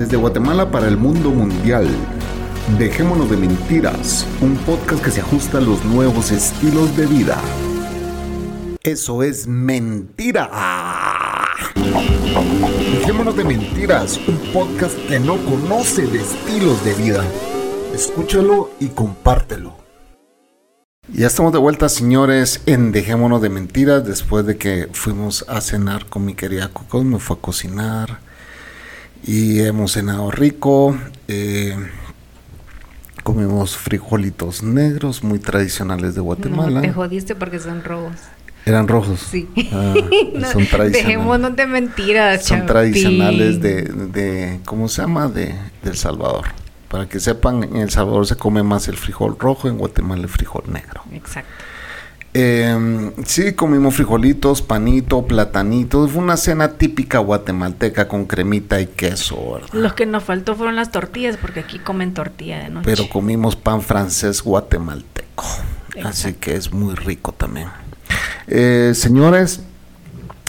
de 0.09 0.17
Guatemala 0.17 0.71
para 0.71 0.89
el 0.89 0.97
mundo 0.97 1.31
mundial. 1.31 1.87
Dejémonos 2.77 3.31
de 3.31 3.37
mentiras, 3.39 4.27
un 4.43 4.55
podcast 4.59 5.03
que 5.03 5.11
se 5.11 5.23
ajusta 5.23 5.57
a 5.57 5.61
los 5.61 5.83
nuevos 5.87 6.31
estilos 6.31 6.95
de 6.99 7.07
vida. 7.07 7.41
Eso 8.83 9.23
es 9.23 9.47
mentira. 9.49 10.51
Dejémonos 12.93 13.37
de 13.37 13.45
mentiras, 13.45 14.21
un 14.29 14.37
podcast 14.53 14.95
que 15.09 15.19
no 15.19 15.39
conoce 15.47 16.07
de 16.07 16.21
estilos 16.21 16.85
de 16.85 16.95
vida. 16.95 17.25
Escúchalo 17.95 18.71
y 18.79 18.89
compártelo. 18.89 19.75
Ya 21.11 21.27
estamos 21.27 21.55
de 21.55 21.59
vuelta, 21.59 21.89
señores, 21.89 22.61
en 22.67 22.93
Dejémonos 22.93 23.41
de 23.41 23.49
Mentiras, 23.49 24.05
después 24.05 24.45
de 24.45 24.59
que 24.59 24.89
fuimos 24.93 25.45
a 25.49 25.63
cenar 25.63 26.05
con 26.05 26.27
mi 26.27 26.35
querida 26.35 26.69
Coco, 26.69 27.03
me 27.03 27.19
fue 27.19 27.39
a 27.39 27.41
cocinar 27.41 28.19
y 29.25 29.61
hemos 29.61 29.93
cenado 29.93 30.31
rico. 30.31 30.97
Eh, 31.29 31.75
comimos 33.29 33.77
frijolitos 33.77 34.63
negros 34.63 35.23
muy 35.23 35.39
tradicionales 35.39 36.15
de 36.15 36.23
Guatemala. 36.23 36.77
No, 36.77 36.81
te 36.81 36.95
jodiste 36.95 37.35
porque 37.35 37.59
son 37.59 37.85
rojos. 37.85 38.15
Eran 38.65 38.89
rojos. 38.89 39.21
Sí. 39.21 39.47
Ah, 39.71 39.93
son 40.51 40.65
tradicionales. 40.65 40.93
Dejémonos 40.93 41.55
de 41.55 41.67
mentiras. 41.67 42.47
Son 42.47 42.65
tradicionales 42.65 43.61
de, 43.61 43.83
de, 43.83 44.61
¿cómo 44.65 44.89
se 44.89 45.03
llama? 45.03 45.29
De, 45.29 45.55
de 45.83 45.91
El 45.91 45.97
Salvador. 45.97 46.47
Para 46.89 47.07
que 47.07 47.21
sepan, 47.21 47.65
en 47.65 47.77
El 47.77 47.91
Salvador 47.91 48.27
se 48.27 48.37
come 48.37 48.63
más 48.63 48.89
el 48.89 48.97
frijol 48.97 49.37
rojo, 49.39 49.69
en 49.69 49.77
Guatemala 49.77 50.23
el 50.23 50.31
frijol 50.31 50.63
negro. 50.73 51.03
Exacto. 51.13 51.51
Eh, 52.35 53.11
sí, 53.25 53.55
comimos 53.55 53.95
frijolitos, 53.95 54.63
panito, 54.63 55.27
platanitos. 55.27 56.13
Fue 56.13 56.23
una 56.23 56.37
cena 56.37 56.73
típica 56.75 57.19
guatemalteca 57.19 58.07
con 58.07 58.27
cremita 58.27 58.81
y 58.81 58.87
queso, 58.87 59.55
¿verdad? 59.55 59.69
Los 59.73 59.95
que 59.95 60.07
nos 60.07 60.25
faltó 60.25 60.55
fueron 60.55 60.77
las 60.77 60.91
tortillas, 60.91 61.37
porque 61.37 61.61
aquí 61.61 61.79
comen 61.79 62.15
tortilla 62.15 62.59
de 62.59 62.69
noche. 62.69 62.85
Pero 62.85 63.09
comimos 63.09 63.57
pan 63.57 63.83
francés 63.83 64.43
guatemalteco. 64.43 65.45
Exacto. 65.89 66.09
Así 66.09 66.35
que 66.35 66.55
es 66.55 66.73
muy 66.73 66.95
rico 66.95 67.33
también. 67.33 67.69
Eh, 68.47 68.93
señores, 68.95 69.63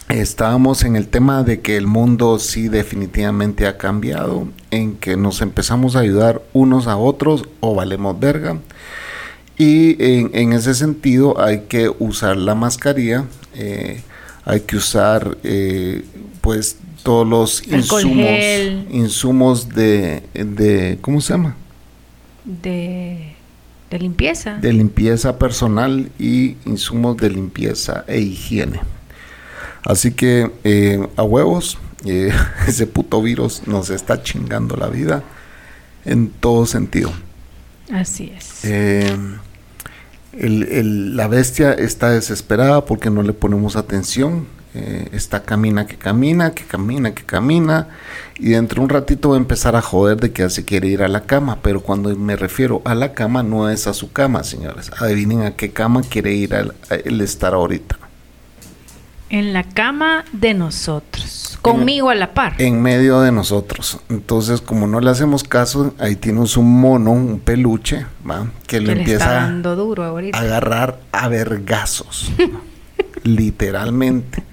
estábamos 0.10 0.84
en 0.84 0.96
el 0.96 1.08
tema 1.08 1.44
de 1.44 1.62
que 1.62 1.78
el 1.78 1.88
mundo 1.88 2.40
sí 2.40 2.68
definitivamente 2.68 3.68
ha 3.68 3.78
cambiado, 3.78 4.48
en 4.72 4.96
que 4.96 5.18
nos 5.18 5.42
empezamos 5.42 5.96
a 5.96 6.00
ayudar 6.00 6.42
unos 6.54 6.88
a 6.88 6.98
otros 6.98 7.46
o 7.62 7.76
valemos 7.76 8.20
verga. 8.20 8.58
Y 9.60 10.02
en, 10.02 10.32
en, 10.34 10.54
ese 10.54 10.74
sentido 10.74 11.40
hay 11.40 11.66
que 11.68 11.92
usar 12.00 12.38
la 12.38 12.56
mascarilla, 12.56 13.26
eh, 13.54 14.02
hay 14.46 14.62
que 14.62 14.78
usar 14.78 15.38
eh, 15.44 16.06
pues 16.40 16.78
todos 17.04 17.28
los 17.28 17.68
insumos, 17.68 18.30
insumos 18.90 19.70
de, 19.70 20.24
de, 20.34 20.98
¿cómo 21.02 21.20
se 21.20 21.34
llama? 21.34 21.58
De, 22.46 23.36
de 23.92 24.00
limpieza. 24.00 24.56
De 24.56 24.72
limpieza 24.72 25.38
personal 25.38 26.10
y 26.18 26.56
insumos 26.66 27.18
de 27.18 27.30
limpieza 27.30 28.06
e 28.08 28.22
higiene. 28.22 28.80
Así 29.84 30.12
que 30.12 30.52
eh, 30.64 31.06
a 31.16 31.24
huevos, 31.24 31.78
eh, 32.06 32.32
ese 32.68 32.88
puto 32.88 33.22
virus 33.22 33.68
nos 33.68 33.90
está 33.90 34.24
chingando 34.24 34.78
la 34.78 34.88
vida 34.88 35.22
en 36.06 36.30
todo 36.30 36.66
sentido. 36.66 37.12
Así 37.92 38.32
es. 38.36 38.64
Eh, 38.64 39.18
el, 40.34 40.64
el, 40.64 41.18
la 41.18 41.28
bestia 41.28 41.74
está 41.74 42.12
desesperada 42.12 42.86
porque 42.86 43.10
no 43.10 43.24
le 43.24 43.34
ponemos 43.34 43.76
atención. 43.76 44.48
Eh, 44.76 45.10
está 45.14 45.42
camina 45.44 45.88
que 45.88 45.98
camina, 45.98 46.52
que 46.52 46.64
camina, 46.64 47.14
que 47.14 47.24
camina. 47.24 47.88
Y 48.38 48.50
dentro 48.50 48.82
de 48.82 48.84
un 48.84 48.90
ratito 48.90 49.30
va 49.30 49.36
a 49.36 49.40
empezar 49.40 49.76
a 49.76 49.82
joder 49.82 50.18
de 50.18 50.32
que 50.32 50.50
se 50.50 50.64
quiere 50.64 50.88
ir 50.88 51.02
a 51.02 51.08
la 51.08 51.22
cama. 51.22 51.60
Pero 51.62 51.82
cuando 51.82 52.16
me 52.16 52.36
refiero 52.36 52.82
a 52.86 52.94
la 52.94 53.14
cama, 53.14 53.42
no 53.42 53.70
es 53.70 53.88
a 53.88 53.94
su 53.94 54.12
cama, 54.12 54.44
señores. 54.44 54.92
Adivinen 55.00 55.42
a 55.42 55.56
qué 55.56 55.72
cama 55.72 56.02
quiere 56.04 56.34
ir 56.34 56.54
el 56.90 57.22
estar 57.22 57.54
ahorita. 57.54 57.98
En 59.30 59.54
la 59.54 59.64
cama 59.64 60.24
de 60.32 60.54
nosotros. 60.54 61.49
Conmigo 61.62 62.10
a 62.10 62.16
la 62.16 62.34
par. 62.34 62.56
En 62.58 62.82
medio 62.82 63.22
de 63.22 63.32
nosotros. 63.32 64.00
Entonces, 64.10 64.62
como 64.62 64.88
no 64.88 65.00
le 65.00 65.10
hacemos 65.10 65.44
caso, 65.44 65.94
ahí 66.00 66.16
tienes 66.16 66.56
un 66.58 66.80
mono, 66.80 67.12
un 67.12 67.40
peluche, 67.40 68.06
¿va? 68.28 68.48
Que, 68.66 68.80
le 68.80 68.94
empieza 68.94 69.34
dando 69.34 69.76
duro 69.76 70.04
a 70.04 70.38
agarrar 70.38 71.00
a 71.12 71.28
vergazos. 71.28 72.32
literalmente. 73.24 74.44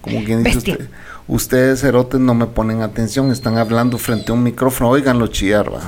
Como 0.00 0.24
quien 0.24 0.42
dice 0.42 0.58
usted, 0.58 0.90
ustedes 1.28 1.80
cerotes 1.80 2.20
no 2.20 2.34
me 2.34 2.46
ponen 2.46 2.82
atención, 2.82 3.30
están 3.30 3.58
hablando 3.58 3.98
frente 3.98 4.32
a 4.32 4.34
un 4.34 4.42
micrófono, 4.42 4.90
oiganlo 4.90 5.26
chillar, 5.26 5.72
¿va? 5.72 5.80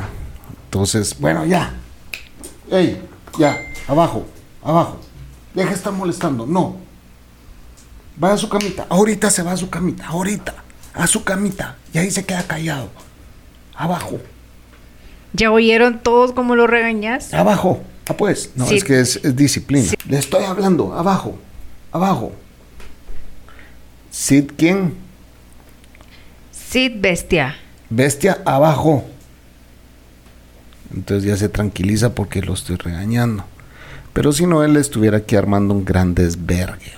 Entonces, 0.64 1.16
bueno, 1.18 1.44
ya. 1.46 1.74
Ey, 2.70 3.00
ya, 3.38 3.58
abajo, 3.88 4.26
abajo. 4.62 5.00
Deja 5.54 5.70
de 5.70 5.74
estar 5.76 5.92
molestando, 5.92 6.46
no. 6.46 6.76
Va 8.22 8.32
a 8.32 8.36
su 8.36 8.48
camita, 8.48 8.86
ahorita 8.88 9.30
se 9.30 9.42
va 9.42 9.52
a 9.52 9.56
su 9.56 9.70
camita, 9.70 10.06
ahorita, 10.06 10.54
a 10.94 11.06
su 11.06 11.24
camita, 11.24 11.76
y 11.92 11.98
ahí 11.98 12.10
se 12.10 12.24
queda 12.24 12.42
callado. 12.42 12.90
Abajo. 13.74 14.20
¿Ya 15.32 15.50
oyeron 15.50 16.00
todos 16.00 16.32
cómo 16.32 16.54
lo 16.56 16.66
regañas? 16.66 17.32
Abajo. 17.32 17.82
Ah, 18.08 18.16
pues, 18.16 18.50
no, 18.56 18.68
es 18.68 18.84
que 18.84 19.00
es, 19.00 19.20
disciplina. 19.36 19.92
Le 20.08 20.18
estoy 20.18 20.44
hablando, 20.44 20.92
abajo, 20.92 21.38
abajo. 21.92 22.32
¿Sid 24.10 24.52
quién? 24.56 24.94
Sid 26.50 27.00
Bestia. 27.00 27.56
Bestia, 27.88 28.42
abajo. 28.44 29.04
Entonces 30.94 31.28
ya 31.28 31.36
se 31.36 31.48
tranquiliza 31.48 32.14
porque 32.14 32.42
lo 32.42 32.52
estoy 32.52 32.76
regañando. 32.76 33.44
Pero 34.12 34.32
si 34.32 34.46
no, 34.46 34.62
él 34.62 34.76
estuviera 34.76 35.18
aquí 35.18 35.36
armando 35.36 35.72
un 35.72 35.84
gran 35.84 36.14
desvergue. 36.14 36.92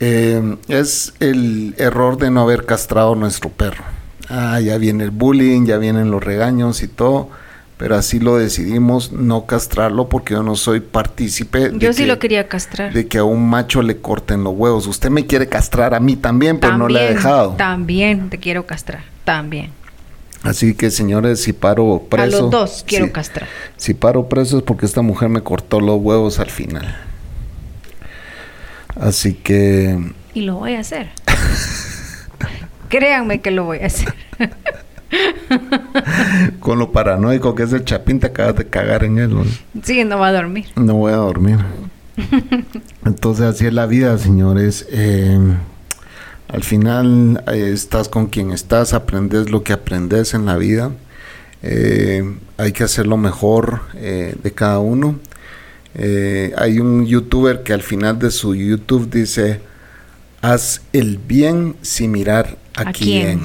Eh, 0.00 0.56
es 0.68 1.12
el 1.20 1.74
error 1.76 2.16
de 2.16 2.30
no 2.30 2.40
haber 2.40 2.64
castrado 2.64 3.12
a 3.12 3.16
nuestro 3.16 3.50
perro. 3.50 3.84
Ah, 4.30 4.58
ya 4.60 4.78
viene 4.78 5.04
el 5.04 5.10
bullying, 5.10 5.66
ya 5.66 5.76
vienen 5.76 6.10
los 6.10 6.24
regaños 6.24 6.82
y 6.82 6.88
todo, 6.88 7.28
pero 7.76 7.96
así 7.96 8.18
lo 8.18 8.36
decidimos 8.36 9.12
no 9.12 9.44
castrarlo 9.44 10.08
porque 10.08 10.34
yo 10.34 10.42
no 10.42 10.56
soy 10.56 10.80
partícipe. 10.80 11.72
Yo 11.74 11.92
sí 11.92 12.06
lo 12.06 12.18
quería 12.18 12.48
castrar. 12.48 12.92
De 12.94 13.08
que 13.08 13.18
a 13.18 13.24
un 13.24 13.48
macho 13.50 13.82
le 13.82 13.98
corten 13.98 14.42
los 14.42 14.54
huevos. 14.54 14.86
Usted 14.86 15.10
me 15.10 15.26
quiere 15.26 15.48
castrar 15.48 15.94
a 15.94 16.00
mí 16.00 16.16
también, 16.16 16.58
pero 16.58 16.78
no 16.78 16.88
le 16.88 17.04
he 17.04 17.14
dejado. 17.14 17.54
También 17.58 18.30
te 18.30 18.38
quiero 18.38 18.66
castrar, 18.66 19.02
también. 19.24 19.70
Así 20.42 20.74
que 20.74 20.90
señores, 20.90 21.42
si 21.42 21.52
paro 21.52 22.06
preso. 22.08 22.38
A 22.38 22.40
los 22.40 22.50
dos 22.50 22.84
quiero 22.86 23.12
castrar. 23.12 23.48
Si 23.76 23.92
paro 23.92 24.28
preso 24.28 24.58
es 24.58 24.62
porque 24.62 24.86
esta 24.86 25.02
mujer 25.02 25.28
me 25.28 25.42
cortó 25.42 25.80
los 25.80 26.00
huevos 26.00 26.38
al 26.38 26.48
final. 26.48 27.09
Así 28.96 29.34
que... 29.34 30.12
Y 30.34 30.42
lo 30.42 30.56
voy 30.56 30.74
a 30.74 30.80
hacer. 30.80 31.10
Créanme 32.88 33.40
que 33.40 33.50
lo 33.50 33.64
voy 33.64 33.78
a 33.78 33.86
hacer. 33.86 34.14
Con 36.60 36.78
lo 36.78 36.92
paranoico 36.92 37.54
que 37.54 37.64
es 37.64 37.72
el 37.72 37.84
chapín, 37.84 38.20
te 38.20 38.28
acabas 38.28 38.56
de 38.56 38.66
cagar 38.66 39.04
en 39.04 39.18
él. 39.18 39.36
Sí, 39.82 40.04
no 40.04 40.18
va 40.18 40.28
a 40.28 40.32
dormir. 40.32 40.66
No 40.76 40.94
voy 40.94 41.12
a 41.12 41.16
dormir. 41.16 41.58
Entonces 43.04 43.46
así 43.46 43.66
es 43.66 43.72
la 43.72 43.86
vida, 43.86 44.16
señores. 44.18 44.86
Eh, 44.90 45.38
al 46.48 46.62
final 46.62 47.42
eh, 47.52 47.70
estás 47.72 48.08
con 48.08 48.26
quien 48.26 48.50
estás, 48.50 48.92
aprendes 48.92 49.50
lo 49.50 49.62
que 49.62 49.72
aprendes 49.72 50.34
en 50.34 50.46
la 50.46 50.56
vida. 50.56 50.90
Eh, 51.62 52.36
hay 52.56 52.72
que 52.72 52.84
hacer 52.84 53.06
lo 53.06 53.16
mejor 53.16 53.82
de 53.92 54.52
cada 54.54 54.78
uno. 54.78 55.18
Eh, 55.94 56.52
hay 56.56 56.78
un 56.78 57.06
youtuber 57.06 57.62
que 57.62 57.72
al 57.72 57.82
final 57.82 58.18
de 58.18 58.30
su 58.30 58.54
YouTube 58.54 59.10
dice, 59.10 59.60
haz 60.40 60.82
el 60.92 61.18
bien 61.18 61.76
sin 61.82 62.12
mirar 62.12 62.56
a, 62.74 62.92
quién? 62.92 63.40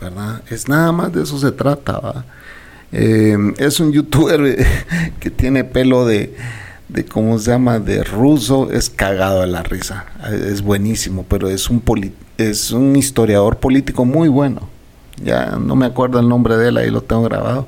¿verdad? 0.00 0.42
Es 0.50 0.68
nada 0.68 0.92
más 0.92 1.12
de 1.12 1.22
eso 1.22 1.38
se 1.38 1.52
trata, 1.52 2.24
eh, 2.92 3.36
es 3.58 3.80
un 3.80 3.92
youtuber 3.92 4.66
que 5.20 5.30
tiene 5.30 5.64
pelo 5.64 6.04
de, 6.04 6.36
de, 6.88 7.04
¿cómo 7.04 7.38
se 7.38 7.50
llama? 7.50 7.78
De 7.78 8.04
ruso, 8.04 8.70
es 8.70 8.90
cagado 8.90 9.40
de 9.40 9.46
la 9.46 9.62
risa, 9.62 10.06
es 10.30 10.60
buenísimo, 10.60 11.24
pero 11.28 11.48
es 11.48 11.70
un, 11.70 11.82
es 12.36 12.72
un 12.72 12.94
historiador 12.96 13.58
político 13.58 14.04
muy 14.04 14.28
bueno. 14.28 14.68
Ya 15.22 15.58
no 15.60 15.76
me 15.76 15.86
acuerdo 15.86 16.18
el 16.18 16.28
nombre 16.28 16.56
de 16.56 16.68
él, 16.68 16.76
ahí 16.78 16.90
lo 16.90 17.02
tengo 17.02 17.22
grabado 17.22 17.66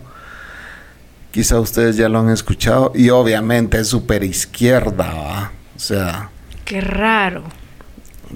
Quizá 1.33 1.59
ustedes 1.59 1.97
ya 1.97 2.11
lo 2.11 2.21
han 2.21 2.29
escuchado 2.29 2.93
y 2.95 3.09
obviamente 3.09 3.81
es 3.81 3.89
súper 3.89 4.23
izquierda, 4.23 5.51
o 5.75 5.79
sea... 5.79 6.29
Qué 6.67 6.81
raro. 6.83 7.43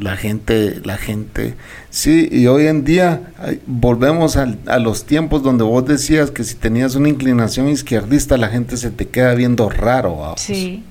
La 0.01 0.17
gente, 0.17 0.81
la 0.83 0.97
gente, 0.97 1.55
sí, 1.91 2.29
y 2.33 2.47
hoy 2.47 2.67
en 2.67 2.85
día 2.85 3.33
volvemos 3.67 4.37
a, 4.37 4.47
los 4.79 5.05
tiempos 5.05 5.43
donde 5.43 5.63
vos 5.63 5.87
decías 5.87 6.31
que 6.31 6.43
si 6.43 6.55
tenías 6.55 6.95
una 6.95 7.09
inclinación 7.09 7.69
izquierdista 7.69 8.37
la 8.37 8.49
gente 8.49 8.79
se 8.79 8.91
te 8.91 9.07
queda 9.09 9.35
viendo 9.35 9.69
raro. 9.69 10.35
Sí. 10.39 10.83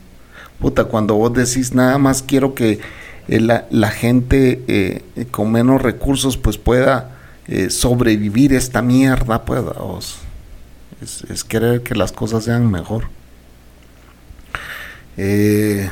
Puta, 0.60 0.86
cuando 0.86 1.16
vos 1.16 1.34
decís 1.34 1.74
nada 1.74 1.98
más 1.98 2.22
quiero 2.24 2.54
que 2.56 2.80
eh, 3.28 3.40
la, 3.40 3.90
gente 3.90 4.64
eh, 4.68 5.02
con 5.32 5.52
menos 5.52 5.82
recursos 5.82 6.38
pues 6.38 6.60
pueda 6.60 7.16
eh, 7.48 7.70
sobrevivir 7.70 8.54
esta 8.54 8.82
mierda, 8.82 9.44
pues, 9.46 10.18
es, 11.02 11.44
querer 11.44 11.82
que 11.82 11.96
las 11.96 12.12
cosas 12.12 12.46
sean 12.46 12.70
mejor. 12.70 13.06
Eh, 15.18 15.90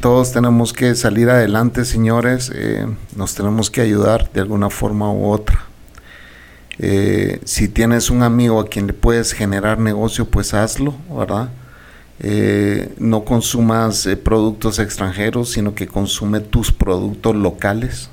todos 0.00 0.32
tenemos 0.32 0.72
que 0.72 0.94
salir 0.94 1.30
adelante, 1.30 1.84
señores. 1.84 2.50
Eh, 2.54 2.86
nos 3.16 3.34
tenemos 3.34 3.70
que 3.70 3.80
ayudar 3.80 4.30
de 4.32 4.40
alguna 4.40 4.70
forma 4.70 5.10
u 5.12 5.30
otra. 5.30 5.64
Eh, 6.78 7.40
si 7.44 7.68
tienes 7.68 8.10
un 8.10 8.22
amigo 8.22 8.60
a 8.60 8.68
quien 8.68 8.86
le 8.86 8.92
puedes 8.92 9.32
generar 9.32 9.78
negocio, 9.78 10.24
pues 10.26 10.54
hazlo, 10.54 10.94
¿verdad? 11.10 11.50
no 12.96 13.24
consumas 13.24 14.08
productos 14.22 14.78
extranjeros, 14.78 15.50
sino 15.50 15.74
que 15.74 15.88
consume 15.88 16.40
tus 16.40 16.72
productos 16.72 17.34
locales 17.34 18.08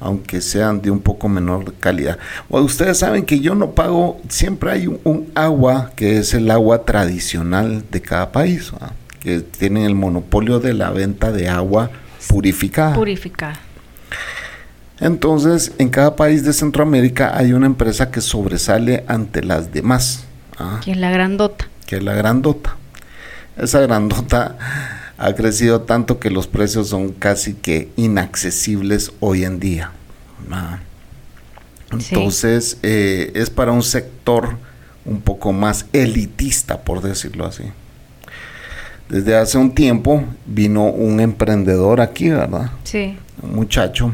aunque 0.00 0.40
sean 0.40 0.82
de 0.82 0.90
un 0.90 1.00
poco 1.00 1.28
menor 1.28 1.74
calidad. 1.74 2.18
ustedes 2.48 2.98
saben 2.98 3.24
que 3.24 3.40
yo 3.40 3.54
no 3.54 3.70
pago, 3.72 4.20
siempre 4.28 4.70
hay 4.70 4.86
un, 4.86 5.30
agua 5.34 5.92
que 5.96 6.18
es 6.18 6.34
el 6.34 6.50
agua 6.50 6.84
tradicional 6.84 7.84
de 7.90 8.02
cada 8.02 8.32
país, 8.32 8.72
que 9.20 9.40
tienen 9.40 9.84
el 9.84 9.94
monopolio 9.94 10.60
de 10.60 10.74
la 10.74 10.90
venta 10.90 11.32
de 11.32 11.48
agua 11.48 11.90
purificada. 12.28 12.94
Purificada. 12.94 13.58
Entonces, 14.98 15.72
en 15.78 15.90
cada 15.90 16.16
país 16.16 16.44
de 16.44 16.52
Centroamérica 16.52 17.36
hay 17.36 17.52
una 17.52 17.66
empresa 17.66 18.10
que 18.10 18.20
sobresale 18.20 19.04
ante 19.08 19.42
las 19.42 19.72
demás. 19.72 20.24
Que 20.82 20.92
es 20.92 20.96
la 20.96 21.10
grandota. 21.10 21.68
Que 21.86 21.96
es 21.96 22.02
la 22.02 22.14
grandota. 22.14 22.76
Esa 23.58 23.80
grandota 23.80 24.56
ha 25.18 25.34
crecido 25.34 25.82
tanto 25.82 26.18
que 26.18 26.30
los 26.30 26.46
precios 26.46 26.88
son 26.88 27.12
casi 27.12 27.54
que 27.54 27.90
inaccesibles 27.96 29.12
hoy 29.20 29.44
en 29.44 29.60
día. 29.60 29.92
Ah. 30.50 30.78
Entonces, 31.92 32.78
eh, 32.82 33.32
es 33.34 33.48
para 33.48 33.72
un 33.72 33.82
sector 33.82 34.56
un 35.04 35.20
poco 35.20 35.52
más 35.52 35.86
elitista, 35.92 36.82
por 36.82 37.00
decirlo 37.00 37.46
así. 37.46 37.64
Desde 39.08 39.36
hace 39.36 39.56
un 39.56 39.72
tiempo 39.72 40.24
vino 40.46 40.84
un 40.84 41.20
emprendedor 41.20 42.00
aquí, 42.00 42.28
¿verdad? 42.28 42.72
Sí. 42.82 43.16
Un 43.40 43.54
muchacho 43.54 44.12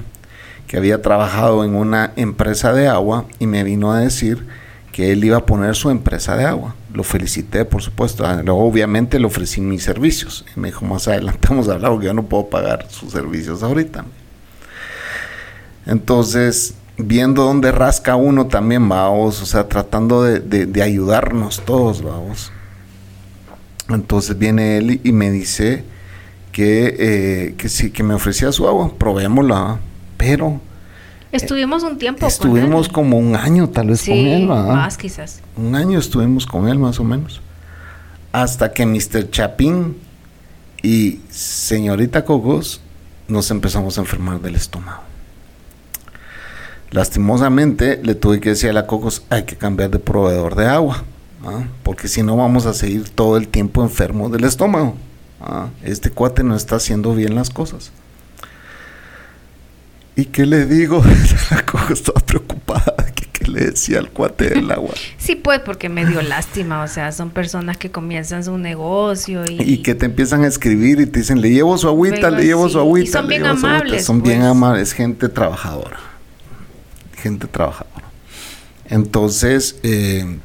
que 0.67 0.77
había 0.77 1.01
trabajado 1.01 1.65
en 1.65 1.75
una 1.75 2.13
empresa 2.17 2.73
de 2.73 2.89
agua 2.89 3.27
y 3.39 3.47
me 3.47 3.65
vino 3.65 3.93
a 3.93 4.01
decir 4.01 4.47
que 4.93 5.11
él 5.11 5.25
iba 5.25 5.39
a 5.39 5.47
poner 5.47 5.75
su 5.75 5.91
empresa 5.91 6.37
de 6.37 6.45
agua. 6.45 6.77
Lo 6.93 7.03
felicité, 7.03 7.65
por 7.65 7.83
supuesto. 7.83 8.27
Ah, 8.27 8.43
luego, 8.45 8.63
obviamente, 8.63 9.19
le 9.19 9.25
ofrecí 9.25 9.63
mis 9.63 9.83
servicios. 9.83 10.45
Y 10.55 10.61
me 10.61 10.69
dijo, 10.69 10.85
más 10.85 11.09
adelante 11.09 11.41
vamos 11.49 11.69
a 11.69 11.73
hablar 11.73 11.91
porque 11.91 12.07
yo 12.07 12.15
no 12.15 12.25
puedo 12.25 12.49
pagar 12.49 12.87
sus 12.91 13.11
servicios 13.11 13.63
ahorita. 13.63 14.05
Entonces, 15.87 16.75
viendo 16.99 17.45
dónde 17.45 17.73
rasca 17.73 18.17
uno 18.17 18.47
también, 18.47 18.87
vamos, 18.87 19.41
o 19.41 19.47
sea, 19.47 19.67
tratando 19.67 20.23
de, 20.23 20.83
ayudarnos 20.83 21.63
todos, 21.65 22.03
vamos. 22.03 22.53
Entonces 23.89 24.39
viene 24.39 24.77
él 24.77 25.01
y 25.03 25.13
me 25.13 25.31
dice 25.31 25.85
que, 26.53 26.97
eh, 26.99 27.55
que 27.57 27.69
sí, 27.69 27.91
que 27.91 28.03
me 28.03 28.15
ofrecía 28.15 28.53
su 28.53 28.69
agua, 28.69 28.93
probémosla, 28.97 29.81
pero 30.17 30.61
Estuvimos 31.33 31.83
un 31.83 31.97
tiempo 31.99 32.27
estuvimos 32.27 32.89
como 32.89 33.19
un 33.19 33.35
año 33.35 33.69
tal 33.69 33.89
vez 33.89 34.05
con 34.05 34.15
él, 34.15 34.47
más 34.47 34.99
quizás. 34.99 35.41
Un 35.57 35.75
año 35.75 35.99
estuvimos 35.99 36.47
con 36.47 36.69
él 36.69 36.79
más 36.79 37.01
o 37.01 37.05
menos. 37.05 37.41
Hasta 38.33 38.73
que 38.73 38.85
Mr. 38.87 39.31
Chapín 39.31 39.97
y 40.83 41.21
señorita 41.31 42.25
Cogos 42.25 42.81
nos 43.29 43.51
empezamos 43.51 43.97
a 43.97 44.03
enfermar 44.03 44.41
del 44.41 44.57
estómago. 44.57 45.03
Lastimosamente 46.91 47.99
le 48.03 48.15
tuve 48.15 48.39
que 48.41 48.51
decir 48.51 48.69
a 48.69 48.75
la 48.75 48.87
Cocos, 48.87 49.23
hay 49.31 49.45
que 49.45 49.57
cambiar 49.57 49.91
de 49.91 49.99
proveedor 49.99 50.55
de 50.55 50.67
agua, 50.67 51.05
porque 51.83 52.09
si 52.09 52.23
no 52.23 52.37
vamos 52.37 52.67
a 52.67 52.75
seguir 52.75 53.09
todo 53.09 53.39
el 53.39 53.49
tiempo 53.49 53.83
enfermo 53.83 54.29
del 54.29 54.45
estómago. 54.45 54.97
Este 55.83 56.11
cuate 56.11 56.45
no 56.45 56.55
está 56.55 56.77
haciendo 56.77 57.15
bien 57.15 57.35
las 57.35 57.49
cosas. 57.49 57.91
¿Y 60.17 60.27
qué 60.27 60.45
le 60.47 60.67
digo? 60.67 61.03
La 61.51 61.65
cojo 61.65 61.93
estaba 61.93 62.21
preocupada. 62.21 62.95
¿Qué, 63.15 63.27
qué 63.33 63.51
le 63.51 63.67
decía 63.71 63.99
al 63.99 64.11
cuate 64.11 64.51
del 64.51 64.71
agua? 64.71 64.95
Sí, 65.19 65.37
pues, 65.37 65.61
porque 65.61 65.89
me 65.89 66.05
dio 66.05 66.21
lástima. 66.21 66.83
O 66.83 66.89
sea, 66.89 67.13
son 67.13 67.31
personas 67.31 67.77
que 67.77 67.91
comienzan 67.91 68.45
su 68.45 68.59
negocio 68.59 69.45
y... 69.49 69.63
Y 69.63 69.79
que 69.83 69.95
te 69.95 70.07
empiezan 70.07 70.43
a 70.45 70.49
escribir 70.49 71.01
y 71.01 71.07
te 71.07 71.21
dicen, 71.21 71.41
le 71.41 71.51
llevo 71.51 71.79
su 71.79 71.89
agüita, 71.89 72.31
le 72.31 72.45
llevo 72.45 72.67
sí. 72.67 72.73
su 72.75 72.79
agüita. 72.81 73.09
Y 73.09 73.13
son 73.13 73.23
le 73.23 73.29
bien 73.29 73.43
llevo 73.43 73.57
su 73.59 73.67
agüita". 73.67 73.77
amables, 73.79 74.05
Son 74.05 74.23
bien 74.23 74.39
pues. 74.41 74.51
amables, 74.51 74.93
gente 74.93 75.29
trabajadora. 75.29 75.99
Gente 77.17 77.47
trabajadora. 77.47 78.11
Entonces, 78.87 79.77
eh, 79.85 80.39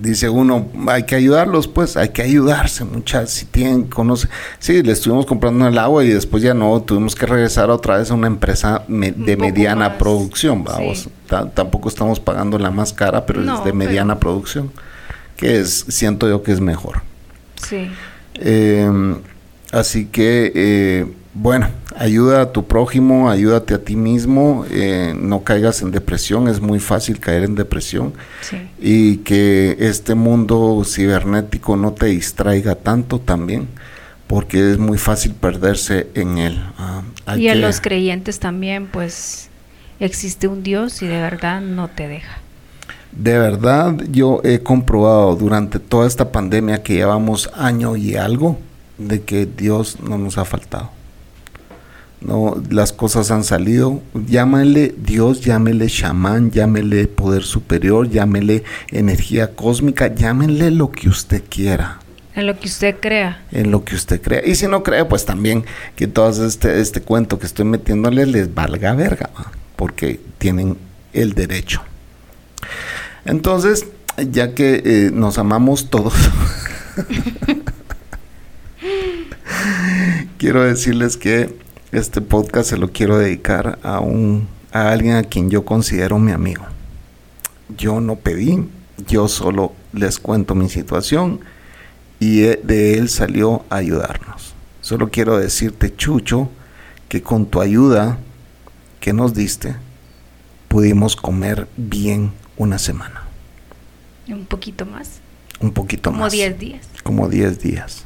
dice 0.00 0.28
uno, 0.28 0.68
hay 0.88 1.04
que 1.04 1.14
ayudarlos, 1.14 1.68
pues, 1.68 1.96
hay 1.96 2.10
que 2.10 2.22
ayudarse, 2.22 2.84
muchas, 2.84 3.30
si 3.30 3.46
tienen, 3.46 3.84
conoce. 3.84 4.28
Sí, 4.58 4.82
le 4.82 4.92
estuvimos 4.92 5.26
comprando 5.26 5.66
el 5.66 5.78
agua 5.78 6.04
y 6.04 6.08
después 6.08 6.42
ya 6.42 6.54
no, 6.54 6.80
tuvimos 6.82 7.14
que 7.14 7.26
regresar 7.26 7.70
otra 7.70 7.98
vez 7.98 8.10
a 8.10 8.14
una 8.14 8.26
empresa 8.26 8.84
me- 8.88 9.12
de 9.12 9.36
mediana 9.36 9.98
producción, 9.98 10.64
vamos. 10.64 10.98
sí. 11.00 11.10
Tampoco 11.54 11.88
estamos 11.88 12.20
pagando 12.20 12.58
la 12.58 12.70
más 12.70 12.92
cara, 12.92 13.26
pero 13.26 13.40
No, 13.42 13.52
es 13.54 13.58
de 13.58 13.64
pero- 13.64 13.76
mediana 13.76 14.18
producción, 14.18 14.70
que 15.36 15.60
es, 15.60 15.84
siento 15.88 16.28
yo 16.28 16.42
que 16.42 16.52
es 16.52 16.60
mejor. 16.60 17.02
Sí. 17.68 17.88
Eh, 18.34 18.90
así 19.72 20.06
que, 20.06 20.52
eh, 20.54 21.06
bueno, 21.40 21.68
ayuda 21.96 22.42
a 22.42 22.52
tu 22.52 22.66
prójimo, 22.66 23.30
ayúdate 23.30 23.74
a 23.74 23.78
ti 23.84 23.94
mismo, 23.94 24.64
eh, 24.70 25.14
no 25.18 25.44
caigas 25.44 25.82
en 25.82 25.92
depresión, 25.92 26.48
es 26.48 26.60
muy 26.60 26.80
fácil 26.80 27.20
caer 27.20 27.44
en 27.44 27.54
depresión 27.54 28.12
Sí. 28.40 28.56
y 28.80 29.16
que 29.18 29.76
este 29.78 30.14
mundo 30.16 30.82
cibernético 30.84 31.76
no 31.76 31.92
te 31.92 32.06
distraiga 32.06 32.74
tanto 32.74 33.20
también, 33.20 33.68
porque 34.26 34.72
es 34.72 34.78
muy 34.78 34.98
fácil 34.98 35.32
perderse 35.32 36.08
en 36.14 36.38
él. 36.38 36.60
Ah, 36.76 37.02
hay 37.26 37.44
Y 37.44 37.48
a 37.48 37.52
que- 37.52 37.60
los 37.60 37.80
creyentes 37.80 38.40
también, 38.40 38.88
pues, 38.88 39.48
existe 40.00 40.48
un 40.48 40.62
Dios 40.64 41.02
y 41.02 41.06
de 41.06 41.20
verdad 41.20 41.60
no 41.60 41.86
te 41.88 42.08
deja. 42.08 42.38
De 43.12 43.38
verdad, 43.38 43.96
yo 44.10 44.40
he 44.44 44.58
comprobado 44.60 45.34
durante 45.36 45.78
toda 45.78 46.06
esta 46.06 46.30
pandemia 46.32 46.82
que 46.82 46.94
llevamos 46.94 47.48
año 47.56 47.96
y 47.96 48.16
algo 48.16 48.58
de 48.98 49.22
que 49.22 49.46
Dios 49.46 49.98
no 50.02 50.18
nos 50.18 50.36
ha 50.36 50.44
faltado. 50.44 50.90
No, 52.20 52.60
las 52.70 52.92
cosas 52.92 53.30
han 53.30 53.44
salido. 53.44 54.02
Llámele 54.26 54.94
Dios, 54.98 55.40
llámele 55.40 55.86
chamán, 55.86 56.50
llámele 56.50 57.06
poder 57.06 57.44
superior, 57.44 58.10
llámele 58.10 58.64
energía 58.90 59.54
cósmica, 59.54 60.12
llámenle 60.12 60.72
lo 60.72 60.90
que 60.90 61.08
usted 61.08 61.42
quiera 61.48 62.00
En 62.34 62.46
lo 62.46 62.58
que 62.58 62.66
usted 62.66 62.96
crea. 63.00 63.44
en 63.52 63.70
lo 63.70 63.84
que 63.84 63.94
usted 63.94 64.20
crea. 64.20 64.42
Y 64.44 64.56
si 64.56 64.66
no 64.66 64.82
cree, 64.82 65.04
pues 65.04 65.24
también 65.24 65.64
que 65.94 66.08
todo 66.08 66.46
este, 66.46 66.80
este 66.80 67.02
cuento 67.02 67.38
que 67.38 67.46
estoy 67.46 67.64
metiéndole 67.64 68.26
les 68.26 68.52
valga 68.52 68.94
verga, 68.94 69.30
¿va? 69.38 69.52
porque 69.76 70.18
tienen 70.38 70.76
el 71.12 71.34
derecho. 71.34 71.82
Entonces, 73.24 73.86
ya 74.16 74.54
que 74.54 74.82
eh, 74.84 75.10
nos 75.12 75.38
amamos 75.38 75.88
todos, 75.88 76.14
quiero 80.38 80.64
decirles 80.64 81.16
que 81.16 81.54
este 81.92 82.20
podcast 82.20 82.70
se 82.70 82.76
lo 82.76 82.92
quiero 82.92 83.18
dedicar 83.18 83.78
a 83.82 84.00
un 84.00 84.48
a 84.72 84.90
alguien 84.92 85.14
a 85.16 85.22
quien 85.22 85.48
yo 85.50 85.64
considero 85.64 86.18
mi 86.18 86.32
amigo. 86.32 86.64
Yo 87.76 88.00
no 88.00 88.16
pedí, 88.16 88.68
yo 89.06 89.28
solo 89.28 89.72
les 89.92 90.18
cuento 90.18 90.54
mi 90.54 90.68
situación 90.68 91.40
y 92.20 92.42
e- 92.44 92.60
de 92.62 92.94
él 92.98 93.08
salió 93.08 93.64
a 93.70 93.76
ayudarnos. 93.76 94.54
Solo 94.82 95.10
quiero 95.10 95.38
decirte, 95.38 95.94
Chucho, 95.94 96.50
que 97.08 97.22
con 97.22 97.46
tu 97.46 97.60
ayuda 97.62 98.18
que 99.00 99.12
nos 99.14 99.32
diste, 99.34 99.74
pudimos 100.68 101.16
comer 101.16 101.66
bien 101.78 102.32
una 102.58 102.78
semana, 102.78 103.22
Un 104.28 104.44
poquito 104.44 104.84
más. 104.84 105.20
un 105.60 105.72
poquito 105.72 106.10
Como 106.10 106.24
más. 106.24 106.32
10 106.32 106.58
días. 106.58 106.86
Como 107.02 107.28
10 107.28 107.58
días. 107.60 108.04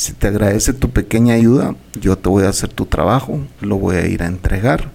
Si 0.00 0.14
te 0.14 0.28
agradece 0.28 0.72
tu 0.72 0.88
pequeña 0.88 1.34
ayuda, 1.34 1.74
yo 2.00 2.16
te 2.16 2.30
voy 2.30 2.44
a 2.44 2.48
hacer 2.48 2.72
tu 2.72 2.86
trabajo, 2.86 3.38
lo 3.60 3.76
voy 3.76 3.96
a 3.96 4.06
ir 4.06 4.22
a 4.22 4.28
entregar. 4.28 4.90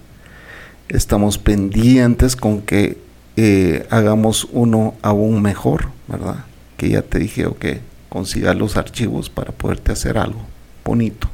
Estamos 0.88 1.38
pendientes 1.38 2.34
con 2.34 2.60
que 2.60 2.98
eh, 3.36 3.86
hagamos 3.90 4.48
uno 4.50 4.96
aún 5.02 5.42
mejor, 5.42 5.90
¿verdad? 6.08 6.44
Que 6.76 6.88
ya 6.88 7.02
te 7.02 7.20
dije 7.20 7.46
o 7.46 7.56
que 7.56 7.82
consiga 8.08 8.52
los 8.52 8.76
archivos 8.76 9.30
para 9.30 9.52
poderte 9.52 9.92
hacer 9.92 10.18
algo 10.18 10.40
bonito. 10.84 11.28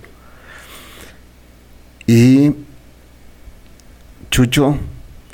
Y 2.06 2.52
Chucho, 4.30 4.76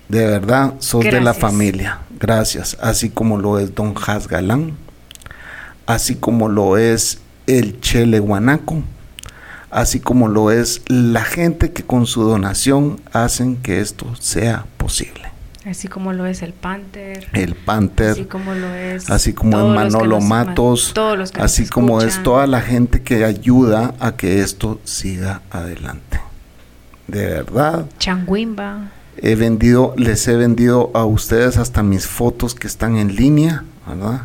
de 0.09 0.27
verdad, 0.27 0.75
sos 0.79 1.03
de 1.03 1.21
la 1.21 1.35
familia. 1.35 2.03
Gracias. 2.21 2.79
Así 2.81 3.11
como 3.11 3.37
lo 3.37 3.59
es 3.59 3.75
Don 3.75 3.95
Has 4.07 4.29
Galán, 4.29 4.77
así 5.87 6.15
como 6.15 6.49
lo 6.49 6.79
es 6.79 7.19
el 7.49 7.81
Chele 7.81 8.21
Guanaco, 8.21 8.83
así 9.71 9.99
como 10.01 10.29
lo 10.29 10.51
es 10.53 10.83
la 10.87 11.25
gente 11.25 11.73
que 11.73 11.83
con 11.83 12.07
su 12.07 12.23
donación 12.23 13.01
hacen 13.13 13.57
que 13.57 13.81
esto 13.81 14.15
sea 14.17 14.67
posible. 14.77 15.23
Así 15.65 15.89
como 15.89 16.13
lo 16.15 16.25
es 16.25 16.43
el 16.43 16.53
Panther. 16.55 17.27
El 17.35 17.55
Panther, 17.55 18.13
Así 18.13 18.25
como 18.25 18.55
lo 18.55 18.73
es. 18.75 19.11
así 19.11 19.33
como 19.35 19.59
es 19.59 19.75
Manolo 19.75 20.21
Matos, 20.21 20.93
todos 20.95 21.19
los 21.19 21.31
que 21.33 21.39
nos 21.41 21.45
así 21.53 21.67
como 21.69 22.01
es 22.01 22.23
toda 22.23 22.47
la 22.47 22.61
gente 22.63 23.03
que 23.03 23.25
ayuda 23.25 23.95
a 24.01 24.17
que 24.17 24.41
esto 24.41 24.81
siga 24.85 25.43
adelante. 25.51 26.21
De 27.07 27.27
verdad, 27.27 27.87
Changuimba. 27.99 28.91
he 29.19 29.35
vendido, 29.35 29.95
les 29.97 30.27
he 30.29 30.37
vendido 30.37 30.91
a 30.95 31.05
ustedes 31.05 31.57
hasta 31.59 31.83
mis 31.83 32.07
fotos 32.07 32.55
que 32.55 32.67
están 32.67 32.97
en 32.97 33.15
línea, 33.17 33.65
¿verdad? 33.87 34.23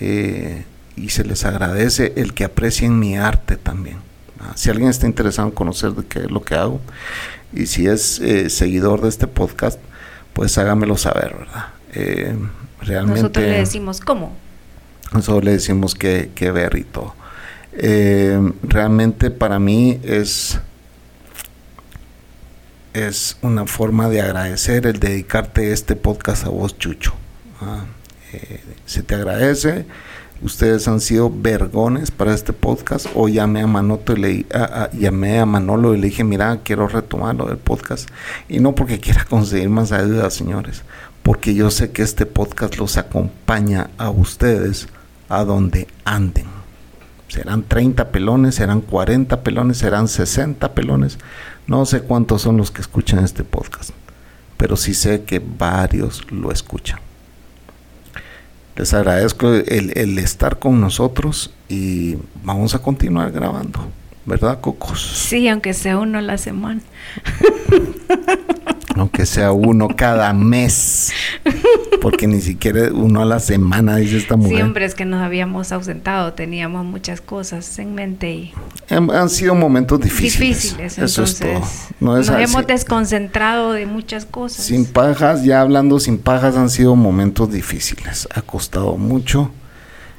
Eh, 0.00 0.64
y 0.96 1.10
se 1.10 1.24
les 1.24 1.44
agradece 1.44 2.12
el 2.16 2.34
que 2.34 2.44
aprecien 2.44 2.98
mi 2.98 3.16
arte 3.16 3.56
también. 3.56 3.98
¿verdad? 4.36 4.52
Si 4.56 4.70
alguien 4.70 4.88
está 4.88 5.06
interesado 5.06 5.48
en 5.48 5.54
conocer 5.54 5.92
de 5.92 6.04
qué 6.06 6.20
es 6.20 6.30
lo 6.30 6.42
que 6.42 6.54
hago 6.54 6.80
y 7.52 7.66
si 7.66 7.86
es 7.86 8.20
eh, 8.20 8.50
seguidor 8.50 9.00
de 9.02 9.08
este 9.08 9.26
podcast, 9.26 9.78
pues 10.32 10.56
hágamelo 10.58 10.96
saber, 10.96 11.36
¿verdad? 11.38 11.66
Eh, 11.92 12.36
realmente 12.80 13.22
Nosotros 13.22 13.44
le 13.46 13.58
decimos, 13.58 14.00
¿cómo? 14.00 14.32
nosotros 15.12 15.44
le 15.44 15.52
decimos 15.52 15.94
que, 15.94 16.30
que 16.34 16.50
ver 16.50 16.76
y 16.76 16.84
todo. 16.84 17.14
Eh, 17.72 18.38
realmente 18.62 19.30
para 19.30 19.58
mí 19.58 20.00
es 20.02 20.58
es 22.92 23.36
una 23.42 23.66
forma 23.66 24.08
de 24.08 24.20
agradecer 24.20 24.86
el 24.86 25.00
dedicarte 25.00 25.72
este 25.72 25.96
podcast 25.96 26.46
a 26.46 26.48
vos, 26.48 26.78
Chucho. 26.78 27.12
Ah, 27.60 27.84
se 28.86 29.02
te 29.02 29.16
agradece. 29.16 29.84
Ustedes 30.44 30.86
han 30.88 31.00
sido 31.00 31.32
vergones 31.34 32.10
para 32.10 32.34
este 32.34 32.52
podcast. 32.52 33.06
O 33.14 33.28
llamé 33.28 33.62
a 33.62 33.66
Manoto 33.66 34.12
y 34.12 34.16
le, 34.16 34.46
a- 34.54 34.84
a- 34.84 34.90
llamé 34.92 35.38
a 35.40 35.46
Manolo 35.46 35.94
y 35.94 35.98
le 35.98 36.08
dije, 36.08 36.22
mira, 36.22 36.60
quiero 36.62 36.86
retomar 36.86 37.34
lo 37.34 37.46
del 37.46 37.56
podcast. 37.56 38.08
Y 38.48 38.60
no 38.60 38.74
porque 38.74 39.00
quiera 39.00 39.24
conseguir 39.28 39.70
más 39.70 39.90
ayuda, 39.90 40.28
señores. 40.30 40.82
Porque 41.22 41.54
yo 41.54 41.70
sé 41.70 41.90
que 41.90 42.02
este 42.02 42.26
podcast 42.26 42.76
los 42.76 42.98
acompaña 42.98 43.88
a 43.96 44.10
ustedes 44.10 44.88
a 45.30 45.44
donde 45.44 45.88
anden. 46.04 46.46
Serán 47.28 47.62
30 47.64 48.10
pelones, 48.12 48.56
serán 48.56 48.82
40 48.82 49.42
pelones, 49.42 49.78
serán 49.78 50.06
60 50.08 50.74
pelones. 50.74 51.18
No 51.66 51.86
sé 51.86 52.02
cuántos 52.02 52.42
son 52.42 52.58
los 52.58 52.70
que 52.70 52.82
escuchan 52.82 53.24
este 53.24 53.42
podcast, 53.42 53.90
pero 54.58 54.76
sí 54.76 54.92
sé 54.92 55.22
que 55.24 55.40
varios 55.40 56.30
lo 56.30 56.52
escuchan. 56.52 57.00
Les 58.76 58.92
agradezco 58.92 59.52
el, 59.52 59.92
el 59.96 60.18
estar 60.18 60.58
con 60.58 60.80
nosotros 60.80 61.52
y 61.68 62.16
vamos 62.42 62.74
a 62.74 62.80
continuar 62.80 63.30
grabando, 63.30 63.80
¿verdad, 64.26 64.60
Cocos? 64.60 65.00
Sí, 65.00 65.48
aunque 65.48 65.74
sea 65.74 65.98
uno 65.98 66.20
la 66.20 66.38
semana. 66.38 66.80
Aunque 69.04 69.26
sea 69.26 69.52
uno 69.52 69.88
cada 69.94 70.32
mes, 70.32 71.12
porque 72.00 72.26
ni 72.26 72.40
siquiera 72.40 72.88
uno 72.90 73.20
a 73.20 73.26
la 73.26 73.38
semana, 73.38 73.96
dice 73.96 74.16
esta 74.16 74.34
mujer. 74.34 74.56
Siempre 74.56 74.86
es 74.86 74.94
que 74.94 75.04
nos 75.04 75.20
habíamos 75.20 75.72
ausentado, 75.72 76.32
teníamos 76.32 76.86
muchas 76.86 77.20
cosas 77.20 77.78
en 77.78 77.94
mente 77.94 78.30
y 78.32 78.54
Han, 78.88 79.10
han 79.10 79.28
sido 79.28 79.54
momentos 79.54 80.00
difíciles. 80.00 80.62
difíciles. 80.62 80.98
Eso 80.98 81.22
es 81.22 81.38
todo. 81.38 81.60
No 82.00 82.16
es 82.16 82.28
nos 82.30 82.36
así. 82.40 82.44
hemos 82.50 82.66
desconcentrado 82.66 83.72
de 83.72 83.84
muchas 83.84 84.24
cosas. 84.24 84.64
Sin 84.64 84.86
pajas, 84.86 85.44
ya 85.44 85.60
hablando 85.60 86.00
sin 86.00 86.16
pajas, 86.16 86.56
han 86.56 86.70
sido 86.70 86.96
momentos 86.96 87.52
difíciles. 87.52 88.26
Ha 88.34 88.40
costado 88.40 88.96
mucho. 88.96 89.50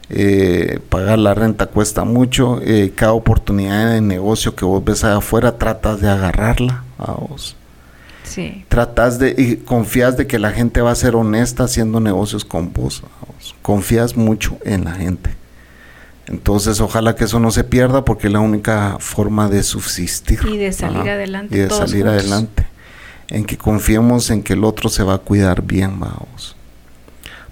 eh, 0.09 0.79
pagar 0.89 1.17
la 1.17 1.33
renta 1.33 1.65
cuesta 1.65 2.03
mucho. 2.03 2.59
eh, 2.61 2.91
cada 2.95 3.13
oportunidad 3.13 3.93
de 3.93 4.01
negocio 4.01 4.55
que 4.55 4.63
vos 4.63 4.85
ves 4.85 5.03
allá 5.03 5.17
afuera, 5.17 5.57
tratas 5.57 6.01
de 6.01 6.07
agarrarla 6.07 6.83
a 6.99 7.13
vos. 7.13 7.55
Sí. 8.25 8.65
Tratas 8.67 9.19
de, 9.19 9.35
y 9.37 9.57
confías 9.57 10.17
de 10.17 10.27
que 10.27 10.39
la 10.39 10.51
gente 10.51 10.81
va 10.81 10.91
a 10.91 10.95
ser 10.95 11.15
honesta 11.15 11.63
haciendo 11.63 11.99
negocios 11.99 12.43
con 12.45 12.73
vos. 12.73 13.03
Confías 13.61 14.17
mucho 14.17 14.57
en 14.65 14.85
la 14.85 14.93
gente. 14.93 15.29
Entonces, 16.27 16.81
ojalá 16.81 17.15
que 17.15 17.25
eso 17.25 17.39
no 17.39 17.51
se 17.51 17.63
pierda 17.63 18.03
porque 18.03 18.27
es 18.27 18.33
la 18.33 18.39
única 18.39 18.97
forma 18.99 19.47
de 19.47 19.63
subsistir. 19.63 20.39
Y 20.45 20.57
de 20.57 20.73
salir 20.73 21.09
adelante. 21.09 21.55
Y 21.55 21.59
de 21.59 21.67
todos 21.67 21.89
salir 21.89 22.05
juntos. 22.05 22.21
adelante. 22.21 22.65
En 23.27 23.45
que 23.45 23.57
confiemos 23.57 24.29
en 24.29 24.41
que 24.43 24.53
el 24.53 24.63
otro 24.63 24.89
se 24.89 25.03
va 25.03 25.15
a 25.15 25.17
cuidar 25.19 25.61
bien, 25.61 25.99
vamos. 25.99 26.55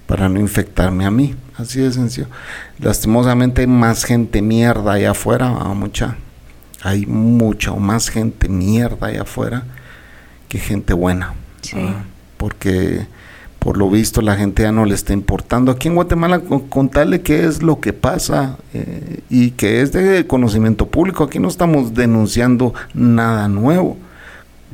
Para 0.07 0.28
no 0.28 0.39
infectarme 0.39 1.05
a 1.05 1.11
mí. 1.11 1.36
Así 1.55 1.80
de 1.80 1.91
sencillo. 1.91 2.28
Lastimosamente 2.80 3.61
hay 3.61 3.67
más 3.67 4.05
gente 4.05 4.41
mierda 4.41 4.93
allá 4.93 5.11
afuera, 5.11 5.51
va, 5.51 5.74
mucha. 5.76 6.17
Hay 6.82 7.05
mucha 7.05 7.71
o 7.71 7.78
más 7.78 8.09
gente 8.09 8.49
mierda 8.49 9.07
allá 9.07 9.21
afuera 9.21 9.63
que 10.54 10.60
gente 10.60 10.93
buena. 10.93 11.34
Porque 12.38 13.08
por 13.58 13.78
lo 13.78 13.89
visto 13.89 14.22
la 14.22 14.36
gente 14.36 14.62
ya 14.64 14.72
no 14.72 14.86
le 14.86 14.93
está 14.93 15.14
importando. 15.14 15.72
Aquí 15.72 15.88
en 15.88 15.95
Guatemala 15.95 16.39
con- 16.41 16.68
contarle 16.70 17.22
qué 17.22 17.45
es 17.45 17.64
lo 17.64 17.80
que 17.80 17.91
pasa 17.93 18.58
eh, 18.74 19.22
y 19.30 19.51
que 19.51 19.82
es 19.82 19.91
de 19.93 20.28
conocimiento 20.28 20.88
público. 20.88 21.24
Aquí 21.24 21.39
no 21.39 21.47
estamos 21.47 21.93
denunciando 21.95 22.74
nada 22.93 23.47
nuevo. 23.47 23.97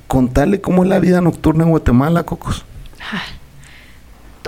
Contarle 0.07 0.59
cómo 0.59 0.83
es 0.83 0.89
la 0.89 0.99
vida 0.99 1.21
nocturna 1.21 1.63
en 1.63 1.69
Guatemala, 1.69 2.23
Cocos. 2.23 2.65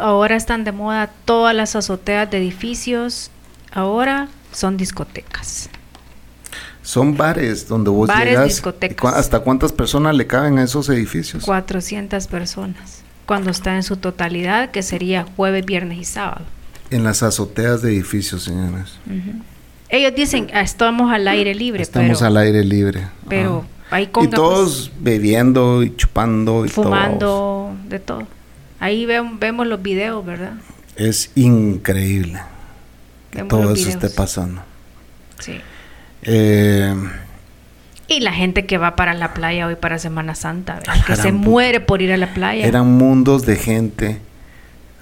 Ahora 0.01 0.35
están 0.35 0.63
de 0.63 0.71
moda 0.71 1.11
todas 1.25 1.55
las 1.55 1.75
azoteas 1.75 2.29
de 2.29 2.39
edificios. 2.39 3.29
Ahora 3.71 4.27
son 4.51 4.75
discotecas. 4.75 5.69
Son 6.83 7.15
bares 7.15 7.67
donde 7.67 7.89
vos 7.91 8.07
Bares, 8.07 8.29
llegas. 8.31 8.45
discotecas. 8.47 8.97
¿Cu- 8.99 9.07
¿Hasta 9.15 9.39
cuántas 9.41 9.71
personas 9.71 10.15
le 10.15 10.25
caben 10.27 10.57
a 10.57 10.63
esos 10.63 10.89
edificios? 10.89 11.43
400 11.45 12.27
personas. 12.27 13.03
Cuando 13.25 13.51
está 13.51 13.75
en 13.75 13.83
su 13.83 13.97
totalidad, 13.97 14.71
que 14.71 14.81
sería 14.81 15.25
jueves, 15.35 15.65
viernes 15.65 15.99
y 15.99 16.03
sábado. 16.05 16.41
En 16.89 17.03
las 17.03 17.23
azoteas 17.23 17.81
de 17.81 17.91
edificios, 17.93 18.43
señores. 18.43 18.93
Ellos 19.89 20.13
dicen, 20.15 20.47
"Ah, 20.53 20.61
estamos 20.61 21.11
al 21.13 21.27
aire 21.27 21.53
libre, 21.53 21.83
Estamos 21.83 22.17
pero, 22.17 22.27
al 22.27 22.37
aire 22.37 22.63
libre. 22.63 23.07
pero 23.29 23.59
Ajá. 23.87 23.95
ahí 23.97 24.03
Y 24.03 24.07
conga, 24.07 24.29
pues, 24.29 24.35
todos 24.35 24.91
bebiendo 24.99 25.83
y 25.83 25.95
chupando 25.95 26.65
y 26.65 26.69
fumando, 26.69 27.75
de 27.87 27.99
todo. 27.99 28.27
Ahí 28.79 29.05
ve- 29.05 29.21
vemos 29.39 29.67
los 29.67 29.81
videos, 29.81 30.25
¿verdad? 30.25 30.53
Es 30.95 31.31
increíble 31.35 32.41
que 33.29 33.37
Vemos 33.43 33.49
todo 33.49 33.73
eso 33.73 33.87
esté 33.89 34.09
pasando. 34.09 34.61
Sí. 35.39 35.61
Eh, 36.23 36.93
Y 38.07 38.19
la 38.19 38.33
gente 38.33 38.65
que 38.65 38.77
va 38.77 38.95
para 38.95 39.13
la 39.13 39.33
playa 39.33 39.67
hoy 39.67 39.75
para 39.75 39.97
Semana 39.99 40.35
Santa, 40.35 40.79
que 41.07 41.15
se 41.15 41.31
muere 41.31 41.79
por 41.79 42.01
ir 42.01 42.11
a 42.11 42.17
la 42.17 42.33
playa. 42.33 42.65
eran 42.65 42.87
mundos 42.97 43.45
de 43.45 43.55
gente. 43.55 44.19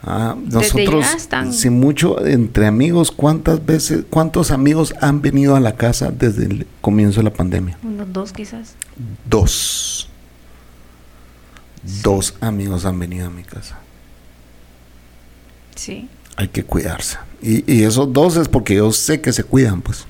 Ah, 0.01 0.35
nosotros, 0.45 1.13
están- 1.13 1.51
sin 1.51 1.77
mucho, 1.77 2.25
entre 2.25 2.67
amigos, 2.67 3.11
¿cuántas 3.11 3.65
veces, 3.65 4.05
cuántos 4.09 4.49
amigos 4.51 4.93
han 5.01 5.21
venido 5.21 5.57
a 5.57 5.59
la 5.59 5.75
casa 5.75 6.09
desde 6.11 6.45
el 6.45 6.67
comienzo 6.79 7.19
de 7.19 7.25
la 7.25 7.33
pandemia? 7.33 7.77
Unos 7.83 8.13
dos 8.13 8.31
quizás. 8.31 8.75
Dos. 9.29 10.07
Dos 12.03 12.35
amigos 12.41 12.85
han 12.85 12.97
venido 12.97 13.27
a 13.27 13.29
mi 13.29 13.43
casa. 13.43 13.77
Sí. 15.75 16.07
Hay 16.37 16.47
que 16.49 16.63
cuidarse. 16.63 17.17
Y, 17.41 17.69
y 17.71 17.83
esos 17.83 18.11
dos 18.13 18.37
es 18.37 18.47
porque 18.47 18.75
yo 18.75 18.91
sé 18.93 19.19
que 19.19 19.33
se 19.33 19.43
cuidan, 19.43 19.81
pues. 19.81 20.05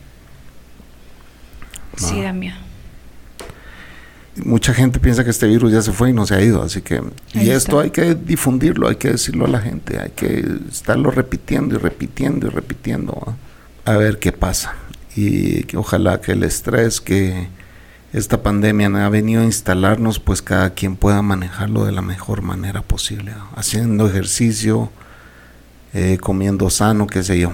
Sí, 1.99 2.19
Ah. 2.19 2.23
da 2.23 2.33
miedo. 2.33 2.55
Mucha 4.45 4.73
gente 4.73 4.99
piensa 4.99 5.23
que 5.25 5.31
este 5.31 5.47
virus 5.47 5.71
ya 5.71 5.81
se 5.81 5.91
fue 5.91 6.11
y 6.11 6.13
no 6.13 6.25
se 6.25 6.35
ha 6.35 6.41
ido, 6.41 6.63
así 6.63 6.81
que... 6.81 7.01
Y 7.33 7.49
esto 7.49 7.81
está. 7.81 7.81
hay 7.81 7.89
que 7.91 8.15
difundirlo, 8.15 8.87
hay 8.87 8.95
que 8.95 9.09
decirlo 9.09 9.45
a 9.45 9.49
la 9.49 9.59
gente, 9.59 9.99
hay 9.99 10.11
que 10.11 10.45
estarlo 10.71 11.11
repitiendo 11.11 11.75
y 11.75 11.77
repitiendo 11.77 12.47
y 12.47 12.49
repitiendo, 12.49 13.35
a 13.83 13.97
ver 13.97 14.17
qué 14.19 14.31
pasa. 14.31 14.75
Y 15.15 15.63
que 15.63 15.75
ojalá 15.75 16.21
que 16.21 16.31
el 16.31 16.43
estrés 16.43 17.01
que 17.01 17.49
esta 18.13 18.41
pandemia 18.41 18.87
ha 19.05 19.09
venido 19.09 19.41
a 19.41 19.45
instalarnos, 19.45 20.19
pues 20.19 20.41
cada 20.41 20.69
quien 20.69 20.95
pueda 20.95 21.21
manejarlo 21.21 21.83
de 21.85 21.91
la 21.91 22.01
mejor 22.01 22.41
manera 22.41 22.81
posible, 22.81 23.33
haciendo 23.55 24.07
ejercicio, 24.07 24.89
eh, 25.93 26.17
comiendo 26.21 26.69
sano, 26.69 27.07
qué 27.07 27.23
sé 27.23 27.39
yo. 27.39 27.53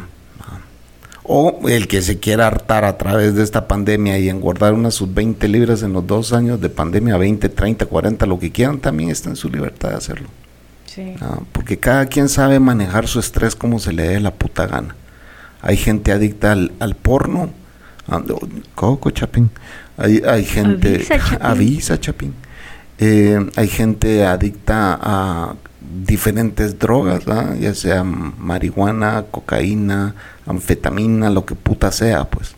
O 1.27 1.67
el 1.67 1.87
que 1.87 2.01
se 2.01 2.19
quiera 2.19 2.47
hartar 2.47 2.85
a 2.85 2.97
través 2.97 3.35
de 3.35 3.43
esta 3.43 3.67
pandemia 3.67 4.19
y 4.19 4.29
engordar 4.29 4.73
unas 4.73 4.93
sus 4.93 5.11
20 5.13 5.47
libras 5.47 5.81
en 5.81 5.93
los 5.93 6.05
dos 6.05 6.33
años 6.33 6.61
de 6.61 6.69
pandemia, 6.69 7.17
20, 7.17 7.49
30, 7.49 7.85
40, 7.87 8.25
lo 8.25 8.39
que 8.39 8.51
quieran, 8.51 8.79
también 8.79 9.09
está 9.09 9.29
en 9.29 9.35
su 9.35 9.49
libertad 9.49 9.89
de 9.89 9.95
hacerlo. 9.95 10.27
Sí. 10.85 11.15
Ah, 11.21 11.39
porque 11.51 11.77
cada 11.77 12.05
quien 12.05 12.29
sabe 12.29 12.59
manejar 12.59 13.07
su 13.07 13.19
estrés 13.19 13.55
como 13.55 13.79
se 13.79 13.91
le 13.91 14.07
dé 14.07 14.19
la 14.19 14.31
puta 14.31 14.67
gana. 14.67 14.95
Hay 15.61 15.77
gente 15.77 16.11
adicta 16.11 16.51
al, 16.51 16.73
al 16.79 16.95
porno. 16.95 17.49
Ah, 18.07 18.21
Coco 18.75 19.09
Chapín. 19.09 19.49
Hay, 19.97 20.21
hay 20.27 20.45
gente. 20.45 20.95
Avisa, 20.95 21.17
Chapín. 21.17 21.39
Avisa, 21.41 21.99
Chapín. 21.99 22.33
Eh, 22.97 23.49
hay 23.55 23.67
gente 23.67 24.25
adicta 24.25 24.97
a 25.01 25.55
diferentes 26.05 26.79
drogas, 26.79 27.23
ya 27.59 27.73
sea 27.75 28.03
marihuana, 28.03 29.25
cocaína, 29.31 30.15
anfetamina, 30.45 31.29
lo 31.29 31.45
que 31.45 31.55
puta 31.55 31.91
sea, 31.91 32.25
pues. 32.25 32.55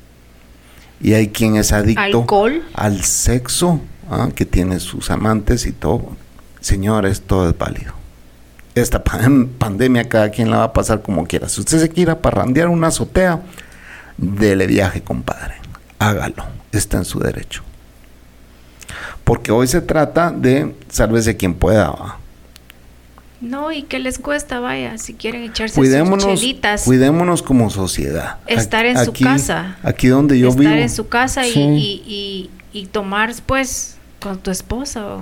Y 1.00 1.14
hay 1.14 1.28
quien 1.30 1.56
es 1.56 1.72
adicto 1.72 2.02
Alcohol. 2.02 2.64
al 2.74 3.04
sexo, 3.04 3.82
¿ah? 4.10 4.30
que 4.36 4.46
tiene 4.46 4.80
sus 4.80 5.12
amantes 5.12 5.66
y 5.66 5.72
todo. 5.72 6.16
Señores, 6.60 7.22
todo 7.22 7.50
es 7.50 7.58
válido. 7.58 7.94
Esta 8.76 9.04
pan- 9.04 9.48
pandemia 9.58 10.08
cada 10.10 10.30
quien 10.32 10.50
la 10.50 10.58
va 10.58 10.64
a 10.66 10.74
pasar 10.74 11.02
como 11.02 11.26
quiera. 11.26 11.50
Si 11.50 11.62
usted 11.62 11.80
se 11.80 11.90
quiera 11.90 12.20
parrandear 12.22 12.68
una 12.68 12.88
azotea, 12.88 13.42
dele 14.18 14.68
viaje, 14.68 15.02
compadre. 15.02 15.56
Hágalo. 16.00 16.46
Está 16.72 16.98
en 16.98 17.06
su 17.06 17.20
derecho. 17.20 17.64
Porque 19.24 19.52
hoy 19.52 19.68
se 19.68 19.82
trata 19.82 20.32
de 20.32 20.76
sálvese 20.90 21.38
quien 21.38 21.54
pueda. 21.54 22.18
No, 23.40 23.72
y 23.72 23.84
que 23.84 24.00
les 24.00 24.18
cuesta, 24.18 24.60
vaya, 24.60 24.98
si 24.98 25.14
quieren 25.14 25.44
echarse 25.44 25.76
sus 25.76 25.82
Cuidémonos, 25.82 26.26
chelitas. 26.26 26.84
cuidémonos 26.86 27.44
como 27.44 27.70
sociedad. 27.70 28.38
Estar 28.48 28.86
en 28.88 28.98
su 29.06 29.14
casa. 29.14 29.78
Aquí 29.84 30.08
donde 30.08 30.40
yo 30.40 30.50
estar 30.50 30.60
vivo. 30.62 30.74
en 30.76 30.90
su 30.90 31.08
casa 31.08 31.46
y- 31.46 31.52
Sí. 31.52 31.60
y, 31.62 32.50
y, 32.74 32.80
y 32.80 32.86
tomar, 32.88 33.32
pues, 33.46 33.98
con 34.20 34.40
tu 34.40 34.50
esposa. 34.50 35.18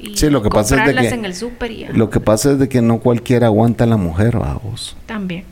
y 0.00 0.16
Sí, 0.16 0.30
lo 0.30 0.42
que 0.42 0.48
pasa 0.48 0.74
es 0.76 0.86
de 0.86 1.00
que- 1.02 1.08
en 1.14 1.24
el 1.26 1.34
y 1.70 1.76
ya. 1.80 1.90
Lo 1.92 2.08
que 2.10 2.18
pasa 2.18 2.52
es 2.52 2.58
de 2.58 2.68
que 2.68 2.80
no 2.80 2.98
cualquiera 3.00 3.46
aguanta 3.48 3.84
a 3.84 3.86
la 3.86 3.96
mujer, 3.98 4.38
vamos. 4.38 4.96
También. 5.06 5.44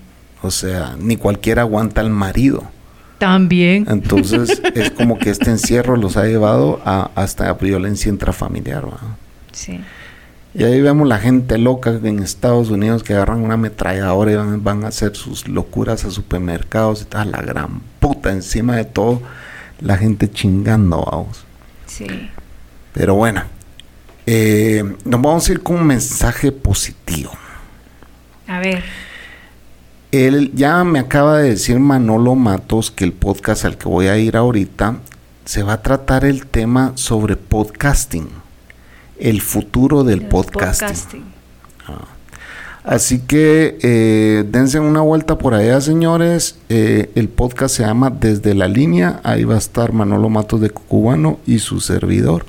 O 0.43 0.51
sea, 0.51 0.97
ni 0.99 1.17
cualquiera 1.17 1.63
aguanta 1.63 2.01
al 2.01 2.09
marido. 2.11 2.65
También. 3.19 3.87
Entonces 3.91 4.63
es 4.75 4.91
como 4.93 5.19
que 5.19 5.29
este 5.29 5.51
encierro 5.51 5.97
los 5.99 6.17
ha 6.17 6.25
llevado 6.25 6.81
a 6.87 7.11
hasta 7.15 7.53
violencia 7.53 8.09
intrafamiliar. 8.09 8.87
¿va? 8.87 8.99
Sí. 9.53 9.79
Y 10.53 10.65
ahí 10.65 10.81
vemos 10.81 11.07
la 11.07 11.19
gente 11.19 11.59
loca 11.59 11.91
en 12.03 12.19
Estados 12.19 12.71
Unidos 12.71 13.05
que 13.05 13.15
agarran 13.15 13.43
una 13.43 13.55
ametralladora 13.55 14.33
y 14.33 14.35
van, 14.35 14.65
van 14.65 14.85
a 14.85 14.89
hacer 14.89 15.15
sus 15.15 15.47
locuras 15.47 16.05
a 16.05 16.11
supermercados 16.11 17.03
y 17.03 17.05
tal, 17.05 17.31
la 17.31 17.41
gran 17.41 17.81
puta 18.01 18.31
encima 18.31 18.77
de 18.77 18.85
todo, 18.85 19.23
la 19.81 19.97
gente 19.97 20.29
chingando, 20.31 21.05
vamos. 21.05 21.45
Sí. 21.87 22.07
Pero 22.93 23.15
bueno, 23.15 23.43
eh, 24.27 24.83
nos 25.05 25.23
vamos 25.23 25.49
a 25.49 25.53
ir 25.53 25.63
con 25.63 25.77
un 25.77 25.87
mensaje 25.87 26.53
positivo. 26.53 27.31
A 28.47 28.59
ver. 28.59 28.83
Él 30.13 30.51
ya 30.55 30.83
me 30.83 30.99
acaba 30.99 31.39
de 31.39 31.51
decir 31.51 31.79
Manolo 31.79 32.35
Matos 32.35 32.91
que 32.91 33.05
el 33.05 33.13
podcast 33.13 33.65
al 33.65 33.79
que 33.79 33.89
voy 33.89 34.09
a 34.09 34.19
ir 34.19 34.37
ahorita 34.37 34.97
se 35.45 35.63
va 35.63 35.75
a 35.75 35.83
tratar 35.83 36.25
el 36.25 36.47
tema 36.47 36.93
sobre 36.97 37.37
podcasting, 37.37 38.29
el 39.21 39.41
futuro 39.43 40.05
del 40.05 40.23
el 40.23 40.27
podcasting. 40.29 41.25
Así 42.83 43.19
que 43.21 43.79
eh, 43.83 44.45
dense 44.49 44.81
una 44.81 45.03
vuelta 45.03 45.37
por 45.37 45.53
allá, 45.53 45.81
señores. 45.83 46.59
Eh, 46.71 47.11
el 47.15 47.29
podcast 47.29 47.77
se 47.77 47.83
llama 47.85 48.09
Desde 48.09 48.55
la 48.55 48.69
Línea. 48.69 49.21
Ahí 49.23 49.45
va 49.45 49.57
a 49.57 49.59
estar 49.59 49.93
Manolo 49.93 50.31
Matos 50.31 50.63
de 50.63 50.71
Cucubano 50.71 51.39
y 51.47 51.59
su 51.59 51.81
servidor. 51.81 52.47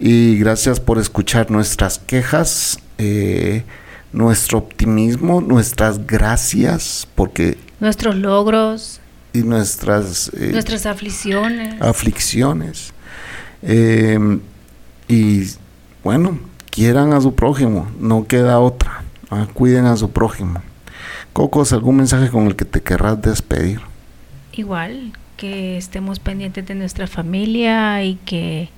Y 0.00 0.36
gracias 0.38 0.80
por 0.80 0.98
escuchar 0.98 1.50
nuestras 1.52 1.98
quejas, 2.00 2.80
eh, 2.98 3.62
nuestro 4.12 4.58
optimismo, 4.58 5.40
nuestras 5.40 6.04
gracias, 6.06 7.06
porque 7.14 7.58
Nuestros 7.78 8.16
logros, 8.16 9.00
y 9.32 9.42
nuestras 9.42 10.32
nuestras 10.34 10.84
aflicciones. 10.84 11.80
aflicciones. 11.80 12.92
Y 15.08 15.44
bueno, 16.04 16.38
quieran 16.70 17.12
a 17.12 17.20
su 17.20 17.34
prójimo, 17.34 17.88
no 17.98 18.26
queda 18.26 18.60
otra. 18.60 19.02
ah, 19.30 19.46
cuiden 19.52 19.86
a 19.86 19.96
su 19.96 20.10
prójimo. 20.10 20.62
Cocos, 21.32 21.72
¿algún 21.72 21.96
mensaje 21.96 22.30
con 22.30 22.46
el 22.46 22.56
que 22.56 22.64
te 22.64 22.82
querrás 22.82 23.20
despedir? 23.20 23.80
Igual, 24.52 25.12
que 25.36 25.76
estemos 25.76 26.18
pendientes 26.18 26.66
de 26.66 26.74
nuestra 26.74 27.06
familia 27.06 28.02
y 28.02 28.16
que 28.16 28.70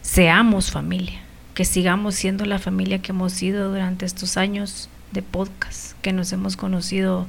seamos 0.00 0.70
familia, 0.70 1.20
que 1.54 1.64
sigamos 1.64 2.14
siendo 2.14 2.46
la 2.46 2.58
familia 2.58 3.00
que 3.00 3.12
hemos 3.12 3.32
sido 3.32 3.70
durante 3.70 4.06
estos 4.06 4.36
años 4.36 4.88
de 5.12 5.22
podcast, 5.22 5.92
que 6.00 6.12
nos 6.12 6.32
hemos 6.32 6.56
conocido 6.56 7.26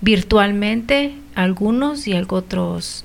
virtualmente, 0.00 1.14
algunos 1.34 2.08
y 2.08 2.14
otros 2.14 3.04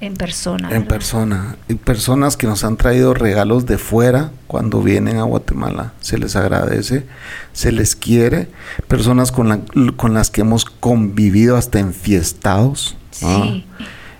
en 0.00 0.14
persona. 0.14 0.68
En 0.70 0.86
persona. 0.86 1.56
Y 1.68 1.74
personas 1.74 2.36
que 2.36 2.46
nos 2.46 2.64
han 2.64 2.76
traído 2.76 3.14
regalos 3.14 3.66
de 3.66 3.78
fuera 3.78 4.30
cuando 4.46 4.82
vienen 4.82 5.18
a 5.18 5.22
Guatemala. 5.22 5.92
Se 6.00 6.18
les 6.18 6.36
agradece, 6.36 7.06
se 7.52 7.72
les 7.72 7.96
quiere. 7.96 8.48
Personas 8.88 9.32
con, 9.32 9.66
con 9.96 10.14
las 10.14 10.30
que 10.30 10.42
hemos 10.42 10.64
convivido 10.66 11.56
hasta 11.56 11.78
enfiestados. 11.78 12.96
Sí. 13.10 13.64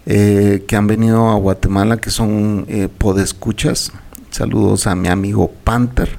Eh, 0.08 0.64
que 0.68 0.76
han 0.76 0.86
venido 0.86 1.28
a 1.30 1.34
Guatemala, 1.34 1.96
que 1.96 2.10
son 2.10 2.64
eh, 2.68 2.88
podescuchas. 2.96 3.92
Saludos 4.30 4.86
a 4.86 4.94
mi 4.94 5.08
amigo 5.08 5.50
Panther, 5.64 6.10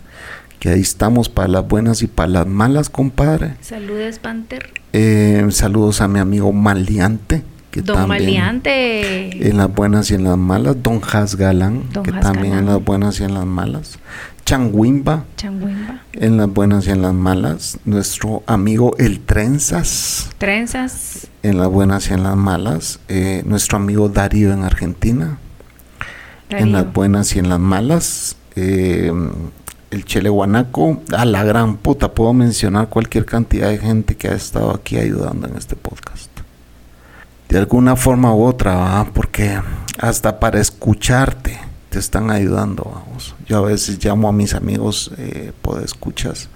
que 0.60 0.70
ahí 0.70 0.82
estamos 0.82 1.30
para 1.30 1.48
las 1.48 1.68
buenas 1.68 2.02
y 2.02 2.08
para 2.08 2.28
las 2.28 2.48
malas, 2.48 2.90
compadre. 2.90 3.56
Saludos, 3.62 4.20
Panther. 4.20 4.72
Eh, 4.92 5.48
saludos 5.52 6.02
a 6.02 6.10
mi 6.10 6.20
amigo 6.20 6.52
Don 7.82 8.08
Maliante. 8.08 9.48
En 9.48 9.58
las 9.58 9.74
buenas 9.74 10.12
y 10.12 10.16
en 10.16 10.24
las 10.24 10.38
malas. 10.38 10.82
Don 10.82 11.02
Has 11.12 11.36
Galán, 11.36 11.84
que 12.04 12.12
también 12.12 12.54
en 12.54 12.66
las 12.66 12.84
buenas 12.84 13.20
y 13.20 13.24
en 13.24 13.34
las 13.34 13.46
malas. 13.46 14.00
Changuimba. 14.46 15.26
Changuimba. 15.36 16.04
En 16.14 16.38
las 16.38 16.48
buenas 16.48 16.88
y 16.88 16.92
en 16.92 17.02
las 17.02 17.14
malas. 17.14 17.80
Nuestro 17.84 18.44
amigo 18.48 18.96
El 18.98 19.20
Trenzas. 19.20 20.30
Trenzas. 20.38 21.28
En 21.44 21.58
las 21.58 21.68
buenas 21.68 22.10
y 22.10 22.14
en 22.14 22.24
las 22.24 22.38
malas. 22.38 23.00
Eh, 23.10 23.44
nuestro 23.46 23.78
amigo 23.78 24.08
Darío 24.08 24.54
en 24.54 24.64
Argentina. 24.64 25.38
En 26.50 26.72
las 26.72 26.94
buenas 26.94 27.36
y 27.36 27.40
en 27.40 27.50
las 27.50 27.60
malas. 27.60 28.38
Eh, 28.56 29.12
el 29.92 30.06
Chele 30.06 30.30
Guanaco. 30.30 31.02
A 31.16 31.26
la 31.26 31.44
gran 31.44 31.76
puta. 31.76 32.14
Puedo 32.14 32.32
mencionar 32.32 32.88
cualquier 32.88 33.26
cantidad 33.26 33.70
de 33.70 33.80
gente 33.80 34.16
que 34.16 34.30
ha 34.30 34.34
estado 34.34 34.72
aquí 34.74 34.98
ayudando 34.98 35.48
en 35.48 35.58
este 35.58 35.76
podcast 35.76 36.27
de 37.50 37.58
alguna 37.58 37.96
forma 37.96 38.34
u 38.34 38.44
otra, 38.44 39.06
porque 39.14 39.60
hasta 40.00 40.40
para 40.40 40.60
escucharte 40.60 41.60
te 41.90 42.00
están 42.00 42.30
ayudando. 42.32 42.84
Vamos. 42.94 43.36
Yo 43.48 43.58
a 43.58 43.62
veces 43.62 44.04
llamo 44.04 44.28
a 44.28 44.32
mis 44.32 44.54
amigos, 44.54 45.12
eh, 45.18 45.54
escuchas, 45.84 46.50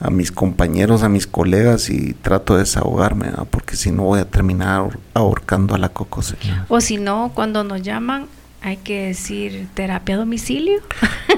a 0.00 0.10
mis 0.10 0.32
compañeros, 0.32 1.02
a 1.02 1.08
mis 1.08 1.26
colegas 1.26 1.88
y 1.88 2.14
trato 2.14 2.54
de 2.54 2.60
desahogarme, 2.60 3.30
porque 3.50 3.76
si 3.76 3.90
no 3.90 4.04
voy 4.04 4.20
a 4.20 4.24
terminar 4.24 4.98
ahorcando 5.14 5.74
a 5.74 5.78
la 5.78 5.88
coco. 5.88 6.20
O 6.68 6.80
si 6.80 6.96
no, 6.96 7.32
cuando 7.34 7.62
nos 7.64 7.82
llaman, 7.82 8.26
hay 8.60 8.78
que 8.78 9.08
decir 9.08 9.68
terapia 9.74 10.16
a 10.16 10.18
domicilio, 10.18 10.80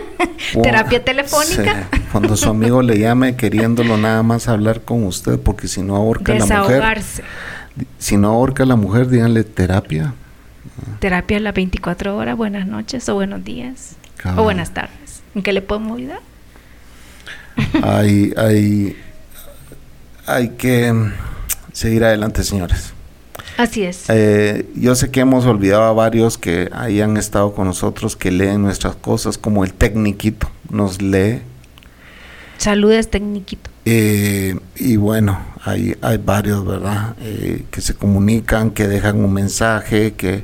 terapia 0.62 1.04
telefónica. 1.04 1.88
Cuando 2.12 2.36
su 2.36 2.48
amigo 2.48 2.82
le 2.82 2.98
llame 2.98 3.36
queriéndolo 3.36 3.98
nada 3.98 4.22
más 4.22 4.48
hablar 4.48 4.82
con 4.82 5.04
usted, 5.04 5.38
porque 5.38 5.68
si 5.68 5.82
no 5.82 5.96
ahorca 5.96 6.32
a 6.32 6.38
la 6.38 6.62
mujer 6.62 6.82
si 7.98 8.16
no 8.16 8.28
ahorca 8.28 8.62
a 8.62 8.66
la 8.66 8.76
mujer, 8.76 9.08
díganle 9.08 9.44
terapia. 9.44 10.14
Terapia 11.00 11.38
a 11.38 11.40
las 11.40 11.54
24 11.54 12.16
horas, 12.16 12.36
buenas 12.36 12.66
noches 12.66 13.08
o 13.08 13.14
buenos 13.14 13.44
días 13.44 13.96
o 14.36 14.42
buenas 14.42 14.72
tardes. 14.72 15.22
¿En 15.34 15.42
qué 15.42 15.52
le 15.52 15.62
podemos 15.62 15.98
ayudar? 15.98 16.20
hay, 17.82 18.32
hay, 18.36 18.96
hay 20.26 20.48
que 20.50 20.92
seguir 21.72 22.04
adelante, 22.04 22.42
señores. 22.42 22.92
Así 23.56 23.84
es. 23.84 24.10
Eh, 24.10 24.68
yo 24.74 24.94
sé 24.94 25.10
que 25.10 25.20
hemos 25.20 25.46
olvidado 25.46 25.84
a 25.84 25.92
varios 25.92 26.36
que 26.36 26.68
hayan 26.72 27.16
estado 27.16 27.54
con 27.54 27.66
nosotros, 27.66 28.16
que 28.16 28.30
leen 28.30 28.62
nuestras 28.62 28.96
cosas, 28.96 29.38
como 29.38 29.64
el 29.64 29.72
Tecniquito 29.72 30.50
nos 30.70 31.00
lee. 31.00 31.40
Saludes, 32.58 33.10
Tecniquito. 33.10 33.70
Eh, 33.88 34.58
y 34.74 34.96
bueno, 34.96 35.38
hay, 35.64 35.96
hay 36.02 36.18
varios, 36.18 36.66
¿verdad? 36.66 37.14
Eh, 37.20 37.66
que 37.70 37.80
se 37.80 37.94
comunican, 37.94 38.72
que 38.72 38.88
dejan 38.88 39.24
un 39.24 39.32
mensaje, 39.32 40.14
que 40.14 40.42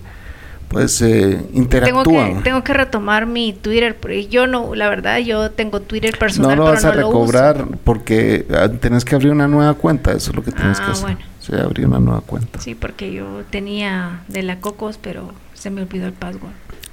pues 0.68 1.02
eh, 1.02 1.44
interactúan. 1.52 2.04
Tengo 2.04 2.36
que, 2.36 2.42
tengo 2.44 2.64
que, 2.64 2.72
retomar 2.72 3.26
mi 3.26 3.52
Twitter, 3.52 3.96
porque 3.96 4.28
yo 4.28 4.46
no, 4.46 4.76
la 4.76 4.88
verdad, 4.88 5.18
yo 5.18 5.50
tengo 5.50 5.80
Twitter 5.80 6.16
personal. 6.16 6.56
No 6.56 6.64
lo 6.64 6.70
vas 6.70 6.84
a 6.84 6.92
recobrar 6.92 7.66
porque 7.82 8.46
ah, 8.56 8.68
tenés 8.68 9.04
que 9.04 9.16
abrir 9.16 9.32
una 9.32 9.48
nueva 9.48 9.74
cuenta, 9.74 10.12
eso 10.12 10.30
es 10.30 10.36
lo 10.36 10.44
que 10.44 10.52
tienes 10.52 10.78
que 10.78 10.86
ah, 10.86 10.92
hacer. 10.92 11.04
Bueno. 11.04 11.20
Sí, 11.40 11.52
abrir 11.56 11.88
una 11.88 11.98
nueva 11.98 12.20
cuenta. 12.20 12.60
Sí, 12.60 12.76
porque 12.76 13.12
yo 13.12 13.42
tenía 13.50 14.22
de 14.28 14.44
la 14.44 14.60
Cocos, 14.60 14.98
pero 15.02 15.32
se 15.54 15.70
me 15.70 15.82
olvidó 15.82 16.06
el 16.06 16.12
password. 16.12 16.52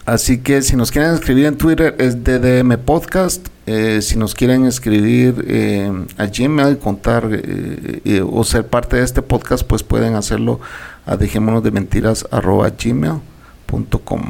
Así 0.10 0.40
que 0.40 0.64
si 0.64 0.76
nos 0.76 0.90
quieren 0.90 1.14
escribir 1.14 1.46
en 1.46 1.56
Twitter 1.56 1.96
es 2.00 2.24
DDM 2.24 2.80
Podcast. 2.84 3.48
Eh, 3.68 4.02
si 4.02 4.18
nos 4.18 4.34
quieren 4.34 4.66
escribir 4.66 5.46
eh, 5.48 5.92
a 6.18 6.26
Gmail, 6.26 6.80
contar 6.80 7.30
eh, 7.32 8.24
o 8.28 8.44
ser 8.44 8.66
parte 8.66 8.96
de 8.96 9.04
este 9.04 9.22
podcast, 9.22 9.64
pues 9.64 9.84
pueden 9.84 10.16
hacerlo 10.16 10.60
a 11.06 11.16
dejémonos 11.16 11.62
de 11.62 11.70
mentiras 11.70 12.26
arroba 12.32 12.72
gmail.com. 12.72 14.22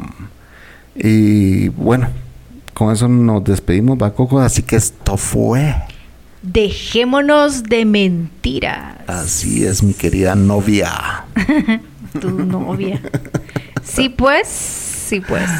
Y 0.96 1.68
bueno, 1.70 2.10
con 2.74 2.92
eso 2.92 3.08
nos 3.08 3.42
despedimos, 3.42 3.96
Bacoco. 3.96 4.38
Así 4.38 4.62
que 4.62 4.76
esto 4.76 5.16
fue. 5.16 5.74
Dejémonos 6.42 7.62
de 7.62 7.86
mentiras. 7.86 8.96
Así 9.06 9.64
es, 9.64 9.82
mi 9.82 9.94
querida 9.94 10.34
novia. 10.34 11.24
tu 12.20 12.28
novia. 12.28 13.00
Sí, 13.82 14.10
pues 14.10 14.90
Sí, 15.10 15.20
pues. 15.20 15.50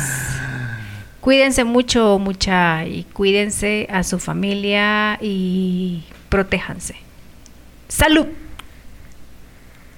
Cuídense 1.20 1.64
mucho, 1.64 2.20
mucha, 2.20 2.86
y 2.86 3.02
cuídense 3.02 3.88
a 3.90 4.04
su 4.04 4.20
familia 4.20 5.18
y 5.20 6.04
protéjanse. 6.28 6.94
¡Salud! 7.88 8.26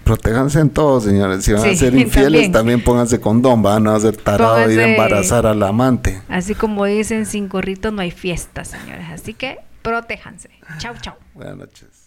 Protéjanse 0.04 0.58
en 0.58 0.70
todo, 0.70 1.02
señores. 1.02 1.44
Si 1.44 1.52
van 1.52 1.68
a 1.68 1.74
ser 1.74 1.94
infieles, 1.98 2.50
también. 2.50 2.82
pónganse 2.82 3.20
condón, 3.20 3.60
van 3.60 3.88
a 3.88 4.00
ser 4.00 4.16
tarado 4.16 4.70
y 4.70 4.80
embarazar 4.80 5.44
al 5.44 5.62
amante. 5.62 6.22
Así 6.30 6.54
como 6.54 6.86
dicen, 6.86 7.26
sin 7.26 7.50
gorrito 7.50 7.90
no 7.90 8.00
hay 8.00 8.10
fiesta, 8.10 8.64
señores. 8.64 9.04
Así 9.12 9.34
que 9.34 9.58
protéjanse. 9.82 10.48
Chau, 10.78 10.94
chau. 11.02 11.16
Buenas 11.34 11.58
noches. 11.58 12.01